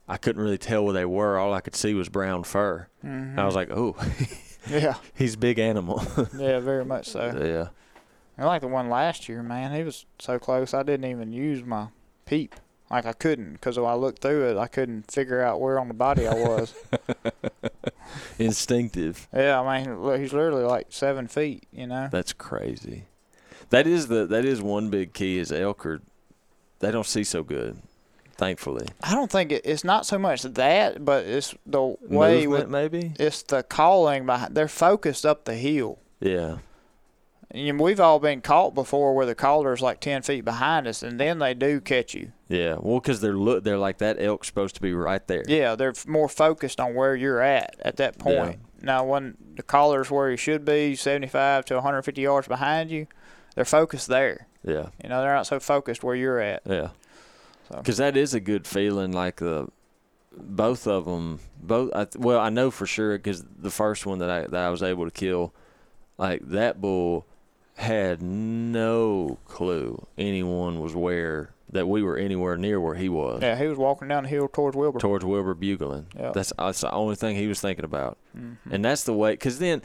I 0.05 0.17
couldn't 0.17 0.41
really 0.41 0.57
tell 0.57 0.83
where 0.83 0.93
they 0.93 1.05
were. 1.05 1.37
All 1.37 1.53
I 1.53 1.61
could 1.61 1.75
see 1.75 1.93
was 1.93 2.09
brown 2.09 2.43
fur. 2.43 2.87
Mm-hmm. 3.05 3.39
I 3.39 3.45
was 3.45 3.55
like, 3.55 3.69
"Oh, 3.71 3.95
yeah, 4.69 4.95
he's 5.15 5.35
a 5.35 5.37
big 5.37 5.57
animal." 5.57 6.01
yeah, 6.37 6.59
very 6.59 6.83
much 6.83 7.07
so. 7.07 7.33
yeah, 7.41 7.69
I 8.37 8.45
like 8.45 8.61
the 8.61 8.67
one 8.67 8.89
last 8.89 9.29
year, 9.29 9.41
man. 9.43 9.73
He 9.73 9.83
was 9.83 10.05
so 10.19 10.39
close. 10.39 10.73
I 10.73 10.83
didn't 10.83 11.09
even 11.09 11.31
use 11.31 11.63
my 11.63 11.87
peep. 12.25 12.55
Like 12.89 13.05
I 13.05 13.13
couldn't, 13.13 13.53
because 13.53 13.77
when 13.77 13.89
I 13.89 13.95
looked 13.95 14.21
through 14.21 14.49
it, 14.51 14.57
I 14.57 14.67
couldn't 14.67 15.11
figure 15.11 15.41
out 15.41 15.59
where 15.59 15.77
on 15.77 15.89
the 15.89 15.93
body 15.93 16.25
I 16.27 16.33
was. 16.33 16.73
instinctive. 18.39 19.27
yeah, 19.33 19.59
I 19.59 19.83
mean, 19.83 20.19
he's 20.19 20.33
literally 20.33 20.63
like 20.63 20.87
seven 20.89 21.27
feet. 21.27 21.67
You 21.71 21.87
know. 21.87 22.07
That's 22.11 22.33
crazy. 22.33 23.03
That 23.69 23.87
is 23.87 24.07
the 24.07 24.25
that 24.27 24.45
is 24.45 24.61
one 24.61 24.89
big 24.89 25.13
key 25.13 25.37
is 25.37 25.51
elk 25.51 25.85
are 25.85 26.01
they 26.79 26.91
don't 26.91 27.05
see 27.05 27.23
so 27.23 27.43
good. 27.43 27.81
Thankfully, 28.35 28.85
I 29.01 29.13
don't 29.15 29.31
think 29.31 29.51
it, 29.51 29.63
it's 29.65 29.83
not 29.83 30.05
so 30.05 30.19
much 30.19 30.43
that, 30.43 31.03
but 31.03 31.25
it's 31.25 31.55
the 31.65 31.95
way 32.01 32.45
movement 32.45 32.49
with 32.49 32.69
maybe. 32.69 33.13
it's 33.19 33.41
the 33.41 33.63
calling 33.63 34.27
behind. 34.27 34.53
They're 34.53 34.67
focused 34.67 35.25
up 35.25 35.45
the 35.45 35.55
hill. 35.55 35.97
Yeah, 36.19 36.57
And 37.49 37.79
we've 37.79 37.99
all 37.99 38.19
been 38.19 38.41
caught 38.41 38.75
before 38.75 39.13
where 39.15 39.25
the 39.25 39.33
caller's 39.35 39.81
like 39.81 39.99
ten 40.01 40.21
feet 40.21 40.43
behind 40.43 40.85
us, 40.87 41.01
and 41.01 41.17
then 41.19 41.39
they 41.39 41.53
do 41.53 41.79
catch 41.79 42.13
you. 42.13 42.33
yeah. 42.49 42.75
Well, 42.79 42.99
because 42.99 43.21
they're 43.21 43.37
look 43.37 43.63
they're 43.63 43.77
like 43.77 43.99
that 43.99 44.21
elk's 44.21 44.47
supposed 44.47 44.75
to 44.75 44.81
be 44.81 44.93
right 44.93 45.25
there. 45.27 45.43
Yeah, 45.47 45.75
they're 45.75 45.93
more 46.05 46.27
focused 46.27 46.79
on 46.81 46.93
where 46.93 47.15
you're 47.15 47.41
at 47.41 47.75
at 47.81 47.95
that 47.97 48.19
point. 48.19 48.59
Now, 48.81 49.05
when 49.05 49.37
the 49.55 49.63
collar's 49.63 50.11
where 50.11 50.29
you 50.29 50.37
should 50.37 50.63
be, 50.65 50.95
75 50.95 51.65
to 51.65 51.75
150 51.75 52.21
yards 52.21 52.47
behind 52.47 52.91
you, 52.91 53.07
they're 53.55 53.65
focused 53.65 54.07
there. 54.07 54.45
Yeah, 54.63 54.89
You 55.01 55.09
know, 55.09 55.21
they're 55.21 55.33
not 55.33 55.47
so 55.47 55.59
focused 55.59 56.03
where 56.03 56.15
you're 56.15 56.39
at. 56.39 56.61
yeah. 56.65 56.89
So. 57.71 57.77
Because 57.79 57.97
that 57.97 58.15
is 58.15 58.33
a 58.33 58.39
good 58.39 58.67
feeling. 58.67 59.11
Like 59.13 59.37
the 59.37 59.67
both 60.37 60.85
of 60.85 61.05
them, 61.05 61.39
both. 61.61 61.91
I, 61.95 62.07
well, 62.17 62.39
I 62.39 62.49
know 62.49 62.69
for 62.71 62.85
sure 62.85 63.17
because 63.17 63.43
the 63.57 63.71
first 63.71 64.05
one 64.05 64.19
that 64.19 64.29
I 64.29 64.41
that 64.41 64.63
I 64.63 64.69
was 64.69 64.83
able 64.83 65.05
to 65.05 65.11
kill, 65.11 65.53
like 66.17 66.41
that 66.49 66.79
bull, 66.79 67.25
had 67.77 68.21
no 68.21 69.37
clue 69.45 70.05
anyone 70.17 70.79
was 70.79 70.95
where 70.95 71.51
that 71.71 71.87
we 71.87 72.01
were 72.01 72.17
anywhere 72.17 72.57
near 72.57 72.79
where 72.79 72.95
he 72.95 73.09
was. 73.09 73.41
Yeah, 73.41 73.55
he 73.57 73.67
was 73.67 73.77
walking 73.77 74.07
down 74.07 74.23
the 74.23 74.29
hill 74.29 74.47
towards 74.47 74.75
Wilbur. 74.77 74.99
towards 74.99 75.23
Wilbur 75.25 75.53
bugling. 75.53 76.07
Yeah. 76.17 76.31
That's 76.33 76.51
that's 76.57 76.81
the 76.81 76.91
only 76.91 77.15
thing 77.15 77.35
he 77.35 77.47
was 77.47 77.59
thinking 77.61 77.85
about, 77.85 78.17
Mhm. 78.37 78.57
and 78.71 78.83
that's 78.85 79.03
the 79.03 79.13
way. 79.13 79.33
Because 79.33 79.59
then 79.59 79.81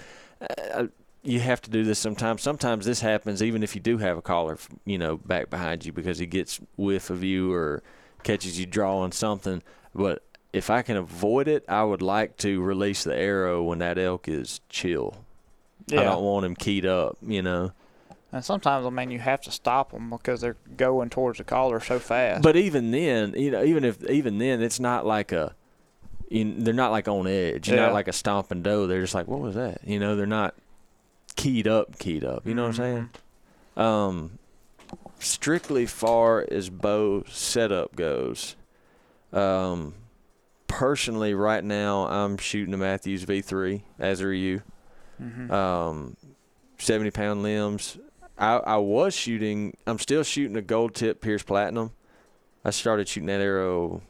uh, 0.75 0.87
you 1.23 1.41
have 1.41 1.61
to 1.63 1.71
do 1.71 1.85
this 1.85 1.99
sometimes. 1.99 2.41
Sometimes 2.43 2.87
this 2.87 3.01
happens 3.01 3.43
even 3.43 3.63
if 3.63 3.75
you 3.75 3.81
do 3.81 3.99
have 3.99 4.17
a 4.17 4.23
caller, 4.23 4.59
you 4.85 4.97
know, 4.99 5.17
back 5.17 5.51
behind 5.51 5.85
you 5.85 5.93
because 5.93 6.19
he 6.19 6.27
gets 6.27 6.61
whiff 6.77 7.11
of 7.11 7.23
you 7.23 7.53
or 7.53 7.83
catches 8.23 8.59
you 8.59 8.67
drawing 8.67 9.13
something. 9.13 9.63
But 9.95 10.23
if 10.53 10.71
I 10.71 10.83
can 10.83 10.97
avoid 10.97 11.47
it, 11.49 11.65
I 11.69 11.83
would 11.85 12.03
like 12.03 12.37
to 12.39 12.61
release 12.63 13.05
the 13.05 13.17
arrow 13.17 13.63
when 13.63 13.79
that 13.81 13.99
elk 13.99 14.29
is 14.29 14.61
chill. 14.69 15.17
Yeah. 15.89 16.01
I 16.01 16.05
don't 16.05 16.23
want 16.23 16.47
him 16.47 16.55
keyed 16.55 16.87
up, 16.87 17.19
you 17.27 17.43
know. 17.43 17.73
And 18.33 18.43
sometimes, 18.45 18.87
I 18.87 18.91
mean, 18.91 19.11
you 19.11 19.19
have 19.19 19.43
to 19.43 19.51
stop 19.51 19.93
them 19.93 20.09
because 20.11 20.41
they're 20.41 20.57
going 20.77 21.11
towards 21.11 21.37
the 21.39 21.45
collar 21.45 21.81
so 21.81 21.99
fast. 21.99 22.43
But 22.43 22.57
even 22.57 22.91
then, 22.91 23.35
you 23.37 23.51
know, 23.51 23.63
even 23.63 23.85
if 23.85 24.03
even 24.09 24.39
then, 24.39 24.63
it's 24.63 24.81
not 24.81 25.05
like 25.07 25.33
a. 25.33 25.55
You, 26.31 26.55
they're 26.57 26.73
not 26.73 26.93
like 26.93 27.09
on 27.09 27.27
edge. 27.27 27.69
You're 27.69 27.77
Yeah. 27.77 27.87
not 27.87 27.93
like 27.93 28.09
a 28.09 28.13
stomping 28.13 28.63
doe. 28.63 28.87
They're 28.87 29.03
just 29.03 29.15
like, 29.15 29.29
what 29.29 29.41
was 29.41 29.55
that? 29.55 29.81
You 29.87 29.99
know, 29.99 30.17
they're 30.17 30.25
not 30.27 30.55
keyed 31.37 31.69
up, 31.69 31.99
keyed 31.99 32.25
up. 32.25 32.47
You 32.47 32.55
know 32.55 32.63
what 32.63 32.69
I'm 32.69 32.75
saying? 32.75 33.11
Um, 33.77 34.39
strictly 35.19 35.85
far 35.85 36.47
as 36.51 36.71
bow 36.71 37.25
setup 37.29 37.95
goes, 37.97 38.57
um, 39.35 39.95
personally, 40.69 41.35
right 41.35 41.63
now 41.63 42.07
I'm 42.09 42.39
shooting 42.39 42.73
a 42.73 42.79
Mathews 42.79 43.25
V3. 43.27 43.83
As 43.99 44.23
are 44.23 44.33
you. 44.33 44.63
Mhm. 45.23 45.51
Um, 45.51 46.17
70 46.79 47.11
pound 47.11 47.43
limbs. 47.43 47.99
I, 48.43 48.57
I 48.57 48.77
was 48.77 49.15
shooting. 49.15 49.77
I'm 49.87 49.99
still 49.99 50.23
shooting 50.25 50.57
a 50.57 50.63
gold 50.63 50.95
tip 50.95 51.21
Pierce 51.21 51.43
Platinum. 51.43 51.93
I 52.65 52.71
started 52.71 53.09
shooting 53.09 53.29
that 53.29 53.41
arrow. 53.41 54.03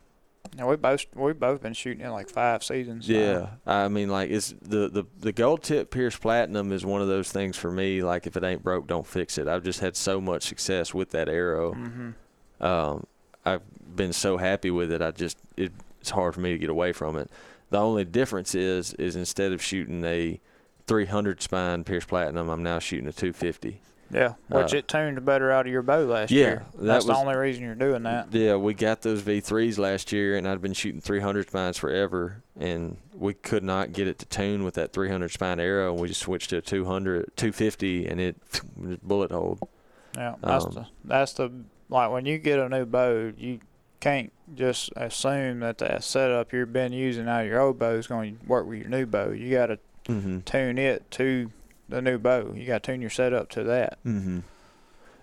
Yeah, 0.57 0.67
we 0.67 0.77
both 0.77 1.05
we 1.15 1.33
both 1.35 1.63
been 1.63 1.73
shooting 1.75 2.05
in 2.05 2.11
like 2.13 2.29
five 2.29 2.65
seasons. 2.65 3.09
now. 3.09 3.15
Yeah, 3.17 3.47
I 3.67 3.89
mean, 3.89 4.09
like 4.09 4.31
it's 4.31 4.55
the 4.63 4.89
the 4.89 5.05
the 5.21 5.33
gold 5.33 5.63
tip 5.63 5.91
Pierce 5.91 6.17
Platinum 6.17 6.73
is 6.73 6.85
one 6.85 7.01
of 7.03 7.09
those 7.09 7.31
things 7.31 7.57
for 7.57 7.71
me. 7.71 8.03
Like 8.03 8.27
if 8.27 8.37
it 8.37 8.43
ain't 8.43 8.63
broke, 8.63 8.87
don't 8.87 9.07
fix 9.07 9.39
it. 9.39 9.47
I've 9.49 9.63
just 9.65 9.81
had 9.81 9.97
so 9.97 10.21
much 10.21 10.43
success 10.45 10.93
with 10.93 11.11
that 11.11 11.29
arrow. 11.29 11.75
Mhm. 11.75 12.15
Um, 12.61 13.07
I've 13.45 13.63
been 13.97 14.13
so 14.13 14.37
happy 14.37 14.71
with 14.71 14.93
it. 14.93 15.01
I 15.03 15.11
just 15.11 15.39
it, 15.57 15.73
it's 16.01 16.11
hard 16.11 16.35
for 16.35 16.41
me 16.41 16.53
to 16.53 16.59
get 16.59 16.71
away 16.71 16.93
from 16.93 17.17
it. 17.17 17.31
The 17.71 17.79
only 17.79 18.05
difference 18.05 18.55
is 18.55 18.95
is 18.95 19.15
instead 19.17 19.53
of 19.53 19.63
shooting 19.63 20.05
a 20.05 20.41
300 20.87 21.41
spine 21.41 21.85
Pierce 21.85 22.05
Platinum, 22.05 22.49
I'm 22.51 22.63
now 22.63 22.79
shooting 22.79 23.09
a 23.09 23.13
250. 23.13 23.81
Yeah, 24.13 24.35
which 24.49 24.75
Uh, 24.75 24.79
it 24.79 24.89
tuned 24.89 25.25
better 25.25 25.51
out 25.51 25.67
of 25.67 25.73
your 25.73 25.81
bow 25.83 26.01
last 26.05 26.31
Yeah, 26.31 26.39
year. 26.41 26.65
that 26.77 26.85
That's 26.85 27.07
the 27.07 27.15
only 27.15 27.35
reason 27.35 27.65
you're 27.65 27.75
doing 27.75 28.03
that. 28.03 28.29
Yeah, 28.33 28.57
we 28.57 28.75
got 28.75 29.01
those 29.01 29.23
V3s 29.23 29.79
last 29.79 30.13
year, 30.13 30.37
and 30.37 30.47
I'd 30.47 30.61
been 30.61 30.75
shooting 30.75 31.01
300 31.01 31.49
spines 31.49 31.79
forever, 31.79 32.43
and 32.61 32.99
we 33.15 33.33
could 33.33 33.63
not 33.65 33.93
get 33.93 34.07
it 34.07 34.19
to 34.19 34.27
tune 34.27 34.65
with 34.65 34.75
that 34.75 34.93
300 34.93 35.31
spine 35.31 35.59
arrow, 35.59 35.93
and 35.93 36.01
we 36.01 36.09
just 36.09 36.21
switched 36.21 36.51
to 36.51 36.59
a 36.59 36.61
200, 36.61 37.31
250, 37.37 38.07
and 38.07 38.21
it 38.21 38.37
just 38.53 39.07
bullet 39.07 39.31
hold. 39.31 39.67
Yeah, 40.15 40.35
that's 40.43 40.67
Um, 40.67 40.73
the 40.75 40.87
that's 41.05 41.33
the 41.33 41.51
like 41.89 42.11
when 42.11 42.27
you 42.27 42.37
get 42.37 42.59
a 42.59 42.69
new 42.69 42.85
bow, 42.85 43.33
you 43.39 43.61
can't 44.01 44.31
just 44.55 44.91
assume 44.95 45.61
that 45.61 45.79
the 45.79 46.01
setup 46.01 46.53
you've 46.53 46.73
been 46.73 46.93
using 46.93 47.29
out 47.29 47.43
of 47.45 47.47
your 47.47 47.61
old 47.61 47.79
bow 47.79 47.93
is 47.93 48.09
going 48.09 48.37
to 48.39 48.47
work 48.47 48.67
with 48.67 48.79
your 48.81 48.89
new 48.91 49.07
bow. 49.07 49.31
You 49.31 49.51
got 49.51 49.67
to 49.67 49.79
Mm-hmm. 50.09 50.41
tune 50.41 50.79
it 50.79 51.09
to 51.13 51.49
the 51.93 52.03
new 52.03 52.19
bow. 52.19 52.53
You 52.55 52.67
got 52.67 52.83
to 52.83 52.93
tune 52.93 53.01
your 53.01 53.11
setup 53.11 53.51
to 53.51 53.63
that. 53.65 53.99
Mm-hmm. 54.05 54.41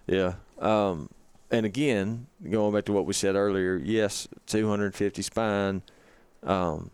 Yeah. 0.07 0.34
Um, 0.59 1.09
and 1.51 1.65
again, 1.65 2.28
going 2.47 2.74
back 2.74 2.86
to 2.86 2.93
what 2.93 3.05
we 3.05 3.13
said 3.13 3.36
earlier, 3.36 3.76
yes, 3.76 4.28
250 4.45 5.22
spine. 5.22 5.82
Um, 6.43 6.91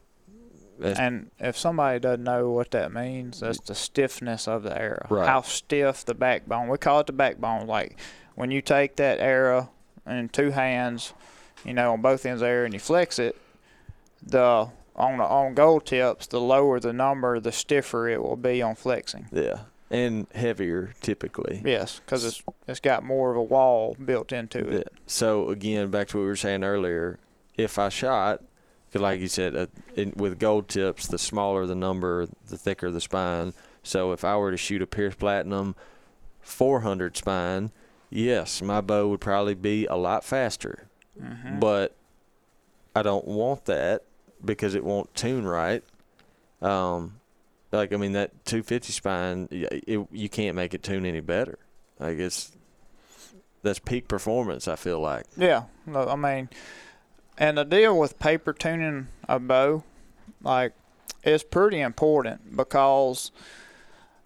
And 0.81 1.29
if 1.39 1.57
somebody 1.57 1.99
doesn't 1.99 2.23
know 2.23 2.51
what 2.51 2.71
that 2.71 2.93
means, 2.93 3.41
that's 3.41 3.59
the 3.59 3.75
stiffness 3.75 4.47
of 4.47 4.63
the 4.63 4.77
arrow. 4.77 5.07
Right. 5.09 5.27
How 5.27 5.41
stiff 5.41 6.05
the 6.05 6.13
backbone. 6.13 6.69
We 6.69 6.77
call 6.77 7.01
it 7.01 7.07
the 7.07 7.13
backbone. 7.13 7.67
Like 7.67 7.97
when 8.35 8.51
you 8.51 8.61
take 8.61 8.95
that 8.95 9.19
arrow 9.19 9.71
in 10.07 10.29
two 10.29 10.51
hands, 10.51 11.13
you 11.65 11.73
know, 11.73 11.93
on 11.93 12.01
both 12.01 12.25
ends 12.25 12.41
there, 12.41 12.63
and 12.65 12.73
you 12.73 12.79
flex 12.79 13.19
it, 13.19 13.35
the 14.25 14.69
on 14.95 15.17
the, 15.17 15.23
on 15.23 15.53
gold 15.53 15.85
tips, 15.85 16.27
the 16.27 16.39
lower 16.39 16.79
the 16.79 16.93
number, 16.93 17.39
the 17.39 17.51
stiffer 17.51 18.07
it 18.07 18.21
will 18.23 18.37
be 18.37 18.61
on 18.61 18.75
flexing. 18.75 19.27
yeah, 19.31 19.61
and 19.89 20.27
heavier 20.33 20.93
typically. 21.01 21.61
Yes, 21.65 21.99
because 21.99 22.23
it's 22.25 22.41
it's 22.67 22.79
got 22.79 23.03
more 23.03 23.31
of 23.31 23.37
a 23.37 23.43
wall 23.43 23.95
built 24.03 24.31
into 24.31 24.59
Yeah. 24.59 24.77
it. 24.79 24.93
So 25.07 25.49
again, 25.49 25.89
back 25.89 26.07
to 26.09 26.17
what 26.17 26.21
we 26.23 26.27
were 26.27 26.35
saying 26.35 26.63
earlier, 26.63 27.19
if 27.57 27.77
I 27.77 27.89
shot, 27.89 28.41
like 28.93 29.19
you 29.19 29.27
said, 29.27 29.55
uh, 29.55 29.67
in, 29.95 30.13
with 30.15 30.39
gold 30.39 30.69
tips, 30.69 31.07
the 31.07 31.17
smaller 31.19 31.65
the 31.65 31.75
number, 31.75 32.27
the 32.47 32.57
thicker 32.57 32.89
the 32.89 33.01
spine. 33.01 33.53
So 33.83 34.13
if 34.13 34.23
I 34.23 34.37
were 34.37 34.51
to 34.51 34.57
shoot 34.57 34.81
a 34.81 34.87
Pierce 34.87 35.15
Platinum 35.15 35.75
400 36.41 37.17
spine, 37.17 37.71
yes, 38.09 38.61
my 38.61 38.81
bow 38.81 39.07
would 39.09 39.19
probably 39.21 39.53
be 39.55 39.85
a 39.87 39.95
lot 39.95 40.23
faster. 40.23 40.87
Mhm. 41.21 41.59
But 41.59 41.95
I 42.95 43.01
don't 43.01 43.25
want 43.27 43.65
that 43.65 44.03
because 44.43 44.75
it 44.75 44.83
won't 44.83 45.13
tune 45.15 45.45
right. 45.45 45.83
Um, 46.61 47.19
like 47.71 47.93
I 47.93 47.97
mean 47.97 48.13
that 48.13 48.45
250 48.45 48.93
spine, 48.93 49.47
it, 49.51 50.07
you 50.11 50.29
can't 50.29 50.55
make 50.55 50.73
it 50.73 50.83
tune 50.83 51.05
any 51.05 51.19
better. 51.19 51.59
Like 51.99 52.17
it's 52.17 52.51
that's 53.61 53.79
peak 53.79 54.07
performance. 54.07 54.67
I 54.67 54.75
feel 54.75 54.99
like. 54.99 55.25
Yeah, 55.35 55.63
I 55.93 56.15
mean, 56.15 56.49
and 57.37 57.57
the 57.57 57.65
deal 57.65 57.97
with 57.97 58.19
paper 58.19 58.53
tuning 58.53 59.07
a 59.27 59.39
bow, 59.39 59.83
like, 60.41 60.73
is 61.23 61.43
pretty 61.43 61.81
important 61.81 62.55
because 62.55 63.31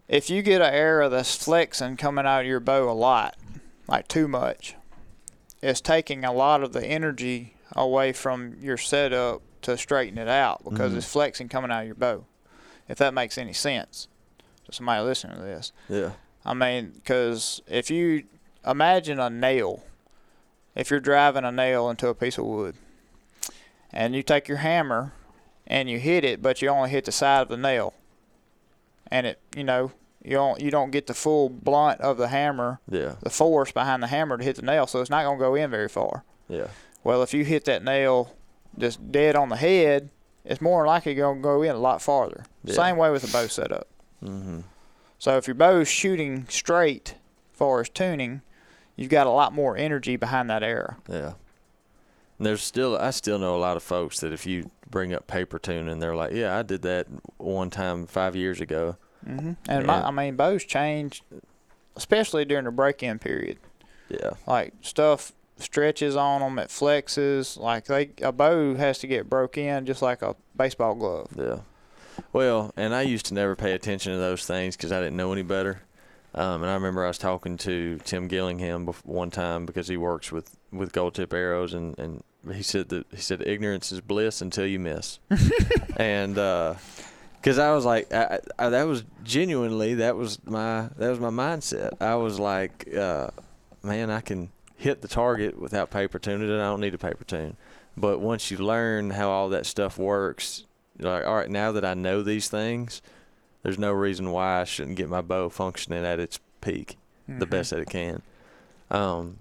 if 0.08 0.30
you 0.30 0.42
get 0.42 0.62
an 0.62 0.74
arrow 0.74 1.10
that's 1.10 1.36
flexing 1.36 1.98
coming 1.98 2.26
out 2.26 2.42
of 2.42 2.48
your 2.48 2.60
bow 2.60 2.90
a 2.90 2.94
lot, 2.94 3.38
like 3.88 4.08
too 4.08 4.28
much, 4.28 4.76
it's 5.62 5.82
taking 5.82 6.24
a 6.24 6.34
lot 6.34 6.62
of 6.62 6.74
the 6.74 6.86
energy 6.86 7.56
away 7.76 8.12
from 8.12 8.56
your 8.60 8.78
setup 8.78 9.42
to 9.64 9.78
straighten 9.78 10.18
it 10.18 10.28
out 10.28 10.64
because 10.64 10.94
Mhm. 10.94 10.98
it's 10.98 11.12
flexing 11.12 11.50
coming 11.50 11.72
out 11.72 11.82
of 11.82 11.86
your 11.88 11.96
bow. 11.96 12.26
If 12.88 12.98
that 12.98 13.14
makes 13.14 13.38
any 13.38 13.54
sense 13.54 14.08
to 14.66 14.74
somebody 14.74 15.04
listening 15.04 15.38
to 15.38 15.44
this. 15.44 15.72
Yeah. 15.88 16.12
I 16.46 16.54
mean, 16.54 16.92
because 16.96 17.62
if 17.68 17.92
you 17.92 18.24
imagine 18.66 19.20
a 19.20 19.30
nail, 19.30 19.84
if 20.76 20.90
you're 20.90 21.00
driving 21.00 21.44
a 21.44 21.52
nail 21.52 21.90
into 21.90 22.08
a 22.08 22.16
piece 22.16 22.38
of 22.38 22.46
wood, 22.46 22.76
and 23.92 24.16
you 24.16 24.24
take 24.24 24.48
your 24.48 24.58
hammer 24.60 25.14
and 25.68 25.90
you 25.90 26.00
hit 26.00 26.24
it, 26.24 26.42
but 26.42 26.62
you 26.62 26.70
only 26.70 26.90
hit 26.90 27.06
the 27.06 27.12
side 27.12 27.42
of 27.42 27.50
the 27.50 27.58
nail, 27.58 27.94
and 29.12 29.28
it, 29.28 29.40
you 29.56 29.64
know, 29.64 29.92
you 30.24 30.32
don't 30.32 30.60
you 30.62 30.72
don't 30.72 30.92
get 30.92 31.08
the 31.08 31.14
full 31.14 31.50
blunt 31.50 32.00
of 32.02 32.18
the 32.18 32.28
hammer, 32.30 32.80
Yeah. 32.90 33.16
the 33.22 33.30
force 33.30 33.72
behind 33.72 34.02
the 34.04 34.08
hammer 34.08 34.38
to 34.38 34.44
hit 34.44 34.56
the 34.58 34.62
nail, 34.64 34.88
so 34.88 35.00
it's 35.02 35.10
not 35.10 35.24
gonna 35.24 35.40
go 35.40 35.56
in 35.56 35.70
very 35.70 35.90
far. 35.90 36.24
Yeah. 36.48 36.68
Well, 37.04 37.22
if 37.24 37.34
you 37.34 37.46
hit 37.46 37.66
that 37.66 37.84
nail 37.84 38.34
just 38.80 39.12
dead 39.12 39.36
on 39.36 39.50
the 39.50 39.56
head, 39.58 40.10
it's 40.46 40.62
more 40.62 40.86
likely 40.88 41.14
gonna 41.16 41.42
go 41.42 41.62
in 41.62 41.72
a 41.76 41.80
lot 41.80 42.02
farther. 42.02 42.44
Yeah. 42.64 42.74
Same 42.76 42.98
way 42.98 43.12
with 43.12 43.24
a 43.24 43.32
bow 43.32 43.48
setup. 43.48 43.88
Mhm. 44.24 44.64
So 45.18 45.38
if 45.38 45.48
your 45.48 45.56
bow's 45.56 45.88
shooting 45.88 46.48
straight, 46.50 47.16
as 47.54 47.58
far 47.58 47.82
as 47.82 47.90
tuning, 47.90 48.42
you've 48.96 49.10
got 49.10 49.28
a 49.28 49.32
lot 49.32 49.54
more 49.54 49.76
energy 49.78 50.16
behind 50.16 50.50
that 50.50 50.64
arrow. 50.64 50.96
Yeah. 51.08 51.34
And 52.38 52.46
there's 52.46 52.64
still 52.64 52.98
I 52.98 53.12
still 53.12 53.38
know 53.38 53.56
a 53.56 53.60
lot 53.60 53.76
of 53.78 53.84
folks 53.84 54.22
that 54.22 54.32
if 54.32 54.46
you 54.46 54.72
bring 54.90 55.14
up 55.14 55.28
paper 55.28 55.60
tuning, 55.60 56.00
they're 56.00 56.16
like, 56.16 56.32
"Yeah, 56.32 56.58
I 56.58 56.64
did 56.64 56.82
that 56.84 57.08
one 57.38 57.70
time 57.70 58.08
5 58.08 58.36
years 58.36 58.62
ago." 58.62 58.96
hmm 59.26 59.54
And 59.68 59.86
my, 59.86 60.04
I 60.04 60.12
mean, 60.12 60.38
bows 60.38 60.64
change, 60.64 61.22
especially 61.98 62.46
during 62.46 62.64
the 62.64 62.72
break-in 62.72 63.20
period. 63.20 63.58
Yeah. 64.08 64.32
Like 64.48 64.74
stuff 64.82 65.34
stretches 65.60 66.16
on 66.16 66.42
them, 66.42 66.60
it 66.60 66.70
flexes. 66.70 67.58
Like 67.58 67.86
they 67.86 68.12
a 68.22 68.32
bow 68.32 68.76
has 68.76 69.00
to 69.00 69.08
get 69.08 69.30
broke 69.30 69.58
in 69.58 69.86
just 69.86 70.02
like 70.02 70.22
a 70.22 70.36
baseball 70.56 70.96
glove. 70.96 71.30
Yeah. 71.36 71.60
Well, 72.34 72.74
and 72.76 72.94
I 72.94 73.04
used 73.04 73.28
to 73.28 73.34
never 73.34 73.56
pay 73.56 73.74
attention 73.74 74.14
to 74.14 74.20
those 74.20 74.46
things 74.46 74.76
because 74.76 74.92
I 74.92 75.00
didn't 75.00 75.18
know 75.18 75.32
any 75.32 75.42
better. 75.42 75.82
Um, 76.36 76.62
and 76.62 76.70
I 76.70 76.76
remember 76.76 77.04
I 77.04 77.08
was 77.08 77.18
talking 77.18 77.58
to 77.58 78.00
Tim 78.04 78.28
Gillingham 78.28 78.86
one 79.04 79.32
time 79.32 79.66
because 79.66 79.88
he 79.88 79.98
works 79.98 80.32
with, 80.32 80.56
with 80.72 80.92
gold 80.92 81.16
tip 81.16 81.34
arrows, 81.34 81.74
and, 81.74 81.98
and 81.98 82.24
he 82.54 82.62
said 82.62 82.90
that 82.90 83.08
he 83.12 83.18
said 83.18 83.46
ignorance 83.46 83.92
is 83.92 84.02
bliss 84.02 84.42
until 84.42 84.66
you 84.66 84.80
miss. 84.80 85.20
and 85.98 86.36
because 86.36 87.58
I 87.58 87.72
was 87.72 87.86
like, 87.86 88.14
I, 88.14 88.40
I, 88.58 88.70
that 88.70 88.84
was 88.84 89.04
genuinely 89.24 89.96
that 89.96 90.16
was 90.16 90.44
my 90.46 90.90
that 90.98 91.10
was 91.10 91.20
my 91.20 91.30
mindset. 91.30 92.00
I 92.00 92.16
was 92.16 92.40
like, 92.40 92.94
uh, 92.96 93.30
man, 93.82 94.10
I 94.10 94.22
can 94.22 94.52
hit 94.80 95.02
the 95.02 95.08
target 95.10 95.60
without 95.60 95.92
paper 95.92 96.18
tuning, 96.20 96.50
and 96.50 96.62
I 96.62 96.66
don't 96.66 96.80
need 96.82 96.94
a 96.94 96.98
paper 96.98 97.26
tune. 97.26 97.58
But 97.98 98.20
once 98.20 98.50
you 98.50 98.58
learn 98.58 99.10
how 99.12 99.30
all 99.30 99.50
that 99.50 99.66
stuff 99.66 99.98
works, 99.98 100.66
you're 100.98 101.12
like, 101.12 101.26
all 101.28 101.36
right, 101.36 101.50
now 101.50 101.72
that 101.74 101.84
I 101.84 101.94
know 101.96 102.24
these 102.24 102.48
things, 102.48 103.02
there's 103.62 103.78
no 103.78 103.92
reason 103.92 104.32
why 104.32 104.62
I 104.62 104.64
shouldn't 104.64 104.96
get 104.96 105.10
my 105.10 105.22
bow 105.22 105.50
functioning 105.50 106.06
at 106.06 106.20
its 106.20 106.40
peak, 106.62 106.98
the 107.28 107.46
Mhm. 107.46 107.50
best 107.50 107.72
that 107.72 107.80
it 107.80 107.90
can. 107.90 108.22
Um, 108.90 109.40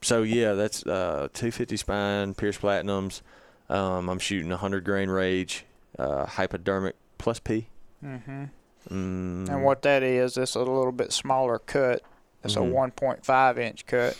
so 0.00 0.22
yeah, 0.22 0.52
that's 0.52 0.86
uh, 0.86 1.28
250 1.34 1.76
spine, 1.76 2.34
Pierce 2.34 2.58
Platinums. 2.58 3.22
Um, 3.68 4.08
I'm 4.08 4.20
shooting 4.20 4.50
100 4.52 4.84
grain 4.84 5.10
rage, 5.10 5.64
uh, 5.98 6.26
hypodermic 6.26 6.94
plus 7.18 7.40
P. 7.40 7.66
Mm-hmm. 8.04 8.44
Mm, 8.90 9.48
And 9.48 9.64
what 9.64 9.82
that 9.82 10.04
is, 10.04 10.36
it's 10.36 10.54
a 10.54 10.60
little 10.60 10.92
bit 10.92 11.12
smaller 11.12 11.58
cut. 11.58 12.02
It's 12.46 12.56
Mhm. 12.56 12.70
a 12.70 12.74
1.5 12.74 13.58
inch 13.58 13.86
cut. 13.86 14.16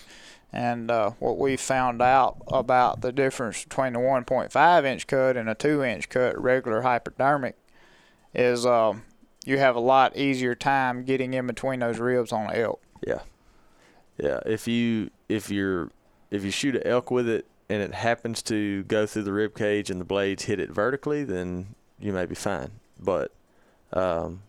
And 0.52 0.90
uh, 0.90 1.10
what 1.18 1.38
we 1.38 1.56
found 1.56 2.00
out 2.00 2.36
about 2.48 3.00
the 3.00 3.12
difference 3.12 3.64
between 3.64 3.92
the 3.94 3.98
1.5 3.98 4.84
inch 4.84 5.06
cut 5.06 5.36
and 5.36 5.48
a 5.48 5.54
2 5.54 5.82
inch 5.82 6.08
cut, 6.08 6.40
regular 6.40 6.82
hypodermic, 6.82 7.56
is 8.34 8.64
um, 8.64 9.02
you 9.44 9.58
have 9.58 9.76
a 9.76 9.80
lot 9.80 10.16
easier 10.16 10.54
time 10.54 11.04
getting 11.04 11.34
in 11.34 11.46
between 11.46 11.80
those 11.80 11.98
ribs 11.98 12.32
on 12.32 12.50
an 12.50 12.56
elk. 12.56 12.80
Yeah, 13.06 13.20
yeah. 14.16 14.40
If 14.46 14.66
you 14.68 15.10
if 15.28 15.50
you're 15.50 15.90
if 16.30 16.44
you 16.44 16.50
shoot 16.50 16.76
an 16.76 16.86
elk 16.86 17.10
with 17.10 17.28
it 17.28 17.46
and 17.68 17.82
it 17.82 17.94
happens 17.94 18.42
to 18.42 18.84
go 18.84 19.04
through 19.06 19.24
the 19.24 19.32
rib 19.32 19.54
cage 19.54 19.90
and 19.90 20.00
the 20.00 20.04
blades 20.04 20.44
hit 20.44 20.60
it 20.60 20.70
vertically, 20.70 21.24
then 21.24 21.74
you 21.98 22.12
may 22.12 22.24
be 22.24 22.34
fine. 22.34 22.70
But 22.98 23.32
um, 23.92 24.42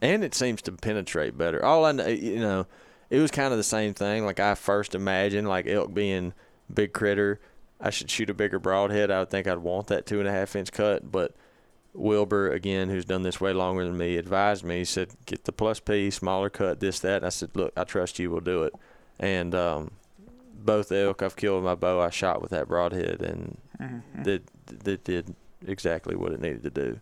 and 0.00 0.24
it 0.24 0.34
seems 0.34 0.62
to 0.62 0.72
penetrate 0.72 1.38
better. 1.38 1.64
All 1.64 1.84
I 1.84 1.92
know, 1.92 2.06
you 2.08 2.40
know, 2.40 2.66
it 3.12 3.20
was 3.20 3.30
kind 3.30 3.52
of 3.52 3.58
the 3.58 3.62
same 3.62 3.92
thing. 3.92 4.24
Like 4.24 4.40
I 4.40 4.54
first 4.54 4.94
imagined, 4.94 5.46
like 5.46 5.66
elk 5.66 5.92
being 5.92 6.32
big 6.72 6.94
critter, 6.94 7.40
I 7.78 7.90
should 7.90 8.10
shoot 8.10 8.30
a 8.30 8.34
bigger 8.34 8.58
broadhead. 8.58 9.10
I 9.10 9.18
would 9.18 9.30
think 9.30 9.46
I'd 9.46 9.58
want 9.58 9.88
that 9.88 10.06
two 10.06 10.18
and 10.18 10.26
a 10.26 10.32
half 10.32 10.56
inch 10.56 10.72
cut, 10.72 11.12
but 11.12 11.34
Wilbur, 11.92 12.50
again, 12.52 12.88
who's 12.88 13.04
done 13.04 13.22
this 13.22 13.38
way 13.38 13.52
longer 13.52 13.84
than 13.84 13.98
me, 13.98 14.16
advised 14.16 14.64
me. 14.64 14.78
He 14.78 14.84
said, 14.86 15.10
"Get 15.26 15.44
the 15.44 15.52
plus 15.52 15.78
P, 15.78 16.10
smaller 16.10 16.48
cut, 16.48 16.80
this, 16.80 17.00
that." 17.00 17.16
And 17.16 17.26
I 17.26 17.28
said, 17.28 17.50
"Look, 17.54 17.72
I 17.76 17.84
trust 17.84 18.18
you. 18.18 18.30
We'll 18.30 18.40
do 18.40 18.62
it." 18.62 18.72
And 19.20 19.54
um, 19.54 19.90
both 20.54 20.90
elk 20.90 21.20
I've 21.22 21.36
killed 21.36 21.56
with 21.56 21.64
my 21.70 21.74
bow, 21.74 22.00
I 22.00 22.08
shot 22.08 22.40
with 22.40 22.50
that 22.52 22.66
broadhead, 22.66 23.20
and 23.20 23.58
Mhm. 23.78 24.24
that 24.24 24.42
that 24.84 25.04
did 25.04 25.34
exactly 25.66 26.16
what 26.16 26.32
it 26.32 26.40
needed 26.40 26.62
to 26.62 26.70
do. 26.70 27.00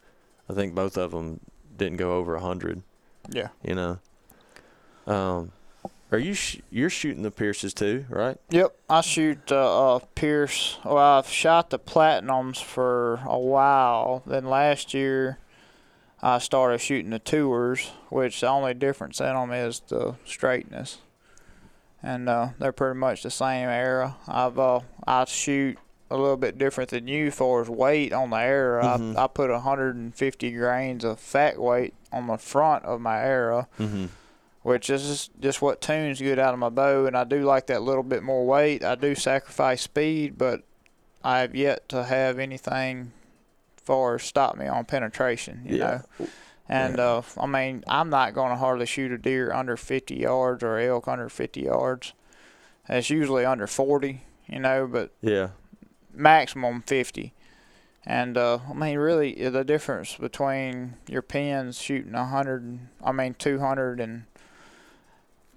I 0.48 0.54
think 0.54 0.74
both 0.74 0.98
of 0.98 1.12
them 1.12 1.38
didn't 1.76 1.98
go 1.98 2.14
over 2.16 2.34
a 2.34 2.40
hundred. 2.40 2.82
Yeah. 3.30 3.50
You 3.62 3.76
know. 3.76 3.98
Um, 5.06 5.52
are 6.12 6.18
you 6.18 6.34
sh- 6.34 6.58
you're 6.70 6.90
shooting 6.90 7.22
the 7.22 7.30
Pierces 7.30 7.72
too, 7.74 8.04
right? 8.08 8.36
Yep, 8.50 8.74
I 8.88 9.00
shoot 9.00 9.50
uh, 9.52 9.96
uh, 9.96 9.98
Pierce. 10.14 10.78
Well, 10.84 10.96
I've 10.98 11.28
shot 11.28 11.70
the 11.70 11.78
platinums 11.78 12.62
for 12.62 13.20
a 13.26 13.38
while. 13.38 14.22
Then 14.26 14.46
last 14.46 14.92
year, 14.94 15.38
I 16.22 16.38
started 16.38 16.80
shooting 16.80 17.10
the 17.10 17.18
tours, 17.18 17.90
which 18.08 18.40
the 18.40 18.48
only 18.48 18.74
difference 18.74 19.20
in 19.20 19.26
them 19.34 19.52
is 19.52 19.80
the 19.88 20.14
straightness, 20.24 20.98
and 22.02 22.28
uh, 22.28 22.48
they're 22.58 22.72
pretty 22.72 22.98
much 22.98 23.22
the 23.22 23.30
same 23.30 23.68
arrow. 23.68 24.16
I've 24.26 24.58
uh, 24.58 24.80
I 25.06 25.24
shoot 25.26 25.78
a 26.10 26.16
little 26.16 26.36
bit 26.36 26.58
different 26.58 26.90
than 26.90 27.06
you 27.06 27.30
for 27.30 27.62
as 27.62 27.68
weight 27.68 28.12
on 28.12 28.30
the 28.30 28.36
arrow. 28.36 28.82
Mhm. 28.82 29.16
I 29.16 29.24
I 29.24 29.26
put 29.28 29.48
150 29.50 30.50
grains 30.52 31.04
of 31.04 31.20
fat 31.20 31.56
weight 31.58 31.94
on 32.12 32.26
the 32.26 32.36
front 32.36 32.84
of 32.84 33.00
my 33.00 33.18
arrow 33.20 33.68
Mm-hmm. 33.78 34.06
Which 34.62 34.90
is 34.90 35.30
just, 35.40 35.62
what 35.62 35.80
tunes 35.80 36.20
good 36.20 36.38
out 36.38 36.52
of 36.52 36.60
my 36.60 36.68
bow. 36.68 37.06
And 37.06 37.16
I 37.16 37.24
do 37.24 37.42
like 37.42 37.66
that 37.68 37.82
little 37.82 38.02
bit 38.02 38.22
more 38.22 38.46
weight. 38.46 38.84
I 38.84 38.94
do 38.94 39.14
sacrifice 39.14 39.82
speed, 39.82 40.36
but 40.36 40.62
I 41.24 41.38
have 41.40 41.54
yet 41.54 41.88
to 41.90 42.04
have 42.04 42.38
anything 42.38 43.12
far 43.82 44.18
stop 44.18 44.56
me 44.56 44.66
on 44.66 44.84
penetration. 44.84 45.62
You 45.64 45.76
Yeah. 45.78 46.02
know, 46.18 46.26
and 46.68 47.00
uh, 47.00 47.22
I 47.38 47.46
mean 47.46 47.82
I'm 47.88 48.10
not 48.10 48.34
going 48.34 48.50
to 48.50 48.56
hardly 48.56 48.86
shoot 48.86 49.10
a 49.12 49.18
deer 49.18 49.52
under 49.52 49.76
50 49.76 50.14
yards 50.16 50.62
or 50.62 50.78
elk 50.78 51.08
under 51.08 51.28
50 51.28 51.62
yards. 51.62 52.12
It's 52.88 53.10
usually 53.10 53.44
under 53.44 53.66
40, 53.66 54.22
you 54.46 54.58
know, 54.60 54.86
but 54.86 55.12
Yeah. 55.20 55.50
maximum 56.12 56.82
50. 56.82 57.32
And 58.06 58.36
uh, 58.38 58.58
I 58.68 58.72
mean, 58.72 58.98
really, 58.98 59.48
the 59.48 59.62
difference 59.64 60.16
between 60.16 60.94
your 61.06 61.22
pins 61.22 61.80
shooting 61.80 62.12
100, 62.14 62.78
I 63.04 63.12
mean, 63.12 63.34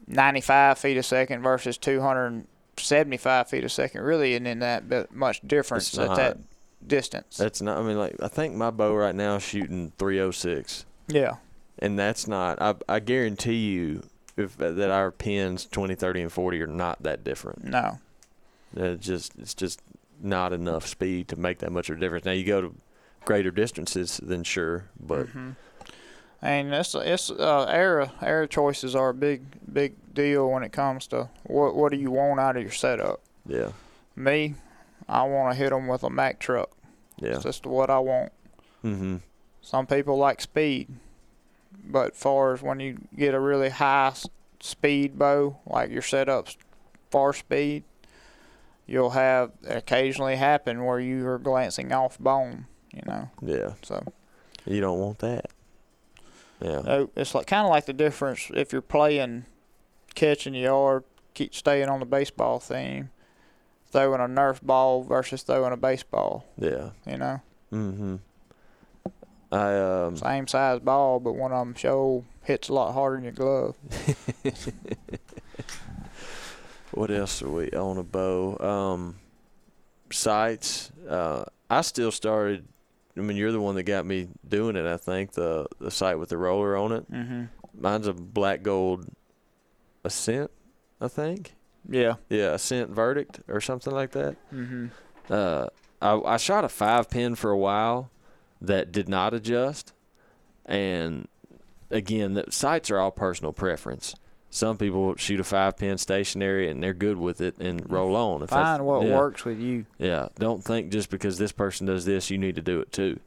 295 0.08 0.78
feet 0.78 0.98
a 0.98 1.04
second 1.04 1.42
versus 1.42 1.78
275 1.78 3.48
feet 3.50 3.64
a 3.64 3.70
second 3.70 4.02
really 4.02 4.34
isn't 4.34 4.48
in 4.48 4.60
that 4.60 5.14
much 5.14 5.42
difference 5.46 5.98
at 5.98 6.16
that 6.16 6.38
distance. 6.86 7.38
That's 7.38 7.62
not. 7.62 7.78
I 7.78 7.84
mean, 7.84 7.98
like 7.98 8.16
I 8.22 8.28
think 8.28 8.56
my 8.56 8.72
bow 8.72 8.94
right 8.94 9.16
now 9.16 9.36
is 9.36 9.44
shooting 9.44 9.92
306. 9.98 10.86
yeah. 11.08 11.36
and 11.80 11.98
that's 11.98 12.28
not 12.28 12.62
I, 12.62 12.76
I 12.88 13.00
guarantee 13.00 13.72
you 13.72 14.04
if 14.38 14.58
that 14.58 14.90
our 14.92 15.12
pins 15.12 15.66
20 15.66 15.96
30 15.96 16.22
and 16.24 16.32
40 16.32 16.62
are 16.62 16.68
not 16.68 17.02
that 17.04 17.24
different 17.24 17.64
No. 17.66 18.00
it's 18.76 19.06
just 19.06 19.34
it's 19.38 19.54
just 19.54 19.82
not 20.22 20.54
enough 20.54 20.88
speed 20.88 21.28
to 21.30 21.36
make 21.36 21.60
that 21.60 21.72
much 21.72 21.90
of 21.90 21.98
a 21.98 22.00
difference 22.00 22.26
now 22.26 22.32
you 22.32 22.44
go 22.46 22.62
to 22.62 22.76
greater 23.26 23.52
distances 23.52 24.20
then 24.24 24.44
sure 24.44 24.86
but 25.00 25.28
hmm 25.28 25.52
And 26.46 26.74
it's 26.74 26.94
it's 26.94 27.32
uh, 27.32 27.64
arrow 27.70 28.12
arrow 28.22 28.46
choices 28.48 28.96
are 28.96 29.10
a 29.10 29.14
big 29.14 29.44
big 29.72 29.94
deal 30.14 30.50
when 30.52 30.62
it 30.62 30.74
comes 30.74 31.08
to 31.08 31.30
what 31.44 31.74
what 31.74 31.92
do 31.94 31.98
you 31.98 32.12
want 32.12 32.40
out 32.42 32.58
of 32.58 32.62
your 32.64 32.72
setup. 32.72 33.22
yeah 33.48 33.72
Me, 34.16 34.56
I 35.08 35.24
want 35.24 35.54
to 35.54 35.58
hit 35.58 35.70
them 35.70 35.88
with 35.88 36.04
a 36.04 36.10
Mack 36.10 36.40
truck. 36.40 36.70
yeah 37.18 37.32
That's 37.32 37.44
just 37.46 37.66
what 37.66 37.90
I 37.90 38.00
want. 38.00 38.34
mm-hmm 38.84 39.18
Some 39.62 39.88
people 39.88 40.18
like 40.18 40.42
speed, 40.42 40.90
but 41.86 42.14
far 42.14 42.54
as 42.54 42.62
when 42.62 42.82
you 42.82 42.98
get 43.18 43.34
a 43.34 43.40
really 43.40 43.70
high 43.70 44.14
speed 44.60 45.18
bow, 45.18 45.58
like 45.66 45.92
your 45.92 46.02
setup's 46.02 46.58
far 47.10 47.32
speed, 47.32 47.84
you'll 48.86 49.12
have 49.12 49.52
occasionally 49.66 50.36
happen 50.36 50.84
where 50.84 51.00
you 51.00 51.26
are 51.26 51.40
glancing 51.40 51.94
off 51.94 52.20
bone. 52.20 52.66
You 52.94 53.02
know, 53.08 53.30
yeah 53.42 53.74
so 53.82 54.04
you 54.66 54.82
don't 54.82 55.00
want 55.00 55.20
that 55.20 55.46
yeah. 56.64 56.80
Uh, 56.80 57.08
it's 57.16 57.36
like 57.36 57.48
kind 57.48 57.66
of 57.66 57.70
like 57.70 57.86
the 57.86 57.94
difference 57.94 58.50
if 58.54 58.72
you're 58.72 58.82
playing 58.82 59.46
catch 60.16 60.48
in 60.48 60.54
the 60.54 60.60
yard, 60.60 61.04
keep 61.34 61.54
staying 61.54 61.90
on 61.90 62.00
the 62.00 62.06
baseball 62.06 62.60
theme, 62.60 63.10
throwing 63.92 64.22
a 64.22 64.26
Nerf 64.26 64.62
ball 64.62 65.04
versus 65.04 65.44
throwing 65.44 65.74
a 65.74 65.78
baseball. 65.78 66.46
yeah. 66.58 66.92
You 67.06 67.18
know, 67.18 67.42
mm-hmm. 67.72 68.16
I 69.52 69.78
um 69.78 70.18
same 70.18 70.48
size 70.48 70.80
ball, 70.80 71.20
but 71.20 71.34
one 71.34 71.52
of 71.52 71.60
them 71.60 71.76
show 71.76 72.26
hits 72.44 72.70
a 72.70 72.74
lot 72.74 72.94
harder 72.94 73.18
than 73.18 73.24
your 73.26 73.34
glove. 73.34 73.76
what 76.92 77.12
else 77.12 77.42
are 77.42 77.50
we 77.50 77.70
on 77.72 77.98
a 77.98 78.04
bow? 78.04 78.58
Um 78.60 79.16
sights 80.14 80.92
uh 81.10 81.44
i 81.70 81.82
still 81.82 82.12
started 82.12 82.68
i 83.18 83.20
mean 83.22 83.38
you're 83.38 83.52
the 83.52 83.60
one 83.62 83.76
that 83.76 83.84
got 83.84 84.06
me 84.06 84.28
doing 84.48 84.76
it 84.76 84.86
i 84.86 84.98
think 84.98 85.32
the 85.34 85.66
the 85.80 85.92
sight 85.92 86.16
with 86.16 86.30
the 86.30 86.38
roller 86.38 86.76
on 86.78 86.92
it 86.92 87.12
Mm-hmm. 87.12 87.44
mine's 87.80 88.08
a 88.08 88.14
black 88.14 88.64
gold 88.64 89.06
ascent, 90.04 90.52
I 91.00 91.08
think. 91.08 91.56
Yeah. 91.90 92.16
Yeah, 92.30 92.54
ascent 92.54 92.90
verdict 92.90 93.40
or 93.48 93.60
something 93.62 93.94
like 93.94 94.12
that. 94.12 94.36
Mm-hmm. 94.54 94.88
Uh, 95.30 95.68
I, 96.02 96.34
I 96.34 96.38
shot 96.38 96.66
a 96.66 96.70
five 96.70 97.10
pin 97.10 97.36
for 97.36 97.52
a 97.52 97.58
while 97.58 98.10
that 98.62 98.92
did 98.92 99.08
not 99.10 99.34
adjust, 99.34 99.94
and 100.66 101.28
again, 101.90 102.34
the 102.34 102.46
sights 102.50 102.90
are 102.92 103.00
all 103.00 103.12
personal 103.12 103.54
preference. 103.54 104.16
Some 104.54 104.78
people 104.78 105.16
shoot 105.16 105.40
a 105.40 105.44
five 105.44 105.78
pin 105.78 105.98
stationary 105.98 106.70
and 106.70 106.82
they're 106.82 106.94
good 106.94 107.18
with 107.18 107.42
it 107.42 107.58
and 107.58 107.90
roll 107.92 108.16
on. 108.16 108.44
If 108.44 108.52
Find 108.52 108.86
what 108.86 109.02
yeah. 109.02 109.18
works 109.18 109.46
with 109.46 109.60
you. 109.60 109.88
Yeah, 109.98 110.28
don't 110.38 110.64
think 110.64 110.92
just 110.92 111.10
because 111.10 111.40
this 111.40 111.52
person 111.52 111.88
does 111.88 112.06
this, 112.06 112.30
you 112.30 112.38
need 112.38 112.54
to 112.58 112.62
do 112.62 112.80
it 112.80 112.92
too. 112.92 113.20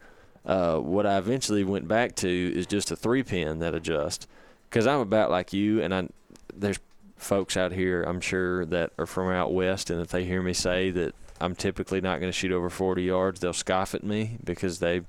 Uh, 0.44 0.76
what 0.76 1.04
I 1.04 1.18
eventually 1.18 1.64
went 1.64 1.88
back 1.88 2.14
to 2.16 2.28
is 2.28 2.64
just 2.64 2.92
a 2.92 2.96
three 2.96 3.24
pin 3.24 3.58
that 3.58 3.74
adjusts, 3.74 4.28
because 4.70 4.86
I'm 4.86 5.00
about 5.00 5.32
like 5.32 5.52
you, 5.52 5.82
and 5.82 5.92
I 5.92 6.06
there's 6.54 6.78
folks 7.16 7.56
out 7.56 7.72
here 7.72 8.04
I'm 8.04 8.20
sure 8.20 8.64
that 8.66 8.92
are 8.96 9.04
from 9.04 9.28
out 9.32 9.52
west, 9.52 9.90
and 9.90 10.00
if 10.00 10.10
they 10.10 10.24
hear 10.24 10.42
me 10.42 10.52
say 10.52 10.92
that 10.92 11.12
I'm 11.40 11.56
typically 11.56 12.00
not 12.00 12.20
going 12.20 12.30
to 12.30 12.38
shoot 12.38 12.52
over 12.52 12.70
40 12.70 13.02
yards, 13.02 13.40
they'll 13.40 13.52
scoff 13.52 13.96
at 13.96 14.04
me 14.04 14.38
because 14.44 14.78
they 14.78 15.00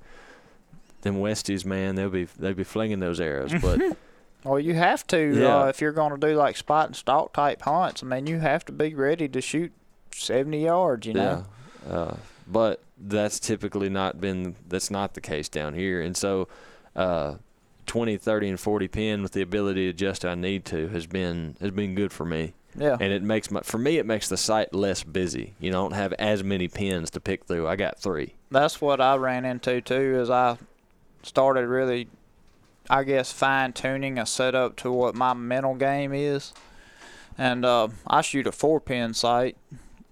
them 1.01 1.17
Westies, 1.17 1.63
man, 1.63 1.93
they'll 1.93 2.09
be 2.09 2.23
they'll 2.23 2.55
be 2.55 2.63
flinging 2.63 3.01
those 3.01 3.21
arrows, 3.21 3.53
but 3.61 3.79
Well, 4.43 4.59
you 4.59 4.73
have 4.75 5.05
to 5.07 5.39
Yeah. 5.41 5.57
uh, 5.63 5.65
if 5.67 5.81
you're 5.81 5.91
going 5.91 6.11
to 6.11 6.27
do 6.27 6.35
like 6.35 6.57
spot 6.57 6.87
and 6.87 6.95
stalk 6.95 7.33
type 7.33 7.61
hunts. 7.63 8.03
I 8.03 8.05
mean, 8.05 8.27
you 8.27 8.39
have 8.39 8.63
to 8.65 8.71
be 8.71 8.93
ready 8.93 9.27
to 9.27 9.41
shoot 9.41 9.71
70 10.13 10.63
yards. 10.63 11.05
You 11.07 11.13
know. 11.13 11.45
Yeah. 11.87 11.93
Uh, 11.93 12.15
but 12.47 12.81
that's 12.97 13.39
typically 13.39 13.89
not 13.89 14.19
been 14.21 14.55
that's 14.67 14.89
not 14.89 15.13
the 15.13 15.21
case 15.21 15.49
down 15.49 15.73
here. 15.73 16.01
And 16.01 16.15
so 16.15 16.47
uh 16.95 17.35
20, 17.85 18.17
30 18.17 18.49
and 18.49 18.59
40 18.59 18.87
pin 18.89 19.21
with 19.23 19.31
the 19.31 19.41
ability 19.41 19.85
to 19.85 19.89
adjust 19.89 20.25
I 20.25 20.35
need 20.35 20.65
to 20.65 20.87
has 20.89 21.05
been 21.07 21.55
has 21.61 21.71
been 21.71 21.93
good 21.95 22.11
for 22.11 22.25
me. 22.25 22.53
Yeah. 22.75 22.97
And 22.99 23.11
it 23.13 23.21
makes 23.23 23.49
my 23.51 23.61
for 23.61 23.77
me 23.77 23.97
it 23.97 24.05
makes 24.05 24.29
the 24.29 24.37
site 24.37 24.73
less 24.73 25.03
busy. 25.03 25.53
You 25.59 25.71
don't 25.71 25.93
have 25.93 26.13
as 26.13 26.43
many 26.43 26.67
pins 26.67 27.09
to 27.11 27.19
pick 27.19 27.45
through. 27.45 27.67
I 27.67 27.75
got 27.75 27.99
3. 27.99 28.33
That's 28.49 28.79
what 28.81 28.99
I 29.01 29.15
ran 29.15 29.45
into 29.45 29.81
too. 29.81 30.17
As 30.21 30.29
I 30.29 30.57
started 31.23 31.67
really, 31.67 32.07
I 32.89 33.03
guess, 33.03 33.31
fine 33.31 33.73
tuning 33.73 34.17
a 34.17 34.25
setup 34.25 34.75
to 34.77 34.91
what 34.91 35.15
my 35.15 35.33
mental 35.33 35.75
game 35.75 36.13
is, 36.13 36.53
and 37.37 37.65
uh, 37.65 37.89
I 38.05 38.21
shoot 38.21 38.47
a 38.47 38.51
four 38.51 38.79
pin 38.79 39.13
sight, 39.13 39.57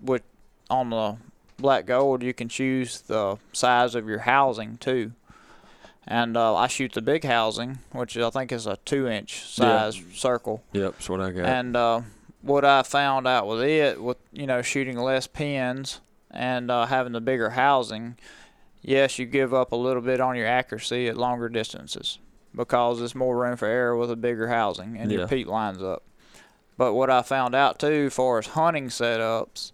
which 0.01 0.23
on 0.69 0.89
the 0.89 1.17
black 1.57 1.86
gold 1.86 2.21
you 2.21 2.34
can 2.34 2.49
choose 2.49 3.01
the 3.01 3.38
size 3.53 3.95
of 3.95 4.07
your 4.07 4.19
housing 4.19 4.78
too. 4.78 5.13
And 6.07 6.38
uh, 6.38 6.55
I 6.55 6.67
shoot 6.67 6.93
the 6.93 7.01
big 7.01 7.23
housing, 7.23 7.80
which 7.91 8.15
I 8.15 8.30
think 8.30 8.51
is 8.51 8.67
a 8.67 8.78
two 8.86 9.07
inch 9.07 9.43
size 9.43 9.99
circle. 10.13 10.63
Yep, 10.73 10.93
that's 10.93 11.09
what 11.09 11.21
I 11.21 11.32
got. 11.32 11.45
And 11.45 11.76
uh, 11.76 12.01
what 12.41 12.63
I 12.63 12.84
found 12.84 13.26
out 13.26 13.47
with 13.47 13.63
it, 13.63 14.01
with 14.01 14.17
you 14.32 14.45
know 14.45 14.61
shooting 14.61 14.99
less 14.99 15.28
pins 15.28 16.01
and 16.30 16.69
uh, 16.69 16.86
having 16.86 17.13
the 17.13 17.21
bigger 17.21 17.51
housing, 17.51 18.17
yes, 18.82 19.17
you 19.17 19.26
give 19.26 19.53
up 19.53 19.71
a 19.71 19.76
little 19.76 20.01
bit 20.01 20.19
on 20.19 20.36
your 20.36 20.45
accuracy 20.45 21.07
at 21.07 21.17
longer 21.17 21.49
distances 21.49 22.19
because 22.56 23.01
it's 23.01 23.16
more 23.16 23.38
room 23.38 23.58
for 23.58 23.68
error 23.68 23.95
with 23.97 24.12
a 24.12 24.16
bigger 24.16 24.47
housing 24.47 24.97
and 24.97 25.12
Yeah. 25.12 25.20
your 25.20 25.28
peak 25.28 25.47
lines 25.47 25.82
up. 25.84 26.03
But 26.78 26.93
what 26.93 27.10
I 27.10 27.22
found 27.22 27.56
out 27.56 27.80
too, 27.80 28.10
far 28.10 28.38
as 28.39 28.47
hunting 28.47 28.88
setups, 28.89 29.72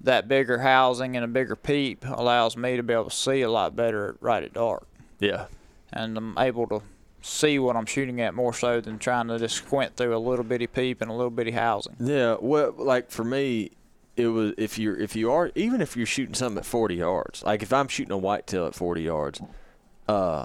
that 0.00 0.28
bigger 0.28 0.58
housing 0.58 1.16
and 1.16 1.24
a 1.24 1.28
bigger 1.28 1.56
peep 1.56 2.04
allows 2.06 2.56
me 2.56 2.76
to 2.76 2.82
be 2.82 2.92
able 2.92 3.04
to 3.04 3.10
see 3.10 3.42
a 3.42 3.50
lot 3.50 3.74
better 3.74 4.16
right 4.20 4.42
at 4.42 4.52
dark 4.52 4.86
yeah. 5.18 5.46
and 5.92 6.16
I'm 6.18 6.38
able 6.38 6.66
to 6.68 6.82
see 7.22 7.58
what 7.58 7.74
I'm 7.74 7.86
shooting 7.86 8.20
at 8.20 8.34
more 8.34 8.52
so 8.52 8.82
than 8.82 8.98
trying 8.98 9.28
to 9.28 9.38
just 9.38 9.54
squint 9.56 9.96
through 9.96 10.14
a 10.14 10.18
little 10.18 10.44
bitty 10.44 10.66
peep 10.66 11.00
and 11.00 11.10
a 11.10 11.14
little 11.14 11.30
bitty 11.30 11.52
housing. 11.52 11.96
Yeah, 11.98 12.36
well, 12.38 12.74
like 12.76 13.10
for 13.10 13.24
me, 13.24 13.70
it 14.16 14.26
was 14.28 14.52
if 14.58 14.78
you're 14.78 14.96
if 15.00 15.16
you 15.16 15.32
are 15.32 15.50
even 15.54 15.80
if 15.80 15.96
you're 15.96 16.04
shooting 16.06 16.34
something 16.34 16.58
at 16.58 16.66
40 16.66 16.96
yards, 16.96 17.42
like 17.42 17.62
if 17.62 17.72
I'm 17.72 17.88
shooting 17.88 18.12
a 18.12 18.18
whitetail 18.18 18.66
at 18.66 18.74
40 18.74 19.02
yards, 19.02 19.40
uh, 20.06 20.44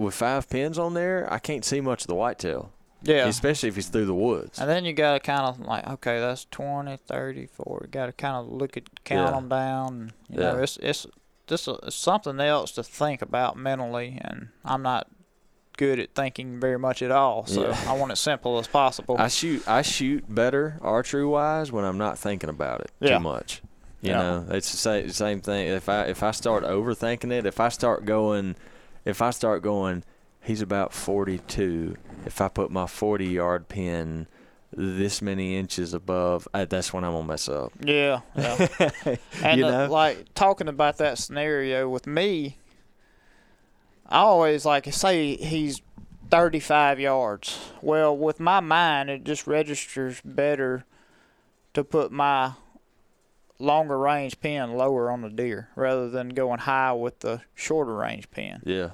with 0.00 0.14
five 0.14 0.48
pins 0.48 0.78
on 0.78 0.94
there, 0.94 1.26
I 1.32 1.38
can't 1.38 1.64
see 1.64 1.80
much 1.80 2.02
of 2.02 2.06
the 2.08 2.14
whitetail, 2.14 2.70
Yeah. 3.02 3.26
especially 3.26 3.68
if 3.68 3.76
he's 3.76 3.88
through 3.88 4.06
the 4.06 4.14
woods. 4.14 4.58
And 4.58 4.68
then 4.68 4.84
you 4.84 4.92
got 4.92 5.12
to 5.14 5.20
kind 5.20 5.42
of 5.42 5.60
like, 5.60 5.86
okay, 5.86 6.18
that's 6.20 6.46
20, 6.50 6.96
30, 6.96 7.46
40. 7.46 7.88
Got 7.88 8.06
to 8.06 8.12
kind 8.12 8.36
of 8.36 8.48
look 8.52 8.76
at, 8.76 9.04
count 9.04 9.28
Yeah. 9.28 9.30
them 9.32 9.48
down. 9.48 10.12
You 10.28 10.38
know, 10.38 10.56
Yeah. 10.56 10.62
it's, 10.62 10.76
it's, 10.82 11.06
this 11.46 11.66
is 11.68 11.94
something 11.94 12.38
else 12.40 12.72
to 12.72 12.82
think 12.82 13.22
about 13.22 13.56
mentally. 13.56 14.18
And 14.22 14.48
I'm 14.64 14.82
not 14.82 15.08
good 15.76 15.98
at 15.98 16.14
thinking 16.14 16.60
very 16.60 16.78
much 16.78 17.00
at 17.02 17.10
all. 17.10 17.46
So 17.46 17.68
Yeah. 17.68 17.76
I 17.88 17.94
want 17.94 18.12
it 18.12 18.16
simple 18.16 18.58
as 18.58 18.66
possible. 18.66 19.16
I 19.18 19.28
shoot 19.28 19.66
I 19.66 19.80
shoot 19.82 20.24
better 20.32 20.76
archery 20.82 21.24
wise 21.24 21.72
when 21.72 21.84
I'm 21.86 21.96
not 21.96 22.18
thinking 22.18 22.50
about 22.50 22.80
it 22.82 22.90
Yeah. 23.00 23.16
too 23.16 23.20
much. 23.24 23.62
You 24.02 24.10
Yeah. 24.10 24.18
know, 24.22 24.46
it's 24.50 24.70
the 24.70 24.76
same, 24.76 25.08
same 25.10 25.40
thing. 25.40 25.68
If 25.68 25.88
I 25.88 26.02
if 26.04 26.22
I 26.22 26.32
start 26.32 26.64
overthinking 26.64 27.32
it, 27.32 27.46
if 27.46 27.60
I 27.60 27.68
start 27.70 28.04
going, 28.04 28.56
if 29.04 29.22
I 29.22 29.30
start 29.30 29.62
going, 29.62 30.04
he's 30.42 30.62
about 30.62 30.92
42. 30.92 31.96
If 32.26 32.40
I 32.40 32.48
put 32.48 32.70
my 32.70 32.86
40 32.86 33.26
yard 33.26 33.68
pin 33.68 34.26
this 34.72 35.20
many 35.20 35.56
inches 35.56 35.94
above, 35.94 36.46
I, 36.54 36.64
that's 36.64 36.92
when 36.92 37.04
I'm 37.04 37.12
gonna 37.12 37.26
mess 37.26 37.48
up. 37.48 37.72
yeah. 37.80 38.20
yeah. 38.36 38.68
And 39.42 39.64
uh, 39.64 39.88
like 39.90 40.32
talking 40.34 40.68
about 40.68 40.98
that 40.98 41.18
scenario 41.18 41.88
with 41.88 42.06
me, 42.06 42.58
I 44.06 44.18
always 44.18 44.64
like 44.64 44.92
say 44.92 45.36
he's 45.36 45.82
35 46.30 47.00
yards. 47.00 47.58
Well, 47.82 48.16
with 48.16 48.38
my 48.38 48.60
mind, 48.60 49.10
it 49.10 49.24
just 49.24 49.46
registers 49.46 50.20
better 50.24 50.84
to 51.74 51.84
put 51.84 52.12
my 52.12 52.52
longer 53.60 53.98
range 53.98 54.40
pin 54.40 54.74
lower 54.74 55.10
on 55.10 55.20
the 55.22 55.28
deer 55.30 55.68
rather 55.76 56.08
than 56.08 56.30
going 56.30 56.60
high 56.60 56.92
with 56.92 57.20
the 57.20 57.42
shorter 57.54 57.94
range 57.94 58.30
pin. 58.30 58.60
Yeah, 58.64 58.90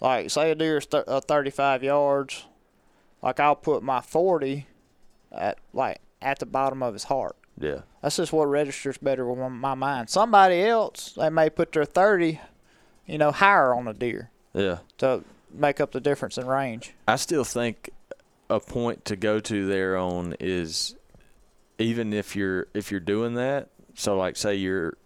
Like 0.00 0.30
say 0.30 0.50
a 0.50 0.54
deer's 0.54 0.86
th- 0.86 1.04
uh, 1.06 1.20
35 1.20 1.82
yards, 1.82 2.44
like 3.22 3.38
I'll 3.40 3.56
put 3.56 3.82
my 3.82 4.00
40 4.00 4.66
at 5.32 5.58
like 5.72 6.00
at 6.20 6.38
the 6.40 6.46
bottom 6.46 6.82
of 6.82 6.94
his 6.94 7.04
heart. 7.04 7.36
yeah, 7.60 7.82
That's 8.02 8.16
just 8.16 8.32
what 8.32 8.46
registers 8.46 8.98
better 8.98 9.24
with 9.26 9.38
my- 9.38 9.48
my 9.48 9.74
mind. 9.74 10.10
Somebody 10.10 10.62
else, 10.62 11.12
they 11.16 11.30
may 11.30 11.48
put 11.48 11.72
their 11.72 11.84
30, 11.84 12.40
you 13.06 13.18
know, 13.18 13.30
higher 13.30 13.72
on 13.74 13.84
the 13.84 13.94
deer 13.94 14.30
yeah. 14.52 14.78
to 14.98 15.22
make 15.52 15.80
up 15.80 15.92
the 15.92 16.00
difference 16.00 16.36
in 16.38 16.46
range. 16.46 16.94
I 17.06 17.16
still 17.16 17.44
think 17.44 17.90
a 18.50 18.58
point 18.60 19.04
to 19.06 19.14
go 19.16 19.38
to 19.40 19.66
there 19.66 19.96
on 19.96 20.34
is 20.40 20.96
even 21.78 22.12
if 22.12 22.34
you're 22.34 22.66
if 22.74 22.90
you're 22.90 22.98
doing 23.00 23.34
that. 23.34 23.68
So 23.98 24.16
like 24.16 24.36
say 24.36 24.54
you're 24.54 24.96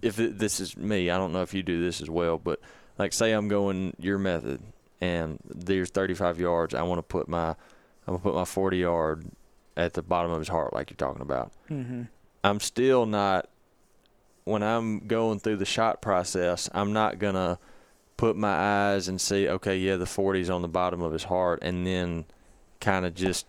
if 0.00 0.18
it, 0.18 0.38
this 0.38 0.58
is 0.58 0.76
me, 0.78 1.10
I 1.10 1.18
don't 1.18 1.32
know 1.32 1.42
if 1.42 1.52
you 1.52 1.62
do 1.62 1.82
this 1.82 2.00
as 2.00 2.08
well, 2.08 2.38
but 2.38 2.58
like 2.98 3.12
say 3.12 3.32
I'm 3.32 3.48
going 3.48 3.94
your 3.98 4.18
method 4.18 4.62
and 4.98 5.38
there's 5.44 5.90
35 5.90 6.40
yards, 6.40 6.74
I 6.74 6.82
want 6.82 6.98
to 6.98 7.02
put 7.02 7.28
my 7.28 7.50
I'm 7.50 8.14
gonna 8.14 8.18
put 8.20 8.34
my 8.34 8.46
40 8.46 8.78
yard 8.78 9.26
at 9.76 9.92
the 9.92 10.02
bottom 10.02 10.30
of 10.30 10.38
his 10.38 10.48
heart 10.48 10.72
like 10.72 10.88
you're 10.88 10.96
talking 10.96 11.20
about. 11.20 11.52
Mm-hmm. 11.70 12.04
I'm 12.42 12.60
still 12.60 13.04
not 13.04 13.50
when 14.44 14.62
I'm 14.62 15.06
going 15.06 15.38
through 15.38 15.56
the 15.56 15.66
shot 15.66 16.00
process, 16.00 16.70
I'm 16.72 16.94
not 16.94 17.18
gonna 17.18 17.58
put 18.16 18.36
my 18.36 18.54
eyes 18.54 19.06
and 19.06 19.20
see, 19.20 19.48
okay, 19.48 19.76
yeah, 19.76 19.96
the 19.96 20.06
40's 20.06 20.48
on 20.48 20.62
the 20.62 20.68
bottom 20.68 21.02
of 21.02 21.12
his 21.12 21.24
heart, 21.24 21.58
and 21.60 21.86
then 21.86 22.24
kind 22.80 23.04
of 23.04 23.14
just 23.14 23.46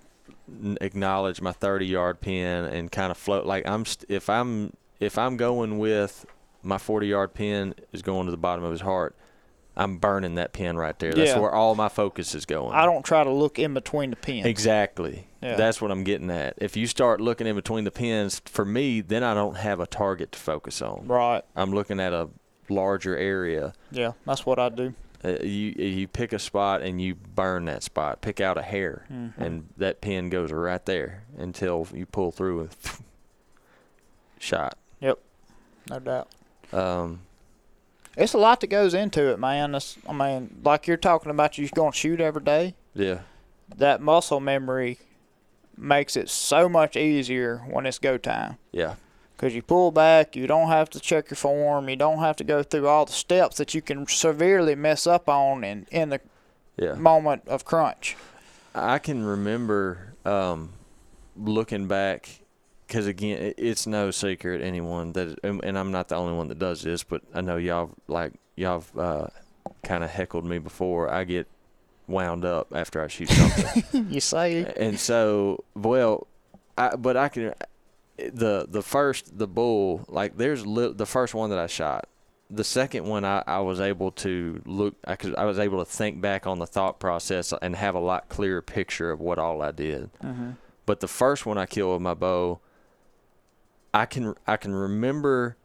acknowledge 0.82 1.41
my 1.41 1.52
30 1.52 1.86
yard 1.86 2.22
pin 2.22 2.66
and 2.66 2.91
kind 2.91 3.12
of 3.12 3.18
float. 3.18 3.46
Like 3.46 3.68
I'm, 3.68 3.86
st- 3.86 4.10
if 4.10 4.30
I'm 4.30 4.74
if 5.00 5.18
I'm 5.18 5.38
going 5.38 5.78
with 5.78 6.26
my 6.64 6.78
40 6.78 7.08
yard 7.08 7.34
pin 7.34 7.76
is 7.91 8.02
going 8.02 8.26
to 8.26 8.32
the 8.32 8.38
bottom 8.38 8.64
of 8.64 8.72
his 8.72 8.82
heart, 8.82 9.16
I'm 9.78 9.98
burning 9.98 10.36
that 10.36 10.54
pin 10.54 10.78
right 10.78 10.98
there. 11.00 11.12
That's 11.14 11.32
Yeah. 11.32 11.39
where 11.39 11.52
all 11.52 11.76
my 11.76 11.89
focus 11.89 12.34
is 12.34 12.46
going. 12.46 12.74
I 12.74 12.86
don't 12.86 13.04
try 13.04 13.24
to 13.24 13.30
look 13.30 13.60
in 13.60 13.74
between 13.74 14.10
the 14.12 14.16
pins. 14.16 14.46
Exactly. 14.46 15.28
Yeah. 15.41 15.56
That's 15.56 15.82
what 15.82 15.91
I'm 15.91 16.04
getting 16.06 16.32
at. 16.32 16.54
If 16.58 16.78
you 16.78 16.88
start 16.88 17.20
looking 17.20 17.46
in 17.46 17.56
between 17.56 17.84
the 17.84 17.91
pins, 17.91 18.41
for 18.46 18.64
me, 18.66 19.02
then 19.02 19.22
I 19.24 19.34
don't 19.34 19.58
have 19.58 19.80
a 19.82 19.86
target 19.86 20.32
to 20.32 20.39
focus 20.39 20.82
on. 20.82 21.08
Right. 21.08 21.43
I'm 21.56 21.72
looking 21.72 22.00
at 22.00 22.14
a 22.14 22.30
larger 22.70 23.18
area. 23.18 23.74
Yeah, 23.91 24.14
that's 24.26 24.46
what 24.46 24.60
I 24.60 24.70
do. 24.70 24.93
Uh, 25.26 25.41
you 25.43 25.71
you 25.78 26.07
pick 26.07 26.34
a 26.34 26.38
spot 26.39 26.82
and 26.84 27.01
you 27.01 27.15
burn 27.15 27.65
that 27.65 27.82
spot. 27.82 28.21
Pick 28.21 28.39
out 28.39 28.57
a 28.57 28.61
hair, 28.61 29.05
Mhm. 29.11 29.34
and 29.38 29.69
that 29.78 29.99
pin 30.01 30.30
goes 30.30 30.51
right 30.51 30.86
there 30.86 31.23
until 31.38 31.88
you 31.93 32.05
pull 32.05 32.32
through 32.32 32.59
with 32.59 33.01
shot. 34.39 34.78
Yep, 34.99 35.17
no 35.89 35.99
doubt. 35.99 36.28
Um, 36.73 37.21
It's 38.17 38.34
a 38.34 38.38
lot 38.38 38.61
that 38.61 38.67
goes 38.67 38.93
into 38.93 39.32
it, 39.32 39.39
man. 39.39 39.71
That's, 39.73 39.97
I 40.07 40.13
mean, 40.13 40.61
like 40.63 40.88
you're 40.88 40.95
talking 40.97 41.32
about, 41.32 41.57
you're 41.57 41.69
going 41.73 41.91
to 41.91 41.97
shoot 41.97 42.21
every 42.21 42.41
day. 42.43 42.76
yeah, 42.93 43.19
That 43.76 44.01
muscle 44.01 44.39
memory 44.39 44.99
makes 45.78 46.15
it 46.15 46.30
so 46.30 46.69
much 46.69 46.95
easier 46.95 47.57
when 47.69 47.86
it's 47.86 47.99
go 47.99 48.17
time. 48.17 48.57
yeah, 48.71 48.95
Because 49.36 49.54
you 49.54 49.62
pull 49.62 49.92
back, 49.92 50.36
you 50.36 50.48
don't 50.48 50.70
have 50.70 50.90
to 50.92 51.00
check 51.00 51.30
your 51.30 51.36
form, 51.36 51.90
you 51.90 51.98
don't 51.98 52.20
have 52.20 52.38
to 52.38 52.44
go 52.44 52.64
through 52.64 52.88
all 52.88 53.06
the 53.06 53.12
steps 53.12 53.58
that 53.58 53.74
you 53.74 53.82
can 53.82 54.08
severely 54.08 54.76
mess 54.76 55.06
up 55.06 55.28
on 55.28 55.64
in, 55.64 55.86
in 55.92 56.10
the 56.10 56.22
yeah. 56.78 56.94
moment 56.94 57.48
of 57.48 57.66
crunch. 57.66 58.16
I 58.74 59.00
can 59.00 59.26
remember 59.26 60.14
um, 60.26 60.74
looking 61.36 61.88
back 61.88 62.30
because 62.88 63.08
again, 63.08 63.54
it's 63.58 63.88
no 63.88 64.12
secret 64.12 64.62
anyone 64.62 65.14
that, 65.14 65.40
and 65.44 65.78
I'm 65.78 65.92
not 65.92 66.10
the 66.10 66.16
only 66.16 66.34
one 66.34 66.48
that 66.50 66.60
does 66.60 66.82
this, 66.82 67.04
but 67.04 67.22
I 67.34 67.42
know 67.42 67.58
y'all 67.58 67.92
like 68.08 68.34
y'all 68.56 68.84
uh, 68.98 69.28
kind 69.84 70.04
of 70.04 70.10
heckled 70.10 70.46
me 70.46 70.60
before. 70.60 71.12
I 71.12 71.24
get 71.24 71.48
wound 72.08 72.46
up 72.46 72.68
after 72.74 73.04
I 73.04 73.08
shoot 73.08 73.30
something, 73.30 74.08
you 74.12 74.20
say 74.20 74.72
and 74.78 75.00
so 75.00 75.64
well, 75.74 76.28
I 76.78 76.96
but 76.96 77.18
I 77.18 77.30
can 77.30 77.54
the 78.18 78.66
the 78.70 78.82
first 78.82 79.38
the 79.38 79.47
bull 79.47 80.05
like 80.07 80.38
there's 80.38 80.66
li- 80.66 80.93
the 80.93 81.05
first 81.05 81.34
one 81.34 81.49
that 81.49 81.59
I 81.59 81.68
shot. 81.68 82.07
The 82.49 82.63
second 82.63 83.05
one, 83.05 83.26
I, 83.26 83.43
I 83.47 83.59
was 83.61 83.80
able 83.80 84.11
to 84.11 84.61
look. 84.66 84.95
I 85.05 85.16
could. 85.16 85.36
I 85.36 85.45
was 85.45 85.57
able 85.57 85.80
to 85.80 85.86
think 85.86 86.22
back 86.22 86.45
on 86.45 86.59
the 86.59 86.68
thought 86.68 86.99
process 86.99 87.51
and 87.61 87.76
have 87.76 87.95
a 87.95 87.99
lot 87.99 88.30
clearer 88.30 88.61
picture 88.61 89.09
of 89.11 89.20
what 89.20 89.39
all 89.39 89.61
I 89.63 89.72
did. 89.72 90.11
hmm 90.22 90.51
But 90.86 90.99
the 90.99 91.07
first 91.07 91.45
one 91.47 91.57
I 91.57 91.66
killed 91.66 91.93
with 91.93 92.01
my 92.03 92.13
bow, 92.13 92.59
I 93.93 94.05
can 94.05 94.36
I 94.45 94.57
can 94.57 94.74
remember 94.76 95.57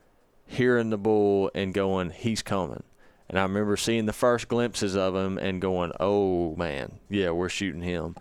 hearing 0.47 0.91
the 0.91 0.99
bull 0.99 1.51
and 1.55 1.75
going, 1.75 2.11
he's 2.11 2.43
coming. 2.43 2.83
And 3.29 3.39
I 3.39 3.43
remember 3.43 3.77
seeing 3.77 4.07
the 4.07 4.13
first 4.13 4.49
glimpses 4.49 4.97
of 4.97 5.15
him 5.15 5.39
and 5.39 5.61
going, 5.61 5.93
oh 6.01 6.57
man, 6.57 6.99
yeah, 7.09 7.31
we're 7.31 7.49
shooting 7.49 7.83
him. 7.83 8.17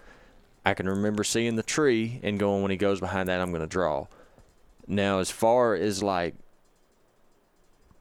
I 0.66 0.74
can 0.76 0.88
remember 0.88 1.24
seeing 1.24 1.56
the 1.56 1.64
tree 1.64 2.20
and 2.22 2.38
going, 2.38 2.62
when 2.62 2.70
he 2.70 2.78
goes 2.78 3.00
behind 3.00 3.30
that, 3.30 3.42
I'm 3.42 3.50
going 3.50 3.62
to 3.62 3.68
draw. 3.68 4.06
Now, 4.90 5.20
as 5.20 5.32
far 5.32 5.76
as 5.76 6.04
like 6.04 6.36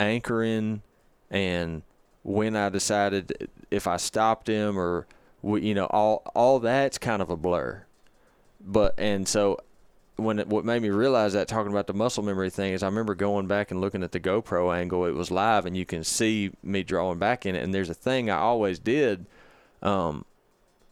anchoring 0.00 0.82
and 1.30 1.82
when 2.24 2.56
I 2.56 2.68
decided 2.68 3.48
if 3.70 3.86
I 3.86 3.96
stopped 3.96 4.48
him 4.48 4.76
or, 4.78 5.06
you 5.44 5.74
know, 5.74 5.86
all 5.86 6.22
all 6.34 6.58
that's 6.58 6.98
kind 6.98 7.22
of 7.22 7.30
a 7.30 7.36
blur 7.36 7.84
but 8.60 8.94
and 8.98 9.26
so 9.26 9.58
when 10.16 10.40
it, 10.40 10.48
what 10.48 10.64
made 10.64 10.82
me 10.82 10.90
realize 10.90 11.32
that 11.34 11.46
talking 11.46 11.70
about 11.70 11.86
the 11.86 11.94
muscle 11.94 12.24
memory 12.24 12.50
thing 12.50 12.72
is 12.72 12.82
I 12.82 12.86
remember 12.86 13.14
going 13.14 13.46
back 13.46 13.70
and 13.70 13.80
looking 13.80 14.02
at 14.02 14.10
the 14.10 14.18
GoPro 14.18 14.76
angle. 14.76 15.04
It 15.04 15.14
was 15.14 15.30
live, 15.30 15.64
and 15.64 15.76
you 15.76 15.86
can 15.86 16.02
see 16.02 16.50
me 16.60 16.82
drawing 16.82 17.20
back 17.20 17.46
in 17.46 17.54
it. 17.54 17.62
And 17.62 17.72
there's 17.72 17.88
a 17.88 17.94
thing 17.94 18.28
I 18.28 18.38
always 18.38 18.80
did. 18.80 19.26
Um, 19.80 20.24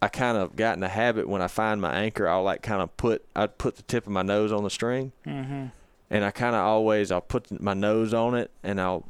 I 0.00 0.06
kind 0.06 0.36
of 0.38 0.54
got 0.54 0.74
in 0.74 0.80
the 0.80 0.88
habit 0.88 1.28
when 1.28 1.42
I 1.42 1.48
find 1.48 1.80
my 1.80 1.92
anchor, 1.92 2.28
I'll 2.28 2.44
like 2.44 2.62
kind 2.62 2.80
of 2.80 2.96
put 2.96 3.24
I'd 3.34 3.58
put 3.58 3.76
the 3.76 3.82
tip 3.82 4.06
of 4.06 4.12
my 4.12 4.22
nose 4.22 4.52
on 4.52 4.62
the 4.62 4.70
string, 4.70 5.10
hmm 5.24 5.66
and 6.10 6.24
I 6.24 6.30
kind 6.30 6.54
of 6.54 6.62
always 6.62 7.10
I'll 7.10 7.20
put 7.20 7.60
my 7.60 7.74
nose 7.74 8.14
on 8.14 8.34
it, 8.34 8.50
and 8.62 8.80
I'll 8.80 9.04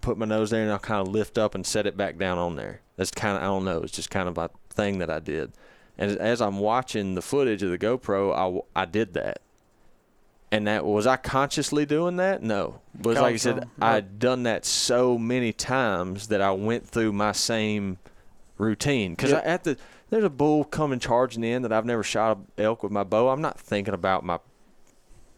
put 0.00 0.16
my 0.18 0.26
nose 0.26 0.50
there, 0.50 0.62
and 0.62 0.70
I'll 0.72 0.78
kind 0.78 1.06
of 1.06 1.12
lift 1.12 1.38
up 1.38 1.54
and 1.54 1.66
set 1.66 1.86
it 1.86 1.96
back 1.96 2.18
down 2.18 2.38
on 2.38 2.56
there. 2.56 2.80
That's 2.96 3.10
kind 3.10 3.36
of 3.36 3.42
I 3.42 3.46
don't 3.46 3.64
know. 3.64 3.82
It's 3.82 3.92
just 3.92 4.10
kind 4.10 4.28
of 4.28 4.38
a 4.38 4.50
thing 4.70 4.98
that 4.98 5.10
I 5.10 5.18
did. 5.20 5.52
And 5.98 6.10
as- 6.10 6.16
as 6.16 6.40
I'm 6.42 6.58
watching 6.58 7.14
the 7.14 7.22
footage 7.22 7.62
of 7.62 7.70
the 7.70 7.78
GoPro, 7.78 8.62
I 8.74 8.82
I 8.82 8.84
did 8.84 9.14
that. 9.14 9.40
And 10.52 10.66
that 10.68 10.84
was 10.84 11.06
I 11.08 11.16
consciously 11.16 11.84
doing 11.86 12.16
that? 12.16 12.40
No. 12.42 12.80
But 12.94 13.16
like 13.16 13.34
I 13.34 13.36
said, 13.36 13.68
I'd 13.82 14.18
done 14.20 14.44
that 14.44 14.64
so 14.64 15.18
many 15.18 15.52
times 15.52 16.28
that 16.28 16.40
I 16.40 16.52
went 16.52 16.86
through 16.86 17.12
my 17.12 17.32
same 17.32 17.98
routine. 18.56 19.12
Because 19.14 19.32
Yep. 19.32 19.42
at 19.44 19.64
the 19.64 19.76
there's 20.08 20.22
a 20.24 20.30
bull 20.30 20.62
coming 20.62 21.00
charging 21.00 21.42
in 21.42 21.62
that 21.62 21.72
I've 21.72 21.84
never 21.84 22.04
shot 22.04 22.38
a 22.56 22.62
elk 22.62 22.84
with 22.84 22.92
my 22.92 23.02
bow. 23.02 23.28
I'm 23.30 23.40
not 23.42 23.58
thinking 23.58 23.92
about 23.92 24.24
my 24.24 24.38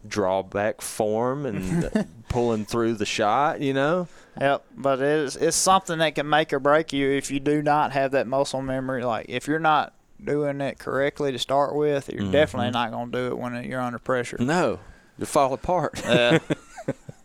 drawback 0.07 0.81
form 0.81 1.45
and 1.45 2.07
pulling 2.29 2.65
through 2.65 2.95
the 2.95 3.05
shot. 3.05 3.61
You 3.61 3.73
know. 3.73 4.07
Yep, 4.39 4.63
but 4.77 5.01
it's 5.01 5.35
it's 5.35 5.57
something 5.57 5.99
that 5.99 6.15
can 6.15 6.29
make 6.29 6.53
or 6.53 6.59
break 6.59 6.93
you 6.93 7.09
if 7.11 7.29
you 7.31 7.39
do 7.39 7.61
not 7.61 7.91
have 7.91 8.11
that 8.11 8.27
muscle 8.27 8.61
memory. 8.61 9.03
Like 9.03 9.25
if 9.29 9.47
you're 9.47 9.59
not 9.59 9.93
doing 10.23 10.61
it 10.61 10.79
correctly 10.79 11.31
to 11.31 11.39
start 11.39 11.75
with, 11.75 12.09
you're 12.09 12.23
Mhm. 12.23 12.31
definitely 12.31 12.71
not 12.71 12.91
going 12.91 13.11
to 13.11 13.17
do 13.17 13.27
it 13.27 13.37
when 13.37 13.61
you're 13.63 13.81
under 13.81 13.99
pressure. 13.99 14.37
No, 14.39 14.79
you 15.17 15.25
fall 15.25 15.53
apart. 15.53 16.01
Yeah, 16.05 16.39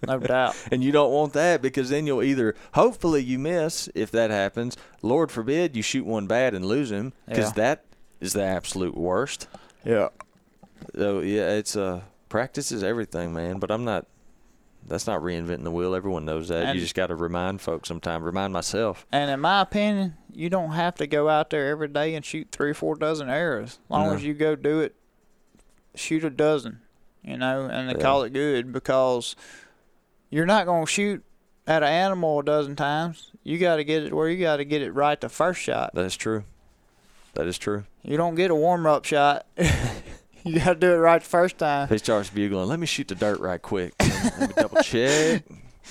no 0.06 0.18
doubt. 0.20 0.56
And 0.72 0.82
you 0.82 0.92
don't 0.92 1.12
want 1.12 1.32
that 1.34 1.60
because 1.62 1.90
then 1.90 2.06
you'll 2.06 2.22
either, 2.22 2.54
hopefully, 2.74 3.22
you 3.22 3.38
miss 3.38 3.88
if 3.94 4.10
that 4.12 4.30
happens. 4.30 4.76
Lord 5.02 5.30
forbid 5.32 5.74
you 5.76 5.82
shoot 5.82 6.06
one 6.06 6.26
bad 6.26 6.54
and 6.54 6.64
lose 6.64 6.90
him 6.90 7.12
because 7.26 7.46
Yeah. 7.48 7.52
that 7.54 7.84
is 8.20 8.32
the 8.32 8.42
absolute 8.44 8.96
worst. 8.96 9.46
Yeah. 9.84 10.08
So 10.96 11.20
yeah, 11.20 11.50
it's 11.50 11.76
uh 11.76 12.02
practice 12.34 12.72
is 12.72 12.82
everything, 12.82 13.32
man. 13.32 13.60
But 13.60 13.70
I'm 13.70 13.84
not. 13.84 14.06
That's 14.88 15.06
not 15.06 15.20
reinventing 15.20 15.62
the 15.62 15.70
wheel. 15.70 15.94
Everyone 15.94 16.24
knows 16.24 16.48
that. 16.48 16.64
And- 16.64 16.74
you 16.74 16.80
just 16.82 16.96
got 16.96 17.06
to 17.06 17.14
remind 17.14 17.60
folks 17.60 17.86
sometime. 17.86 18.24
Remind 18.24 18.52
myself. 18.52 19.06
And 19.12 19.30
in 19.30 19.38
my 19.38 19.60
opinion, 19.60 20.16
you 20.32 20.50
don't 20.50 20.72
have 20.72 20.96
to 20.96 21.06
go 21.06 21.28
out 21.28 21.50
there 21.50 21.68
every 21.68 21.86
day 21.86 22.16
and 22.16 22.24
shoot 22.24 22.48
three 22.50 22.70
or 22.70 22.74
four 22.74 22.96
dozen 22.96 23.30
arrows. 23.30 23.78
As 23.84 23.90
long 23.90 24.08
No. 24.08 24.14
as 24.14 24.24
you 24.24 24.34
go 24.34 24.56
do 24.56 24.80
it, 24.80 24.96
shoot 25.94 26.24
a 26.24 26.28
dozen, 26.28 26.80
you 27.22 27.36
know, 27.38 27.66
and 27.70 27.88
they 27.88 27.94
Yeah. 27.94 28.00
call 28.02 28.24
it 28.24 28.32
good 28.32 28.72
because 28.72 29.36
you're 30.28 30.44
not 30.44 30.66
going 30.66 30.84
to 30.86 30.90
shoot 30.90 31.24
at 31.68 31.84
an 31.84 31.88
animal 31.88 32.40
a 32.40 32.42
dozen 32.42 32.74
times. 32.74 33.30
You 33.44 33.58
got 33.58 33.76
to 33.76 33.84
get 33.84 34.02
it 34.02 34.12
where 34.12 34.28
you 34.28 34.42
got 34.42 34.56
to 34.56 34.64
get 34.64 34.82
it 34.82 34.90
right 34.90 35.20
the 35.20 35.28
first 35.28 35.60
shot. 35.60 35.94
That 35.94 36.04
is 36.04 36.16
true. 36.16 36.42
That 37.34 37.46
is 37.46 37.58
true. 37.58 37.84
You 38.02 38.16
don't 38.16 38.34
get 38.34 38.50
a 38.50 38.54
warm 38.56 38.86
up 38.86 39.04
shot. 39.04 39.46
you 40.54 40.58
got 40.60 40.74
to 40.74 40.74
do 40.74 40.92
it 40.92 40.96
right 40.96 41.20
the 41.22 41.28
first 41.28 41.58
time. 41.58 41.88
He 41.88 41.98
starts 41.98 42.30
bugling, 42.30 42.68
let 42.68 42.78
me 42.78 42.86
shoot 42.86 43.08
the 43.08 43.14
dirt 43.14 43.40
right 43.40 43.60
quick. 43.60 43.94
Let 44.38 44.40
me 44.48 44.54
double 44.56 44.82
check. 44.82 45.42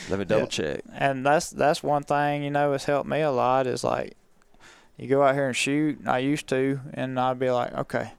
Let 0.10 0.20
me 0.20 0.26
double 0.26 0.42
Yeah. 0.44 0.48
check. 0.48 0.82
And 0.96 1.26
that's 1.26 1.50
that's 1.52 1.84
one 1.84 2.04
thing 2.04 2.44
you 2.44 2.50
know 2.50 2.72
has 2.72 2.86
helped 2.86 3.08
me 3.08 3.22
a 3.22 3.30
lot 3.32 3.68
is 3.68 3.84
like 3.84 4.16
you 4.98 5.08
go 5.08 5.24
out 5.24 5.36
here 5.36 5.48
and 5.48 5.56
shoot. 5.56 6.00
I 6.08 6.20
used 6.20 6.48
to, 6.50 6.80
and 6.94 7.20
I'd 7.20 7.40
be 7.40 7.50
like, 7.52 7.74
okay, 7.74 8.12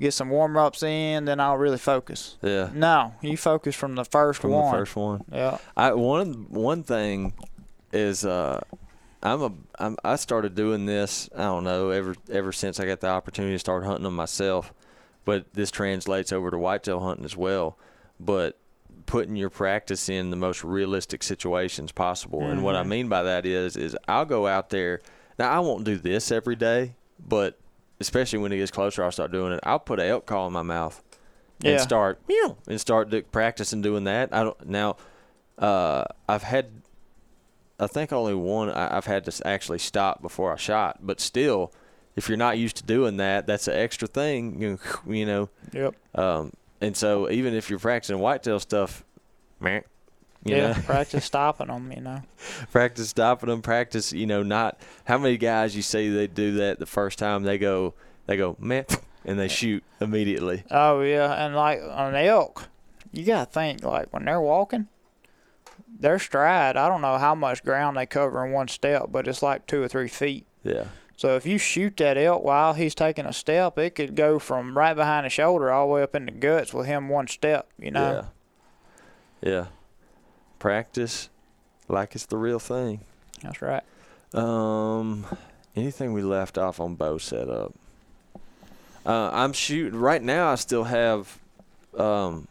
get 0.00 0.12
some 0.14 0.30
warm 0.30 0.56
ups 0.56 0.82
in, 0.82 1.24
then 1.26 1.38
I'll 1.40 1.56
really 1.58 1.78
focus. 1.78 2.36
Yeah. 2.42 2.70
No, 2.72 3.14
you 3.22 3.36
focus 3.36 3.74
from 3.76 3.94
the 3.94 4.04
first 4.04 4.40
From 4.40 4.50
one. 4.52 4.70
the 4.72 4.78
first 4.78 4.96
one. 4.96 5.24
Yeah. 5.32 5.58
I 5.76 5.92
one 5.92 6.46
one 6.50 6.82
thing 6.82 7.34
is 7.92 8.24
uh 8.24 8.60
I'm 9.22 9.42
a 9.42 9.52
I'm, 9.78 9.96
I 10.04 10.16
started 10.16 10.54
doing 10.54 10.86
this 10.86 11.28
I 11.36 11.42
don't 11.44 11.64
know 11.64 11.90
ever 11.90 12.14
ever 12.30 12.52
since 12.52 12.80
I 12.80 12.86
got 12.86 13.00
the 13.00 13.08
opportunity 13.08 13.54
to 13.54 13.58
start 13.58 13.84
hunting 13.84 14.04
them 14.04 14.16
myself, 14.16 14.72
but 15.28 15.52
this 15.52 15.70
translates 15.70 16.32
over 16.32 16.50
to 16.50 16.56
whitetail 16.56 17.00
hunting 17.00 17.26
as 17.26 17.36
well. 17.36 17.76
But 18.18 18.56
putting 19.04 19.36
your 19.36 19.50
practice 19.50 20.08
in 20.08 20.30
the 20.30 20.36
most 20.36 20.64
realistic 20.64 21.22
situations 21.22 21.92
possible, 21.92 22.48
and 22.48 22.64
what 22.64 22.74
I 22.74 22.82
Mhm. 22.82 22.88
mean 22.88 23.08
by 23.10 23.22
that 23.24 23.44
is 23.44 23.76
is 23.76 23.94
I'll 24.08 24.24
go 24.24 24.46
out 24.46 24.70
there. 24.70 25.02
Now 25.38 25.50
I 25.50 25.58
won't 25.58 25.84
do 25.84 25.98
this 25.98 26.32
every 26.32 26.56
day, 26.56 26.94
but 27.20 27.58
especially 28.00 28.38
when 28.38 28.52
it 28.52 28.56
gets 28.56 28.70
closer, 28.70 29.04
I'll 29.04 29.12
start 29.12 29.30
doing 29.30 29.52
it. 29.52 29.60
I'll 29.64 29.78
put 29.78 30.00
an 30.00 30.06
elk 30.06 30.24
call 30.24 30.46
in 30.46 30.52
my 30.54 30.62
mouth 30.62 31.02
and 31.62 31.74
Yeah. 31.74 31.82
start 31.82 32.20
meow, 32.26 32.56
and 32.66 32.80
start 32.80 33.10
do, 33.10 33.20
practicing 33.20 33.82
doing 33.82 34.04
that. 34.04 34.30
I 34.32 34.44
don't 34.44 34.66
now. 34.66 34.96
Uh, 35.58 36.04
I've 36.26 36.44
had, 36.44 36.66
I 37.78 37.86
think 37.86 38.14
only 38.14 38.34
one 38.34 38.70
I, 38.70 38.96
I've 38.96 39.04
had 39.04 39.26
to 39.26 39.46
actually 39.46 39.80
stop 39.80 40.22
before 40.22 40.54
I 40.54 40.56
shot, 40.56 41.00
but 41.02 41.20
still, 41.20 41.70
if 42.18 42.28
you're 42.28 42.36
not 42.36 42.58
used 42.58 42.76
to 42.76 42.82
doing 42.82 43.16
that, 43.18 43.46
that's 43.46 43.68
an 43.68 43.74
extra 43.74 44.08
thing. 44.08 44.60
You 44.60 44.70
know, 45.06 45.14
you 45.14 45.24
know. 45.26 45.48
Yep. 45.72 45.94
Um, 46.16 46.52
and 46.80 46.96
so 46.96 47.30
even 47.30 47.54
if 47.54 47.70
you're 47.70 47.78
practicing 47.78 48.18
whitetail 48.18 48.60
stuff, 48.60 49.04
man. 49.60 49.84
yeah. 50.44 50.72
know, 50.72 50.82
practice 50.82 51.24
stopping 51.32 51.68
them. 51.68 51.92
You 51.92 52.02
know. 52.02 52.22
practice 52.72 53.08
stopping 53.08 53.48
them, 53.48 53.62
practice, 53.62 54.12
you 54.12 54.26
know, 54.26 54.42
not 54.42 54.80
how 55.04 55.16
many 55.16 55.36
guys 55.36 55.76
you 55.76 55.82
see 55.82 56.08
they 56.10 56.26
do 56.26 56.54
that 56.54 56.80
the 56.80 56.86
first 56.86 57.18
time 57.18 57.44
they 57.44 57.56
go, 57.56 57.94
they 58.26 58.36
go 58.36 58.56
meh, 58.58 58.84
and 59.24 59.38
they 59.38 59.48
shoot 59.48 59.84
immediately. 60.00 60.64
Oh 60.70 61.00
yeah, 61.02 61.32
and 61.44 61.54
like 61.54 61.80
on 61.80 62.16
elk, 62.16 62.68
you 63.12 63.24
gotta 63.24 63.50
think 63.50 63.84
like 63.84 64.12
when 64.12 64.24
they're 64.24 64.40
walking, 64.40 64.88
their 66.00 66.18
stride. 66.18 66.76
I 66.76 66.88
don't 66.88 67.00
know 67.00 67.16
how 67.18 67.36
much 67.36 67.62
ground 67.62 67.96
they 67.96 68.06
cover 68.06 68.44
in 68.44 68.52
one 68.52 68.66
step, 68.66 69.06
but 69.10 69.28
it's 69.28 69.42
like 69.42 69.66
two 69.66 69.82
or 69.82 69.88
three 69.88 70.08
feet. 70.08 70.46
Yeah. 70.64 70.86
So 71.18 71.34
if 71.34 71.44
you 71.44 71.58
shoot 71.58 71.96
that 71.96 72.16
elk 72.16 72.44
while 72.44 72.74
he's 72.74 72.94
taking 72.94 73.26
a 73.26 73.32
step, 73.32 73.76
it 73.76 73.96
could 73.96 74.14
go 74.14 74.38
from 74.38 74.78
right 74.78 74.94
behind 74.94 75.26
the 75.26 75.30
shoulder 75.30 75.68
all 75.68 75.88
the 75.88 75.92
way 75.94 76.02
up 76.04 76.14
in 76.14 76.26
the 76.26 76.30
guts 76.30 76.72
with 76.72 76.86
him 76.86 77.08
one 77.08 77.26
step. 77.26 77.68
You 77.76 77.90
know. 77.90 78.24
Yeah. 79.42 79.50
Yeah. 79.50 79.66
Practice 80.60 81.28
like 81.88 82.14
it's 82.14 82.26
the 82.26 82.36
real 82.36 82.60
thing. 82.60 83.00
That's 83.42 83.60
right. 83.60 83.82
Um, 84.32 85.26
anything 85.74 86.12
we 86.12 86.22
left 86.22 86.56
off 86.56 86.78
on 86.78 86.94
bow 86.94 87.18
setup? 87.18 87.74
Uh, 89.04 89.30
I'm 89.32 89.52
shooting 89.52 89.98
right 89.98 90.22
now. 90.22 90.52
I 90.52 90.54
still 90.54 90.84
have 90.84 91.36
um 91.96 92.46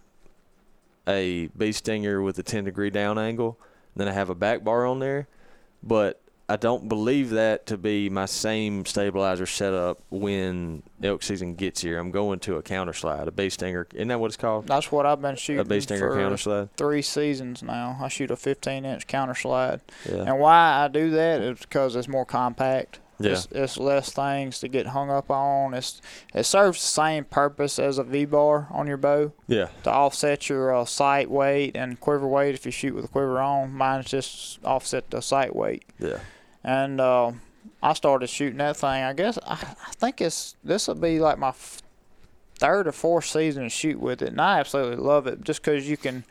a 1.07 1.47
bee 1.57 1.72
stinger 1.72 2.22
with 2.22 2.38
a 2.38 2.43
10 2.43 2.65
degree 2.65 2.89
down 2.89 3.18
angle. 3.18 3.57
Then 3.95 4.09
I 4.09 4.11
have 4.11 4.30
a 4.30 4.36
back 4.36 4.65
bar 4.65 4.86
on 4.86 4.99
there, 4.99 5.30
but 5.82 6.20
I 6.50 6.56
don't 6.56 6.88
believe 6.88 7.32
that 7.32 7.66
to 7.68 7.78
be 7.78 8.10
my 8.10 8.26
same 8.26 8.86
stabilizer 8.86 9.45
setup 9.45 10.00
when 10.10 10.82
elk 11.04 11.22
season 11.22 11.56
gets 11.56 11.82
here. 11.82 12.00
I'm 12.00 12.10
going 12.12 12.39
to 12.41 12.56
a 12.56 12.62
counter 12.62 12.93
slide, 12.93 13.28
a 13.28 13.32
bee 13.32 13.50
stinger. 13.50 13.86
Isn't 13.93 14.08
that 14.08 14.20
what 14.20 14.28
it's 14.28 14.38
called? 14.38 14.66
That's 14.68 14.89
what 14.89 15.06
I've 15.06 15.22
been 15.22 15.36
shooting. 15.36 15.60
A 15.60 15.66
bee 15.66 15.82
stinger 15.82 16.16
counter 16.16 16.38
slide. 16.38 16.70
three 16.78 17.02
seasons 17.02 17.62
now. 17.64 17.98
I 18.02 18.08
shoot 18.08 18.32
a 18.32 18.38
15 18.38 18.86
inch 18.86 19.08
counter 19.08 19.36
slide, 19.36 19.82
Yeah. 20.10 20.24
and 20.24 20.39
why 20.39 20.84
I 20.86 20.88
do 20.88 21.10
that 21.12 21.41
is 21.41 21.60
because 21.60 21.95
it's 21.98 22.08
more 22.08 22.26
compact. 22.26 23.00
Yeah. 23.20 23.32
It's, 23.32 23.48
it's 23.52 23.78
less 23.80 24.12
things 24.12 24.60
to 24.60 24.68
get 24.68 24.86
hung 24.88 25.10
up 25.10 25.30
on. 25.32 25.74
It's 25.74 26.02
it 26.36 26.43
serves 26.45 26.80
the 26.80 26.86
same 26.88 27.26
purpose 27.26 27.80
as 27.80 27.98
a 27.98 28.04
V 28.04 28.24
bar 28.26 28.68
on 28.72 28.86
your 28.88 28.95
bow 28.98 29.34
Yeah. 29.48 29.68
to 29.84 29.91
offset 29.91 30.48
your 30.50 30.74
uh, 30.74 30.86
sight 30.86 31.30
weight 31.30 31.76
and 31.76 32.00
quiver 32.00 32.28
weight 32.28 32.54
if 32.56 32.64
you 32.66 32.72
shoot 32.72 32.93
with 32.95 33.06
a 33.06 33.08
quiver 33.10 33.41
on. 33.41 33.74
Mine's 33.74 34.06
just 34.06 34.64
offset 34.64 35.10
the 35.10 35.22
sight 35.22 35.54
weight. 35.56 35.84
Yeah. 36.00 36.20
And 36.68 36.99
uh, 36.99 37.32
I 37.82 37.93
started 37.93 38.28
shooting 38.28 38.57
that 38.57 38.76
thing. 38.76 38.89
I 38.89 39.13
guess 39.13 39.39
I, 39.47 39.53
I 39.53 39.91
think 39.93 40.20
it's 40.20 40.55
this 40.65 40.89
will 40.89 40.95
be 40.95 41.18
like 41.18 41.39
my 41.39 41.53
third 42.59 42.88
or 42.88 42.91
fourth 42.91 43.24
season 43.24 43.63
to 43.63 43.70
shoot 43.70 43.97
with 44.01 44.22
it, 44.22 44.30
and 44.30 44.41
I 44.41 44.59
absolutely 44.59 44.97
love 44.97 45.28
it 45.28 45.43
just 45.43 45.61
because 45.61 45.89
you 45.89 45.95
can 45.95 46.26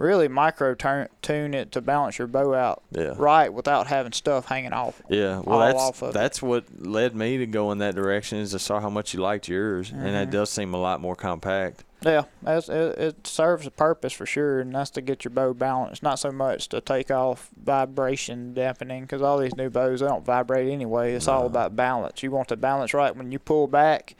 really 0.00 0.28
micro 0.28 0.74
turn, 0.74 1.08
tune 1.20 1.52
it 1.52 1.70
to 1.72 1.80
balance 1.80 2.18
your 2.18 2.26
bow 2.26 2.54
out 2.54 2.82
Yeah. 2.90 3.12
right 3.16 3.52
without 3.52 3.86
having 3.86 4.12
stuff 4.12 4.46
hanging 4.46 4.72
off. 4.72 5.00
Yeah, 5.08 5.40
well, 5.40 5.60
all 5.60 5.66
that's 5.66 5.78
off 5.78 6.02
of 6.02 6.08
it. 6.10 6.14
that's 6.14 6.40
what 6.42 6.64
led 6.78 7.14
me 7.14 7.36
to 7.38 7.46
go 7.46 7.70
in 7.70 7.78
that 7.78 7.94
direction. 7.94 8.38
Is 8.38 8.54
I 8.54 8.58
saw 8.58 8.80
how 8.80 8.88
much 8.90 9.12
you 9.14 9.20
liked 9.20 9.46
yours, 9.48 9.90
and 9.90 10.08
it 10.08 10.28
Mhm. 10.28 10.32
does 10.32 10.50
seem 10.50 10.72
a 10.72 10.78
lot 10.78 11.00
more 11.00 11.14
compact. 11.14 11.84
Yeah, 12.02 12.22
it, 12.46 12.66
it 12.70 13.26
serves 13.26 13.66
a 13.66 13.70
purpose 13.70 14.14
for 14.14 14.24
sure, 14.24 14.60
and 14.60 14.74
that's 14.74 14.88
to 14.92 15.02
get 15.02 15.22
your 15.22 15.32
bow 15.32 15.52
balanced, 15.52 16.02
not 16.02 16.18
so 16.18 16.32
much 16.32 16.70
to 16.70 16.80
take 16.80 17.10
off 17.10 17.50
vibration 17.62 18.54
dampening, 18.54 19.02
because 19.02 19.20
all 19.20 19.36
these 19.36 19.54
new 19.54 19.68
bows 19.68 20.00
they 20.00 20.06
don't 20.06 20.24
vibrate 20.24 20.70
anyway. 20.70 21.12
It's 21.12 21.28
all 21.28 21.44
about 21.44 21.76
balance. 21.76 22.22
You 22.22 22.30
want 22.30 22.48
the 22.48 22.56
balance 22.56 22.94
right 22.94 23.14
when 23.14 23.32
you 23.32 23.38
pull 23.38 23.66
back, 23.66 24.14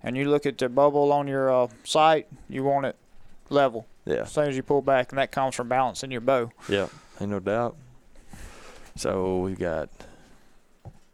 and 0.00 0.16
you 0.16 0.30
look 0.30 0.46
at 0.46 0.58
the 0.58 0.68
bubble 0.68 1.10
on 1.12 1.26
your 1.26 1.50
uh, 1.52 1.66
sight. 1.82 2.28
You 2.48 2.62
want 2.62 2.86
it 2.86 2.94
level 3.50 3.86
Yeah, 4.04 4.22
as 4.22 4.32
soon 4.32 4.48
as 4.48 4.56
you 4.56 4.62
pull 4.62 4.82
back, 4.82 5.12
and 5.12 5.18
that 5.18 5.32
comes 5.32 5.54
from 5.54 5.68
balancing 5.68 6.10
your 6.10 6.20
bow. 6.20 6.50
yeah, 6.68 6.88
ain't 7.20 7.30
no 7.30 7.40
doubt. 7.40 7.76
So 8.96 9.38
we 9.38 9.54
got 9.54 9.88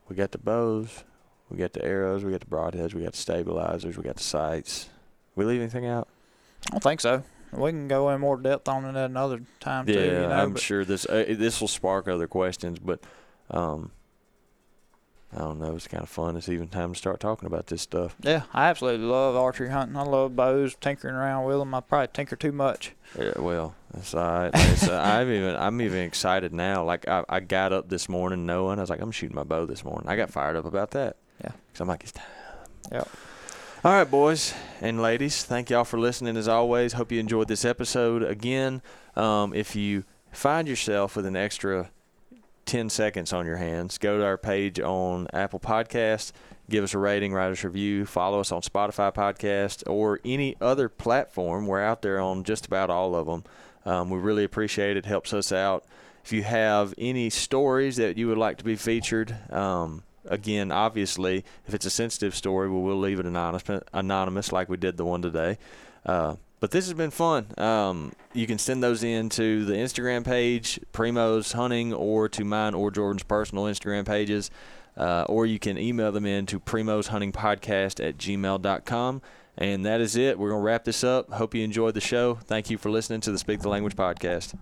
we 0.09 0.17
got 0.17 0.33
the 0.33 0.39
bows, 0.39 1.05
we 1.49 1.57
got 1.57 1.73
the 1.73 1.85
arrows, 1.85 2.25
we 2.25 2.33
got 2.33 2.41
the 2.41 2.47
broadheads, 2.47 2.95
we 2.95 3.03
got 3.03 3.13
the 3.13 3.19
stabilizers, 3.19 3.97
we 3.97 4.03
got 4.03 4.17
the 4.17 4.23
sights. 4.23 4.89
We 5.37 5.45
leave 5.45 5.61
anything 5.61 5.87
out? 5.87 6.09
I 6.67 6.73
don't 6.73 6.83
think 6.83 7.01
so. 7.01 7.23
We 7.53 7.71
can 7.71 7.89
go 7.89 8.11
in 8.11 8.21
more 8.21 8.37
depth 8.37 8.69
on 8.69 8.85
it 8.85 8.97
another 8.97 9.41
time 9.59 9.89
yeah, 9.89 9.95
too. 9.95 10.01
You 10.01 10.11
know, 10.11 10.31
I'm 10.31 10.57
sure 10.57 10.85
this 10.85 11.07
uh, 11.07 11.25
this 11.29 11.61
will 11.61 11.69
spark 11.69 12.07
other 12.09 12.29
questions, 12.29 12.79
but 12.79 13.01
um, 13.51 13.91
I 15.35 15.39
don't 15.39 15.61
know. 15.61 15.77
It's 15.77 15.87
kind 15.87 16.03
of 16.03 16.09
fun. 16.09 16.37
It's 16.37 16.49
even 16.49 16.69
time 16.69 16.93
to 16.93 16.99
start 16.99 17.21
talking 17.21 17.47
about 17.47 17.69
this 17.69 17.83
stuff. 17.83 18.17
Yeah, 18.21 18.43
I 18.53 18.67
absolutely 18.67 19.07
love 19.07 19.37
archery 19.37 19.69
hunting. 19.69 19.97
I 19.97 20.03
love 20.03 20.35
bows, 20.35 20.75
tinkering 20.81 21.15
around 21.15 21.45
with 21.45 21.59
them. 21.59 21.73
I 21.73 21.81
probably 21.81 22.09
tinker 22.13 22.35
too 22.35 22.51
much. 22.51 22.93
Yeah, 23.17 23.39
well, 23.39 23.75
that's 23.95 24.13
all 24.15 24.25
right. 24.25 24.51
It's, 24.55 24.89
uh, 24.89 25.01
I'm 25.01 25.31
even 25.31 25.55
I'm 25.55 25.81
even 25.81 26.01
excited 26.01 26.53
now. 26.53 26.85
Like 26.85 27.07
I, 27.07 27.25
I 27.29 27.41
got 27.41 27.73
up 27.73 27.89
this 27.89 28.09
morning 28.09 28.45
knowing 28.45 28.79
I 28.79 28.83
was 28.83 28.91
like 28.91 29.01
I'm 29.01 29.13
shooting 29.13 29.37
my 29.37 29.45
bow 29.45 29.67
this 29.67 29.85
morning. 29.85 30.09
I 30.09 30.17
got 30.17 30.31
fired 30.31 30.57
up 30.57 30.65
about 30.65 30.91
that. 30.93 31.17
Yeah. 31.41 31.53
Cause 31.73 31.81
I'm 31.81 31.89
like 31.89 32.03
it's 32.03 32.13
time. 32.13 32.27
Yep. 32.91 33.09
All 33.83 33.93
right, 33.93 34.11
boys 34.11 34.53
and 34.81 35.01
ladies. 35.01 35.43
Thank 35.45 35.71
y'all 35.71 35.85
for 35.85 35.99
listening 35.99 36.37
as 36.37 36.49
always. 36.49 36.95
Hope 36.95 37.13
you 37.13 37.21
enjoyed 37.21 37.49
this 37.49 37.65
episode. 37.65 38.23
Again, 38.23 38.83
um, 39.17 39.55
if 39.55 39.75
you 39.75 40.05
find 40.33 40.69
yourself 40.69 41.17
with 41.17 41.25
an 41.25 41.37
extra 41.37 41.91
10 42.71 42.89
seconds 42.89 43.33
on 43.33 43.47
your 43.47 43.57
hands, 43.57 43.99
go 43.99 44.19
to 44.19 44.25
our 44.25 44.39
page 44.39 44.79
on 44.79 45.27
Apple 45.33 45.59
Podcast, 45.59 46.31
give 46.69 46.85
us 46.85 46.95
a 46.95 46.99
rating, 46.99 47.33
write 47.33 47.51
us 47.51 47.65
a 47.65 47.69
review, 47.69 48.07
follow 48.07 48.39
us 48.39 48.53
on 48.53 48.63
Spotify 48.63 49.13
Podcast 49.13 49.83
or 49.91 50.21
any 50.25 50.57
other 50.61 50.89
platform. 50.89 51.67
We're 51.67 51.83
out 51.83 52.03
there 52.03 52.21
on 52.21 52.45
just 52.45 52.67
about 52.67 52.89
all 52.89 53.17
of 53.17 53.27
them. 53.27 53.43
Um, 53.85 54.09
we 54.09 54.21
really 54.21 54.45
appreciate 54.45 54.97
it. 54.97 55.05
Helps 55.05 55.33
us 55.33 55.51
out. 55.51 55.85
If 56.25 56.33
you 56.33 56.45
have 56.45 56.95
any 56.97 57.29
stories 57.29 57.97
that 57.97 58.17
you 58.17 58.29
would 58.29 58.39
like 58.39 58.59
to 58.59 58.65
be 58.65 58.77
featured, 58.77 59.35
um, 59.53 60.05
again, 60.25 60.71
obviously, 60.71 61.45
if 61.67 61.75
it's 61.75 61.87
a 61.87 61.91
sensitive 61.91 62.37
story, 62.37 62.71
we 62.71 62.81
will 62.81 63.01
leave 63.01 63.19
it 63.19 63.27
anonymous, 63.27 63.83
anonymous 63.93 64.53
like 64.53 64.69
we 64.69 64.77
did 64.77 64.97
the 64.97 65.05
one 65.05 65.23
today. 65.23 65.59
Uh, 66.07 66.37
but 66.61 66.71
this 66.71 66.87
has 66.87 66.95
been 66.95 67.11
fun. 67.11 67.47
Um, 67.59 68.13
you 68.33 68.47
can 68.47 68.59
send 68.59 68.83
those 68.83 69.03
in 69.03 69.29
to 69.31 69.65
the 69.65 69.75
Instagram 69.75 70.25
page, 70.25 70.79
Primos 70.93 71.55
Hunting, 71.55 71.93
or 71.93 72.29
to 72.29 72.45
mine 72.45 72.75
or 72.75 72.91
Jordan's 72.91 73.23
personal 73.23 73.65
Instagram 73.65 74.07
pages. 74.07 74.51
Uh, 74.97 75.25
or 75.29 75.47
you 75.47 75.59
can 75.59 75.79
email 75.79 76.13
them 76.13 76.27
in 76.27 76.45
to 76.47 76.61
Primos 76.61 77.09
Hunting 77.09 77.33
Podcast 77.33 78.07
at 78.07 78.19
gmail.com. 78.19 79.23
And 79.57 79.87
that 79.87 80.01
is 80.01 80.17
it. 80.17 80.39
We're 80.39 80.51
going 80.51 80.61
to 80.61 80.65
wrap 80.65 80.85
this 80.85 81.03
up. 81.03 81.33
Hope 81.33 81.55
you 81.55 81.65
enjoyed 81.65 81.95
the 81.95 82.01
show. 82.01 82.35
Thank 82.35 82.71
you 82.71 82.79
for 82.79 82.91
listening 82.91 83.21
to 83.23 83.33
the 83.33 83.39
Speak 83.39 83.61
the 83.61 83.69
Language 83.69 83.97
podcast. 83.97 84.55